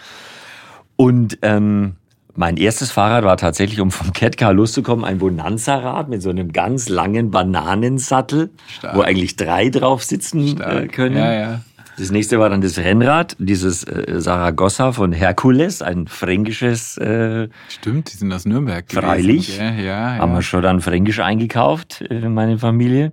Und 0.95 1.39
ähm, 1.43 1.97
mein 2.41 2.57
erstes 2.57 2.91
Fahrrad 2.91 3.23
war 3.23 3.37
tatsächlich, 3.37 3.81
um 3.81 3.91
vom 3.91 4.13
Catcar 4.15 4.55
loszukommen, 4.55 5.05
ein 5.05 5.19
Bonanza-Rad 5.19 6.09
mit 6.09 6.23
so 6.23 6.31
einem 6.31 6.53
ganz 6.53 6.89
langen 6.89 7.31
Bananensattel, 7.31 8.49
Stark. 8.67 8.97
wo 8.97 9.03
eigentlich 9.03 9.37
drei 9.37 9.69
drauf 9.69 10.03
sitzen 10.03 10.59
äh, 10.59 10.89
können. 10.89 11.19
Ja, 11.19 11.33
ja. 11.35 11.61
Das 11.99 12.11
nächste 12.11 12.39
war 12.39 12.49
dann 12.49 12.63
das 12.63 12.79
Rennrad, 12.79 13.37
dieses 13.39 13.85
äh, 13.85 14.23
Saragossa 14.23 14.93
von 14.93 15.13
Herkules, 15.13 15.83
ein 15.83 16.07
fränkisches. 16.07 16.97
Äh, 16.97 17.51
Stimmt, 17.69 18.11
die 18.11 18.17
sind 18.17 18.33
aus 18.33 18.47
Nürnberg. 18.47 18.91
Freilich. 18.91 19.59
Ja, 19.59 19.73
ja, 19.73 20.17
Haben 20.17 20.33
wir 20.33 20.41
schon 20.41 20.63
dann 20.63 20.81
fränkisch 20.81 21.21
eingekauft, 21.21 22.03
äh, 22.09 22.27
meine 22.27 22.59
Familie. 22.59 23.13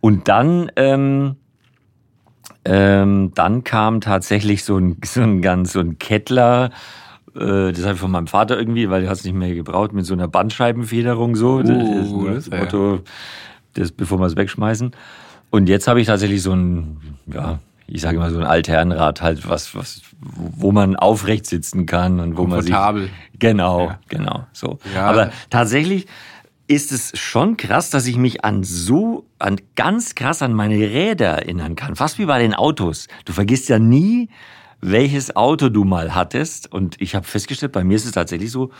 Und 0.00 0.28
dann, 0.28 0.72
ähm, 0.76 1.36
ähm, 2.64 3.32
dann 3.34 3.62
kam 3.62 4.00
tatsächlich 4.00 4.64
so 4.64 4.78
ein, 4.78 4.96
so 5.04 5.20
ein 5.20 5.42
ganz 5.42 5.74
so 5.74 5.80
ein 5.80 5.98
Kettler 5.98 6.70
äh, 7.38 7.72
das 7.72 7.84
habe 7.84 7.94
ich 7.94 8.00
von 8.00 8.10
meinem 8.10 8.26
Vater 8.26 8.58
irgendwie, 8.58 8.90
weil 8.90 9.04
er 9.04 9.10
hat 9.10 9.18
es 9.18 9.24
nicht 9.24 9.34
mehr 9.34 9.54
gebraucht, 9.54 9.92
mit 9.92 10.06
so 10.06 10.14
einer 10.14 10.28
Bandscheibenfederung 10.28 11.36
so. 11.36 11.56
Uh, 11.56 11.62
das, 11.62 12.44
das, 12.44 12.48
das 12.48 12.60
Motto, 12.60 13.00
das, 13.74 13.92
bevor 13.92 14.18
wir 14.18 14.26
es 14.26 14.36
wegschmeißen. 14.36 14.92
Und 15.50 15.68
jetzt 15.68 15.88
habe 15.88 16.00
ich 16.00 16.06
tatsächlich 16.06 16.42
so 16.42 16.52
ein, 16.52 16.98
ja, 17.26 17.58
ich 17.86 18.02
sage 18.02 18.18
immer 18.18 18.30
so 18.30 18.38
ein 18.38 18.44
Altherrenrad 18.44 19.22
halt, 19.22 19.48
was, 19.48 19.74
was, 19.74 20.02
wo 20.20 20.72
man 20.72 20.96
aufrecht 20.96 21.46
sitzen 21.46 21.86
kann 21.86 22.20
und 22.20 22.36
wo 22.36 22.46
man 22.46 22.62
sich. 22.62 22.74
Genau, 23.38 23.86
ja. 23.86 23.98
genau, 24.08 24.46
so. 24.52 24.78
Ja. 24.94 25.06
Aber 25.06 25.30
tatsächlich 25.48 26.06
ist 26.66 26.92
es 26.92 27.18
schon 27.18 27.56
krass, 27.56 27.88
dass 27.88 28.06
ich 28.06 28.18
mich 28.18 28.44
an 28.44 28.62
so, 28.62 29.24
an 29.38 29.58
ganz 29.74 30.14
krass 30.14 30.42
an 30.42 30.52
meine 30.52 30.76
Räder 30.76 31.28
erinnern 31.28 31.76
kann. 31.76 31.96
Fast 31.96 32.18
wie 32.18 32.26
bei 32.26 32.38
den 32.38 32.52
Autos. 32.52 33.08
Du 33.24 33.32
vergisst 33.32 33.70
ja 33.70 33.78
nie, 33.78 34.28
welches 34.80 35.34
Auto 35.36 35.68
du 35.68 35.84
mal 35.84 36.14
hattest. 36.14 36.72
Und 36.72 37.00
ich 37.00 37.14
habe 37.14 37.26
festgestellt, 37.26 37.72
bei 37.72 37.84
mir 37.84 37.96
ist 37.96 38.04
es 38.04 38.12
tatsächlich 38.12 38.50
so, 38.50 38.70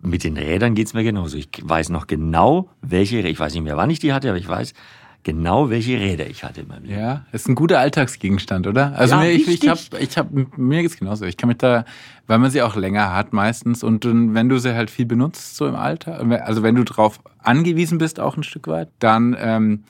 mit 0.00 0.24
den 0.24 0.36
Rädern 0.36 0.74
geht's 0.74 0.94
mir 0.94 1.02
genauso. 1.02 1.36
Ich 1.36 1.48
weiß 1.62 1.88
noch 1.88 2.06
genau, 2.06 2.68
welche, 2.82 3.20
ich 3.20 3.38
weiß 3.38 3.54
nicht 3.54 3.62
mehr, 3.62 3.76
wann 3.76 3.90
ich 3.90 3.98
die 3.98 4.12
hatte, 4.12 4.28
aber 4.28 4.38
ich 4.38 4.48
weiß 4.48 4.74
genau, 5.24 5.70
welche 5.70 5.98
Räder 5.98 6.26
ich 6.26 6.44
hatte 6.44 6.60
in 6.60 6.68
meinem 6.68 6.84
Leben. 6.84 7.00
Ja, 7.00 7.24
ist 7.32 7.48
ein 7.48 7.54
guter 7.54 7.80
Alltagsgegenstand, 7.80 8.66
oder? 8.66 8.94
Also 8.94 9.14
ja, 9.14 9.22
mir, 9.22 9.30
ich, 9.30 9.48
ich 9.48 9.68
habe, 9.68 9.80
ich 9.98 10.16
hab, 10.16 10.30
mir 10.30 10.82
geht's 10.82 10.98
genauso. 10.98 11.24
Ich 11.24 11.36
kann 11.36 11.48
mich 11.48 11.58
da, 11.58 11.84
weil 12.26 12.38
man 12.38 12.50
sie 12.50 12.62
auch 12.62 12.76
länger 12.76 13.14
hat 13.14 13.32
meistens 13.32 13.82
und 13.82 14.04
wenn 14.04 14.48
du 14.48 14.58
sie 14.58 14.74
halt 14.74 14.90
viel 14.90 15.06
benutzt 15.06 15.56
so 15.56 15.66
im 15.66 15.74
Alter, 15.74 16.20
also 16.44 16.62
wenn 16.62 16.74
du 16.74 16.84
drauf 16.84 17.20
angewiesen 17.38 17.98
bist 17.98 18.20
auch 18.20 18.36
ein 18.36 18.42
Stück 18.42 18.68
weit, 18.68 18.90
dann 18.98 19.34
ähm, 19.38 19.84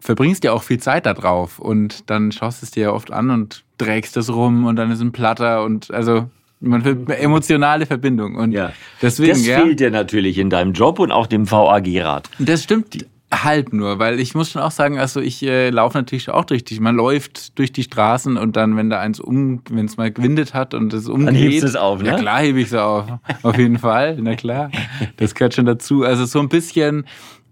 verbringst 0.00 0.44
ja 0.44 0.52
auch 0.52 0.62
viel 0.62 0.78
Zeit 0.78 1.06
da 1.06 1.14
drauf 1.14 1.58
und 1.58 2.08
dann 2.10 2.32
schaust 2.32 2.62
du 2.62 2.66
es 2.66 2.70
dir 2.70 2.84
ja 2.84 2.92
oft 2.92 3.12
an 3.12 3.30
und 3.30 3.64
trägst 3.78 4.16
das 4.16 4.30
rum 4.30 4.66
und 4.66 4.76
dann 4.76 4.90
ist 4.90 5.00
ein 5.00 5.12
Platter 5.12 5.64
und 5.64 5.90
also 5.92 6.28
man 6.60 6.84
will 6.84 7.04
emotionale 7.08 7.86
Verbindung 7.86 8.36
und 8.36 8.52
ja. 8.52 8.72
deswegen 9.00 9.32
das 9.32 9.46
ja, 9.46 9.60
fehlt 9.60 9.80
dir 9.80 9.90
natürlich 9.90 10.38
in 10.38 10.50
deinem 10.50 10.72
Job 10.72 10.98
und 10.98 11.12
auch 11.12 11.26
dem 11.26 11.50
VAG-Rat. 11.50 12.30
Das 12.38 12.64
stimmt 12.64 13.06
halb 13.30 13.72
nur, 13.72 13.98
weil 13.98 14.20
ich 14.20 14.34
muss 14.34 14.50
schon 14.50 14.62
auch 14.62 14.70
sagen, 14.70 14.98
also 14.98 15.20
ich 15.20 15.42
äh, 15.42 15.70
laufe 15.70 15.98
natürlich 15.98 16.30
auch 16.30 16.44
durch 16.44 16.64
die, 16.64 16.80
man 16.80 16.96
läuft 16.96 17.58
durch 17.58 17.72
die 17.72 17.82
Straßen 17.82 18.38
und 18.38 18.56
dann, 18.56 18.76
wenn 18.76 18.88
da 18.88 19.00
eins 19.00 19.20
um, 19.20 19.60
wenn 19.70 19.84
es 19.84 19.96
mal 19.98 20.10
gewindet 20.10 20.54
hat 20.54 20.72
und 20.72 20.92
es 20.94 21.08
umgeht, 21.08 21.28
dann 21.28 21.34
hebst 21.34 21.62
du 21.62 21.66
es 21.66 21.76
auf, 21.76 22.00
ne? 22.02 22.08
Ja 22.08 22.18
klar 22.18 22.40
hebe 22.40 22.60
ich 22.60 22.68
es 22.68 22.74
auf, 22.74 23.04
auf 23.42 23.58
jeden 23.58 23.78
Fall, 23.78 24.16
na 24.20 24.34
klar, 24.34 24.70
das 25.18 25.34
gehört 25.34 25.54
schon 25.54 25.66
dazu. 25.66 26.04
Also 26.04 26.24
so 26.24 26.40
ein 26.40 26.48
bisschen. 26.48 27.04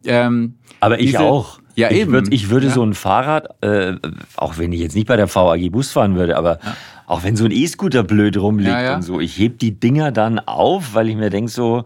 Ähm, 0.04 0.54
Aber 0.80 0.98
ich 0.98 1.06
diese, 1.06 1.20
auch. 1.20 1.60
Ja, 1.76 1.90
ich 1.90 1.98
eben. 1.98 2.12
Würd, 2.12 2.32
ich 2.32 2.50
würde 2.50 2.66
ja. 2.66 2.72
so 2.72 2.82
ein 2.82 2.94
Fahrrad, 2.94 3.62
äh, 3.62 3.94
auch 4.36 4.58
wenn 4.58 4.72
ich 4.72 4.80
jetzt 4.80 4.96
nicht 4.96 5.06
bei 5.06 5.16
der 5.16 5.32
VAG 5.32 5.70
Bus 5.70 5.92
fahren 5.92 6.16
würde, 6.16 6.36
aber 6.36 6.58
ja. 6.64 6.76
auch 7.06 7.22
wenn 7.22 7.36
so 7.36 7.44
ein 7.44 7.52
E-Scooter 7.52 8.02
blöd 8.02 8.36
rumliegt 8.36 8.90
und 8.94 9.02
so, 9.02 9.20
ich 9.20 9.38
heb 9.38 9.58
die 9.58 9.78
Dinger 9.78 10.10
dann 10.10 10.38
auf, 10.38 10.94
weil 10.94 11.08
ich 11.08 11.16
mir 11.16 11.30
denk 11.30 11.50
so, 11.50 11.84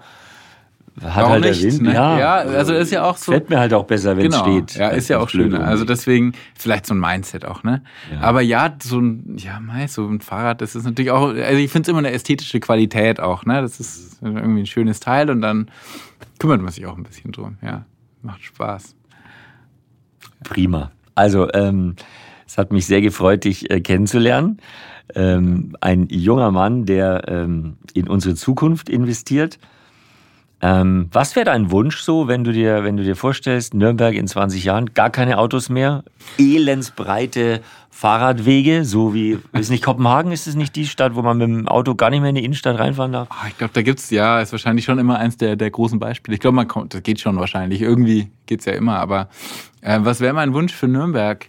hat 1.03 1.17
Warum 1.17 1.33
halt 1.33 1.45
nicht, 1.45 1.63
Wind. 1.63 1.83
Ne? 1.83 1.95
Ja, 1.95 2.19
ja, 2.19 2.35
also 2.35 2.75
ist 2.75 2.93
ja 2.93 3.05
auch 3.05 3.17
so. 3.17 3.33
Fällt 3.33 3.49
mir 3.49 3.59
halt 3.59 3.73
auch 3.73 3.85
besser, 3.85 4.17
wenn 4.17 4.25
genau. 4.25 4.37
es 4.37 4.43
steht. 4.43 4.81
Ja, 4.81 4.89
ist 4.89 5.09
ja 5.09 5.19
auch 5.19 5.29
schöner. 5.29 5.67
Also 5.67 5.85
deswegen 5.85 6.35
vielleicht 6.55 6.87
so 6.87 6.95
ein 6.95 7.01
Mindset 7.01 7.45
auch, 7.47 7.63
ne? 7.63 7.83
Ja. 8.13 8.21
Aber 8.21 8.43
ja, 8.43 8.75
so 8.83 9.01
ein, 9.01 9.37
ja, 9.39 9.61
mei, 9.61 9.87
so 9.87 10.07
ein 10.07 10.21
Fahrrad, 10.21 10.61
das 10.61 10.75
ist 10.75 10.85
natürlich 10.85 11.11
auch, 11.11 11.29
also 11.29 11.59
ich 11.59 11.71
finde 11.71 11.87
es 11.87 11.89
immer 11.89 12.01
eine 12.01 12.11
ästhetische 12.11 12.61
Qualität 12.61 13.19
auch, 13.19 13.47
ne? 13.47 13.63
Das 13.63 13.81
ist 13.81 14.19
irgendwie 14.23 14.61
ein 14.61 14.67
schönes 14.67 15.01
Teil 15.01 15.31
und 15.31 15.41
dann 15.41 15.71
kümmert 16.39 16.61
man 16.61 16.71
sich 16.71 16.87
auch 16.87 16.97
ein 16.97 17.03
bisschen 17.03 17.33
drum. 17.33 17.57
Ja, 17.63 17.87
macht 18.23 18.43
Spaß. 18.45 18.95
Prima. 20.45 20.91
Also, 21.15 21.53
ähm, 21.53 21.97
es 22.47 22.59
hat 22.59 22.73
mich 22.73 22.87
sehr 22.87 23.01
gefreut, 23.01 23.45
dich 23.45 23.71
äh, 23.71 23.81
kennenzulernen. 23.81 24.59
Ähm, 25.15 25.77
ein 25.81 26.09
junger 26.11 26.51
Mann, 26.51 26.85
der 26.87 27.25
ähm, 27.29 27.77
in 27.95 28.09
unsere 28.09 28.35
Zukunft 28.35 28.89
investiert. 28.89 29.59
Ähm, 30.63 31.09
was 31.13 31.37
wäre 31.37 31.47
dein 31.47 31.71
Wunsch 31.71 32.01
so, 32.01 32.29
wenn 32.29 32.45
du 32.45 32.53
dir, 32.53 32.85
wenn 32.85 32.97
du 32.97 33.03
dir 33.03 33.17
vorstellst, 33.17 33.73
Nürnberg 33.73 34.15
in 34.15 34.27
20 34.27 34.65
Jahren, 34.65 34.93
gar 34.93 35.11
keine 35.11 35.39
Autos 35.39 35.71
mehr, 35.71 36.05
elendsbreite 36.39 37.63
Fahrradwege, 37.89 38.85
so 38.85 39.15
wie, 39.15 39.39
ist 39.53 39.71
nicht 39.71 39.85
Kopenhagen, 39.85 40.33
ist 40.33 40.47
es 40.47 40.55
nicht 40.55 40.77
die 40.77 40.87
Stadt, 40.87 41.15
wo 41.15 41.23
man 41.23 41.39
mit 41.39 41.49
dem 41.49 41.69
Auto 41.69 41.95
gar 41.95 42.11
nicht 42.11 42.21
mehr 42.21 42.31
in 42.31 42.37
die 42.37 42.45
Innenstadt 42.45 42.79
reinfahren 42.79 43.13
darf? 43.13 43.29
Oh, 43.31 43.47
ich 43.49 43.57
glaube, 43.57 43.73
da 43.73 43.83
gibt's 43.83 44.11
ja, 44.11 44.41
ist 44.41 44.53
wahrscheinlich 44.53 44.85
schon 44.85 44.99
immer 44.99 45.19
eins 45.19 45.39
der, 45.39 45.57
der 45.57 45.71
großen 45.71 45.99
Beispiele. 45.99 46.35
Ich 46.35 46.41
glaube, 46.41 46.57
man 46.57 46.69
kommt, 46.69 46.93
das 46.95 47.03
geht 47.03 47.21
schon 47.21 47.37
wahrscheinlich. 47.39 47.81
Irgendwie 47.81 48.31
geht's 48.47 48.67
ja 48.67 48.73
immer, 48.73 48.99
aber 48.99 49.29
äh, 49.81 49.99
was 50.03 50.21
wäre 50.21 50.35
mein 50.35 50.53
Wunsch 50.53 50.75
für 50.75 50.89
Nürnberg? 50.89 51.47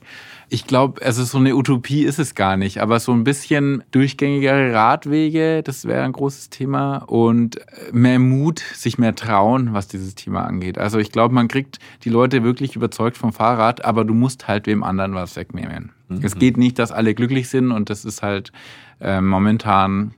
Ich 0.54 0.68
glaube, 0.68 1.02
also 1.02 1.24
so 1.24 1.38
eine 1.38 1.56
Utopie 1.56 2.04
ist 2.04 2.20
es 2.20 2.36
gar 2.36 2.58
nicht, 2.58 2.80
aber 2.80 3.00
so 3.00 3.14
ein 3.14 3.24
bisschen 3.24 3.86
durchgängigere 3.92 4.74
Radwege, 4.74 5.64
das 5.64 5.86
wäre 5.86 6.04
ein 6.04 6.12
großes 6.12 6.50
Thema 6.50 6.98
und 6.98 7.62
mehr 7.94 8.20
Mut, 8.20 8.60
sich 8.60 8.98
mehr 8.98 9.16
trauen, 9.16 9.72
was 9.72 9.88
dieses 9.88 10.14
Thema 10.14 10.44
angeht. 10.44 10.78
Also 10.78 11.00
ich 11.00 11.14
glaube, 11.14 11.34
man 11.34 11.48
kriegt 11.48 11.80
die 12.04 12.10
Leute 12.10 12.44
wirklich 12.44 12.76
überzeugt 12.76 13.18
vom 13.18 13.32
Fahrrad, 13.32 13.86
aber 13.86 14.04
du 14.04 14.14
musst 14.14 14.50
halt 14.50 14.68
wem 14.68 14.84
anderen 14.84 15.14
was 15.16 15.38
wegnehmen. 15.38 15.94
Mhm. 16.10 16.20
Es 16.22 16.36
geht 16.36 16.58
nicht, 16.58 16.80
dass 16.80 16.92
alle 16.92 17.16
glücklich 17.16 17.48
sind 17.48 17.72
und 17.72 17.90
das 17.90 18.04
ist 18.04 18.22
halt 18.22 18.52
äh, 19.00 19.22
momentan 19.22 20.16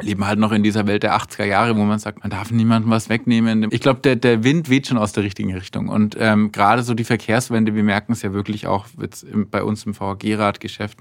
leben 0.00 0.26
halt 0.26 0.38
noch 0.38 0.52
in 0.52 0.62
dieser 0.62 0.86
Welt 0.86 1.02
der 1.02 1.16
80er 1.16 1.44
Jahre, 1.44 1.76
wo 1.76 1.82
man 1.84 1.98
sagt, 1.98 2.20
man 2.20 2.30
darf 2.30 2.50
niemandem 2.50 2.90
was 2.90 3.08
wegnehmen. 3.08 3.66
Ich 3.70 3.80
glaube, 3.80 4.00
der, 4.00 4.16
der 4.16 4.44
Wind 4.44 4.68
weht 4.68 4.86
schon 4.86 4.98
aus 4.98 5.12
der 5.12 5.24
richtigen 5.24 5.54
Richtung. 5.54 5.88
Und 5.88 6.16
ähm, 6.20 6.52
gerade 6.52 6.82
so 6.82 6.92
die 6.94 7.04
Verkehrswende, 7.04 7.74
wir 7.74 7.82
merken 7.82 8.12
es 8.12 8.22
ja 8.22 8.32
wirklich 8.32 8.66
auch 8.66 8.86
jetzt 9.00 9.26
bei 9.50 9.62
uns 9.62 9.86
im 9.86 9.98
VAG-Radgeschäft. 9.98 10.98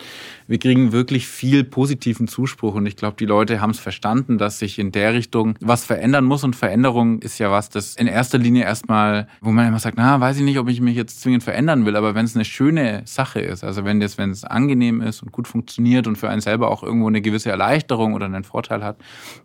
Wir 0.47 0.59
kriegen 0.59 0.93
wirklich 0.93 1.27
viel 1.27 1.63
positiven 1.63 2.27
Zuspruch. 2.27 2.75
Und 2.75 2.85
ich 2.85 2.95
glaube, 2.95 3.17
die 3.19 3.25
Leute 3.25 3.59
haben 3.59 3.71
es 3.71 3.79
verstanden, 3.79 4.37
dass 4.37 4.59
sich 4.59 4.79
in 4.79 4.91
der 4.91 5.13
Richtung 5.13 5.57
was 5.59 5.83
verändern 5.83 6.23
muss. 6.23 6.43
Und 6.43 6.55
Veränderung 6.55 7.19
ist 7.19 7.37
ja 7.37 7.51
was, 7.51 7.69
das 7.69 7.95
in 7.95 8.07
erster 8.07 8.37
Linie 8.37 8.63
erstmal, 8.63 9.27
wo 9.41 9.51
man 9.51 9.67
immer 9.67 9.79
sagt, 9.79 9.97
na, 9.97 10.21
weiß 10.21 10.37
ich 10.37 10.43
nicht, 10.43 10.57
ob 10.57 10.69
ich 10.69 10.79
mich 10.79 10.95
jetzt 10.95 11.21
zwingend 11.21 11.43
verändern 11.43 11.85
will. 11.85 11.97
Aber 11.97 12.15
wenn 12.15 12.25
es 12.25 12.35
eine 12.35 12.45
schöne 12.45 13.01
Sache 13.05 13.41
ist, 13.41 13.65
also 13.65 13.83
wenn 13.83 14.01
es 14.01 14.43
angenehm 14.45 15.01
ist 15.01 15.21
und 15.21 15.33
gut 15.33 15.49
funktioniert 15.49 16.07
und 16.07 16.17
für 16.17 16.29
einen 16.29 16.41
selber 16.41 16.71
auch 16.71 16.81
irgendwo 16.81 17.07
eine 17.07 17.21
gewisse 17.21 17.49
Erleichterung 17.49 18.13
oder 18.13 18.25
einen 18.25 18.45
Vorteil 18.45 18.84
hat, 18.85 18.97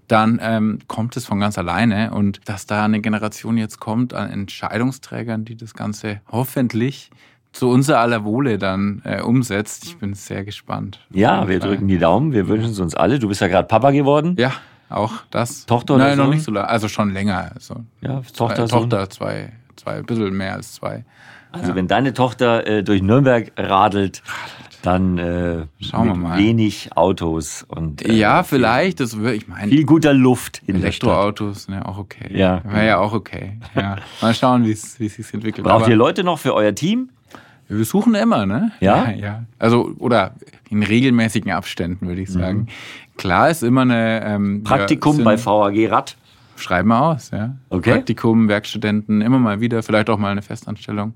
dann 0.07 0.39
ähm, 0.43 0.79
kommt 0.87 1.17
es 1.17 1.27
von 1.27 1.41
ganz 1.41 1.59
alleine. 1.59 2.13
Und 2.13 2.41
dass 2.45 2.67
da 2.67 2.85
eine 2.85 3.01
Generation 3.01 3.59
jetzt 3.59 3.81
kommt 3.81 4.15
an 4.15 4.31
Entscheidungsträgern, 4.31 5.45
die 5.45 5.57
das 5.57 5.75
Ganze 5.75 6.21
hoffentlich 6.31 7.11
zu 7.53 7.69
unser 7.69 7.99
aller 7.99 8.25
Wohle 8.25 8.59
dann 8.59 9.03
äh, 9.05 9.23
umsetzt. 9.23 9.85
Ich 9.85 9.97
bin 9.99 10.15
sehr 10.15 10.45
gespannt. 10.45 11.01
Ja, 11.11 11.49
wir 11.49 11.59
drücken 11.59 11.89
die 11.89 11.99
Daumen. 11.99 12.33
Wir 12.33 12.47
wünschen 12.47 12.71
es 12.71 12.79
uns 12.79 12.95
alle. 12.95 13.19
Du 13.19 13.27
bist 13.29 13.41
ja 13.41 13.49
gerade 13.49 13.67
Papa 13.67 13.91
geworden. 13.91 14.37
Ja, 14.39 14.53
auch 14.89 15.15
das. 15.31 15.67
Tochter 15.67 15.95
oder 15.97 16.05
Nein, 16.05 16.17
Sohn? 16.17 16.27
noch 16.27 16.35
nicht 16.35 16.45
so 16.45 16.53
lange. 16.53 16.69
Also 16.69 16.89
schon 16.89 17.13
länger. 17.13 17.51
Also 17.55 17.85
Ja, 18.01 18.23
zwei, 18.23 18.47
Tochter, 18.47 18.69
Sohn. 18.69 18.91
Tochter, 18.91 19.11
zwei, 19.11 19.53
zwei, 19.77 19.97
ein 19.97 20.07
bisschen 20.07 20.37
mehr 20.37 20.55
als 20.55 20.75
zwei. 20.75 21.05
Also 21.53 21.75
wenn 21.75 21.89
deine 21.89 22.15
Tochter 22.15 22.65
äh, 22.67 22.85
durch 22.85 23.03
Nürnberg 23.03 23.51
radelt, 23.57 24.23
dann 24.83 25.19
äh, 25.19 25.67
Schauen 25.81 26.09
wir 26.09 26.15
mal. 26.15 26.39
wenig 26.39 26.91
Autos 26.97 27.65
und 27.69 28.05
äh, 28.07 28.13
Ja, 28.13 28.43
vielleicht. 28.43 29.01
Das 29.01 29.19
wird, 29.19 29.37
ich 29.37 29.49
meine, 29.49 29.69
viel 29.71 29.85
guter 29.85 30.15
Luft 30.15 30.63
in. 30.67 30.77
Elektroautos, 30.77 31.69
ne, 31.69 31.87
auch 31.87 31.99
okay. 31.99 32.31
Ja. 32.37 32.63
Wäre 32.65 32.87
ja 32.87 32.99
auch 32.99 33.13
okay. 33.13 33.59
Ja. 33.75 33.97
Mal 34.23 34.35
schauen, 34.35 34.65
wie 34.65 34.73
es 34.73 34.95
sich 34.95 35.35
entwickelt. 35.35 35.67
Braucht 35.67 35.83
Aber 35.83 35.91
ihr 35.91 35.97
Leute 35.97 36.25
noch 36.25 36.39
für 36.39 36.55
euer 36.55 36.75
Team? 36.75 37.11
wir 37.69 37.85
suchen 37.85 38.15
immer, 38.17 38.47
ne? 38.47 38.73
Ja? 38.81 39.11
ja? 39.11 39.13
Ja. 39.13 39.45
Also, 39.59 39.93
oder 39.99 40.35
in 40.71 40.83
regelmäßigen 40.83 41.53
Abständen, 41.53 42.09
würde 42.09 42.21
ich 42.23 42.31
sagen. 42.31 42.67
Klar 43.17 43.51
ist 43.51 43.63
immer 43.63 43.83
eine. 43.83 44.25
Ähm, 44.25 44.53
Mhm. 44.55 44.65
Praktikum 44.65 45.19
wir 45.19 45.25
bei 45.25 45.37
VAG 45.45 45.91
Rad. 45.91 46.17
Schreiben 46.61 46.89
wir 46.89 47.01
aus, 47.01 47.31
ja. 47.31 47.57
Okay. 47.69 47.93
Praktikum, 47.93 48.49
Werkstudenten, 48.49 49.21
immer 49.21 49.39
mal 49.39 49.61
wieder, 49.61 49.83
vielleicht 49.83 50.11
auch 50.11 50.19
mal 50.19 50.31
eine 50.31 50.43
Festanstellung. 50.43 51.15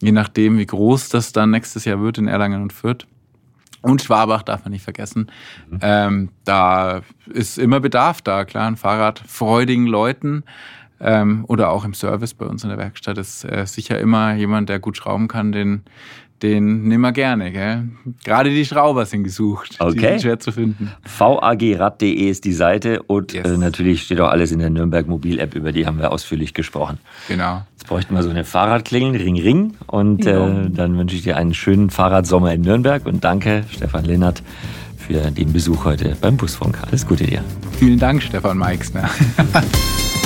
Je 0.00 0.12
nachdem, 0.12 0.58
wie 0.58 0.66
groß 0.66 1.08
das 1.10 1.32
dann 1.32 1.50
nächstes 1.50 1.84
Jahr 1.84 2.00
wird 2.00 2.18
in 2.18 2.28
Erlangen 2.28 2.62
und 2.62 2.72
Fürth. 2.72 3.06
Und 3.80 4.02
Schwabach 4.02 4.42
darf 4.42 4.64
man 4.64 4.72
nicht 4.72 4.82
vergessen. 4.82 5.30
Mhm. 5.70 5.78
Ähm, 5.82 6.28
da 6.44 7.02
ist 7.26 7.58
immer 7.58 7.80
Bedarf 7.80 8.22
da, 8.22 8.44
klar, 8.44 8.66
an 8.66 8.76
fahrradfreudigen 8.76 9.86
Leuten. 9.86 10.44
Ähm, 11.00 11.44
oder 11.46 11.70
auch 11.70 11.84
im 11.84 11.94
Service 11.94 12.34
bei 12.34 12.44
uns 12.44 12.64
in 12.64 12.70
der 12.70 12.78
Werkstatt 12.78 13.18
ist 13.18 13.44
äh, 13.44 13.64
sicher 13.66 14.00
immer 14.00 14.34
jemand, 14.34 14.68
der 14.68 14.80
gut 14.80 14.96
schrauben 14.96 15.28
kann, 15.28 15.52
den, 15.52 15.82
den 16.42 16.84
nehmen 16.88 17.02
wir 17.02 17.12
gerne. 17.12 17.50
Gell? 17.52 17.84
Gerade 18.24 18.50
die 18.50 18.64
Schrauber 18.64 19.06
sind 19.06 19.24
gesucht. 19.24 19.76
Die 19.80 19.84
Okay. 19.84 20.00
sind 20.10 20.22
schwer 20.22 20.38
zu 20.38 20.52
finden. 20.52 20.92
vagrad.de 21.18 22.12
ist 22.28 22.44
die 22.44 22.52
Seite 22.52 23.02
und 23.02 23.32
Yes. 23.32 23.46
äh, 23.46 23.56
natürlich 23.56 24.02
steht 24.04 24.20
auch 24.20 24.28
alles 24.30 24.52
in 24.52 24.58
der 24.58 24.70
Nürnberg 24.70 25.06
Mobil-App, 25.08 25.54
über 25.54 25.72
die 25.72 25.86
haben 25.86 25.98
wir 25.98 26.12
ausführlich 26.12 26.54
gesprochen. 26.54 26.98
Genau. 27.28 27.62
Jetzt 27.72 27.86
bräuchten 27.88 28.14
wir 28.14 28.22
so 28.22 28.30
eine 28.30 28.44
Fahrradklingel, 28.44 29.20
Ring 29.20 29.40
Ring. 29.40 29.74
Und 29.86 30.26
äh, 30.26 30.68
dann 30.70 30.96
wünsche 30.98 31.16
ich 31.16 31.22
dir 31.22 31.36
einen 31.36 31.54
schönen 31.54 31.90
Fahrradsommer 31.90 32.52
in 32.52 32.60
Nürnberg 32.62 33.06
und 33.06 33.24
danke, 33.24 33.64
Stefan 33.70 34.04
Lennart, 34.04 34.42
für 34.96 35.30
den 35.30 35.52
Besuch 35.52 35.84
heute 35.84 36.16
beim 36.20 36.36
Busfunk. 36.36 36.78
Alles 36.86 37.06
Gute 37.06 37.24
dir. 37.24 37.42
Vielen 37.78 37.98
Dank, 37.98 38.22
Stefan 38.22 38.58
Meixner. 38.58 39.08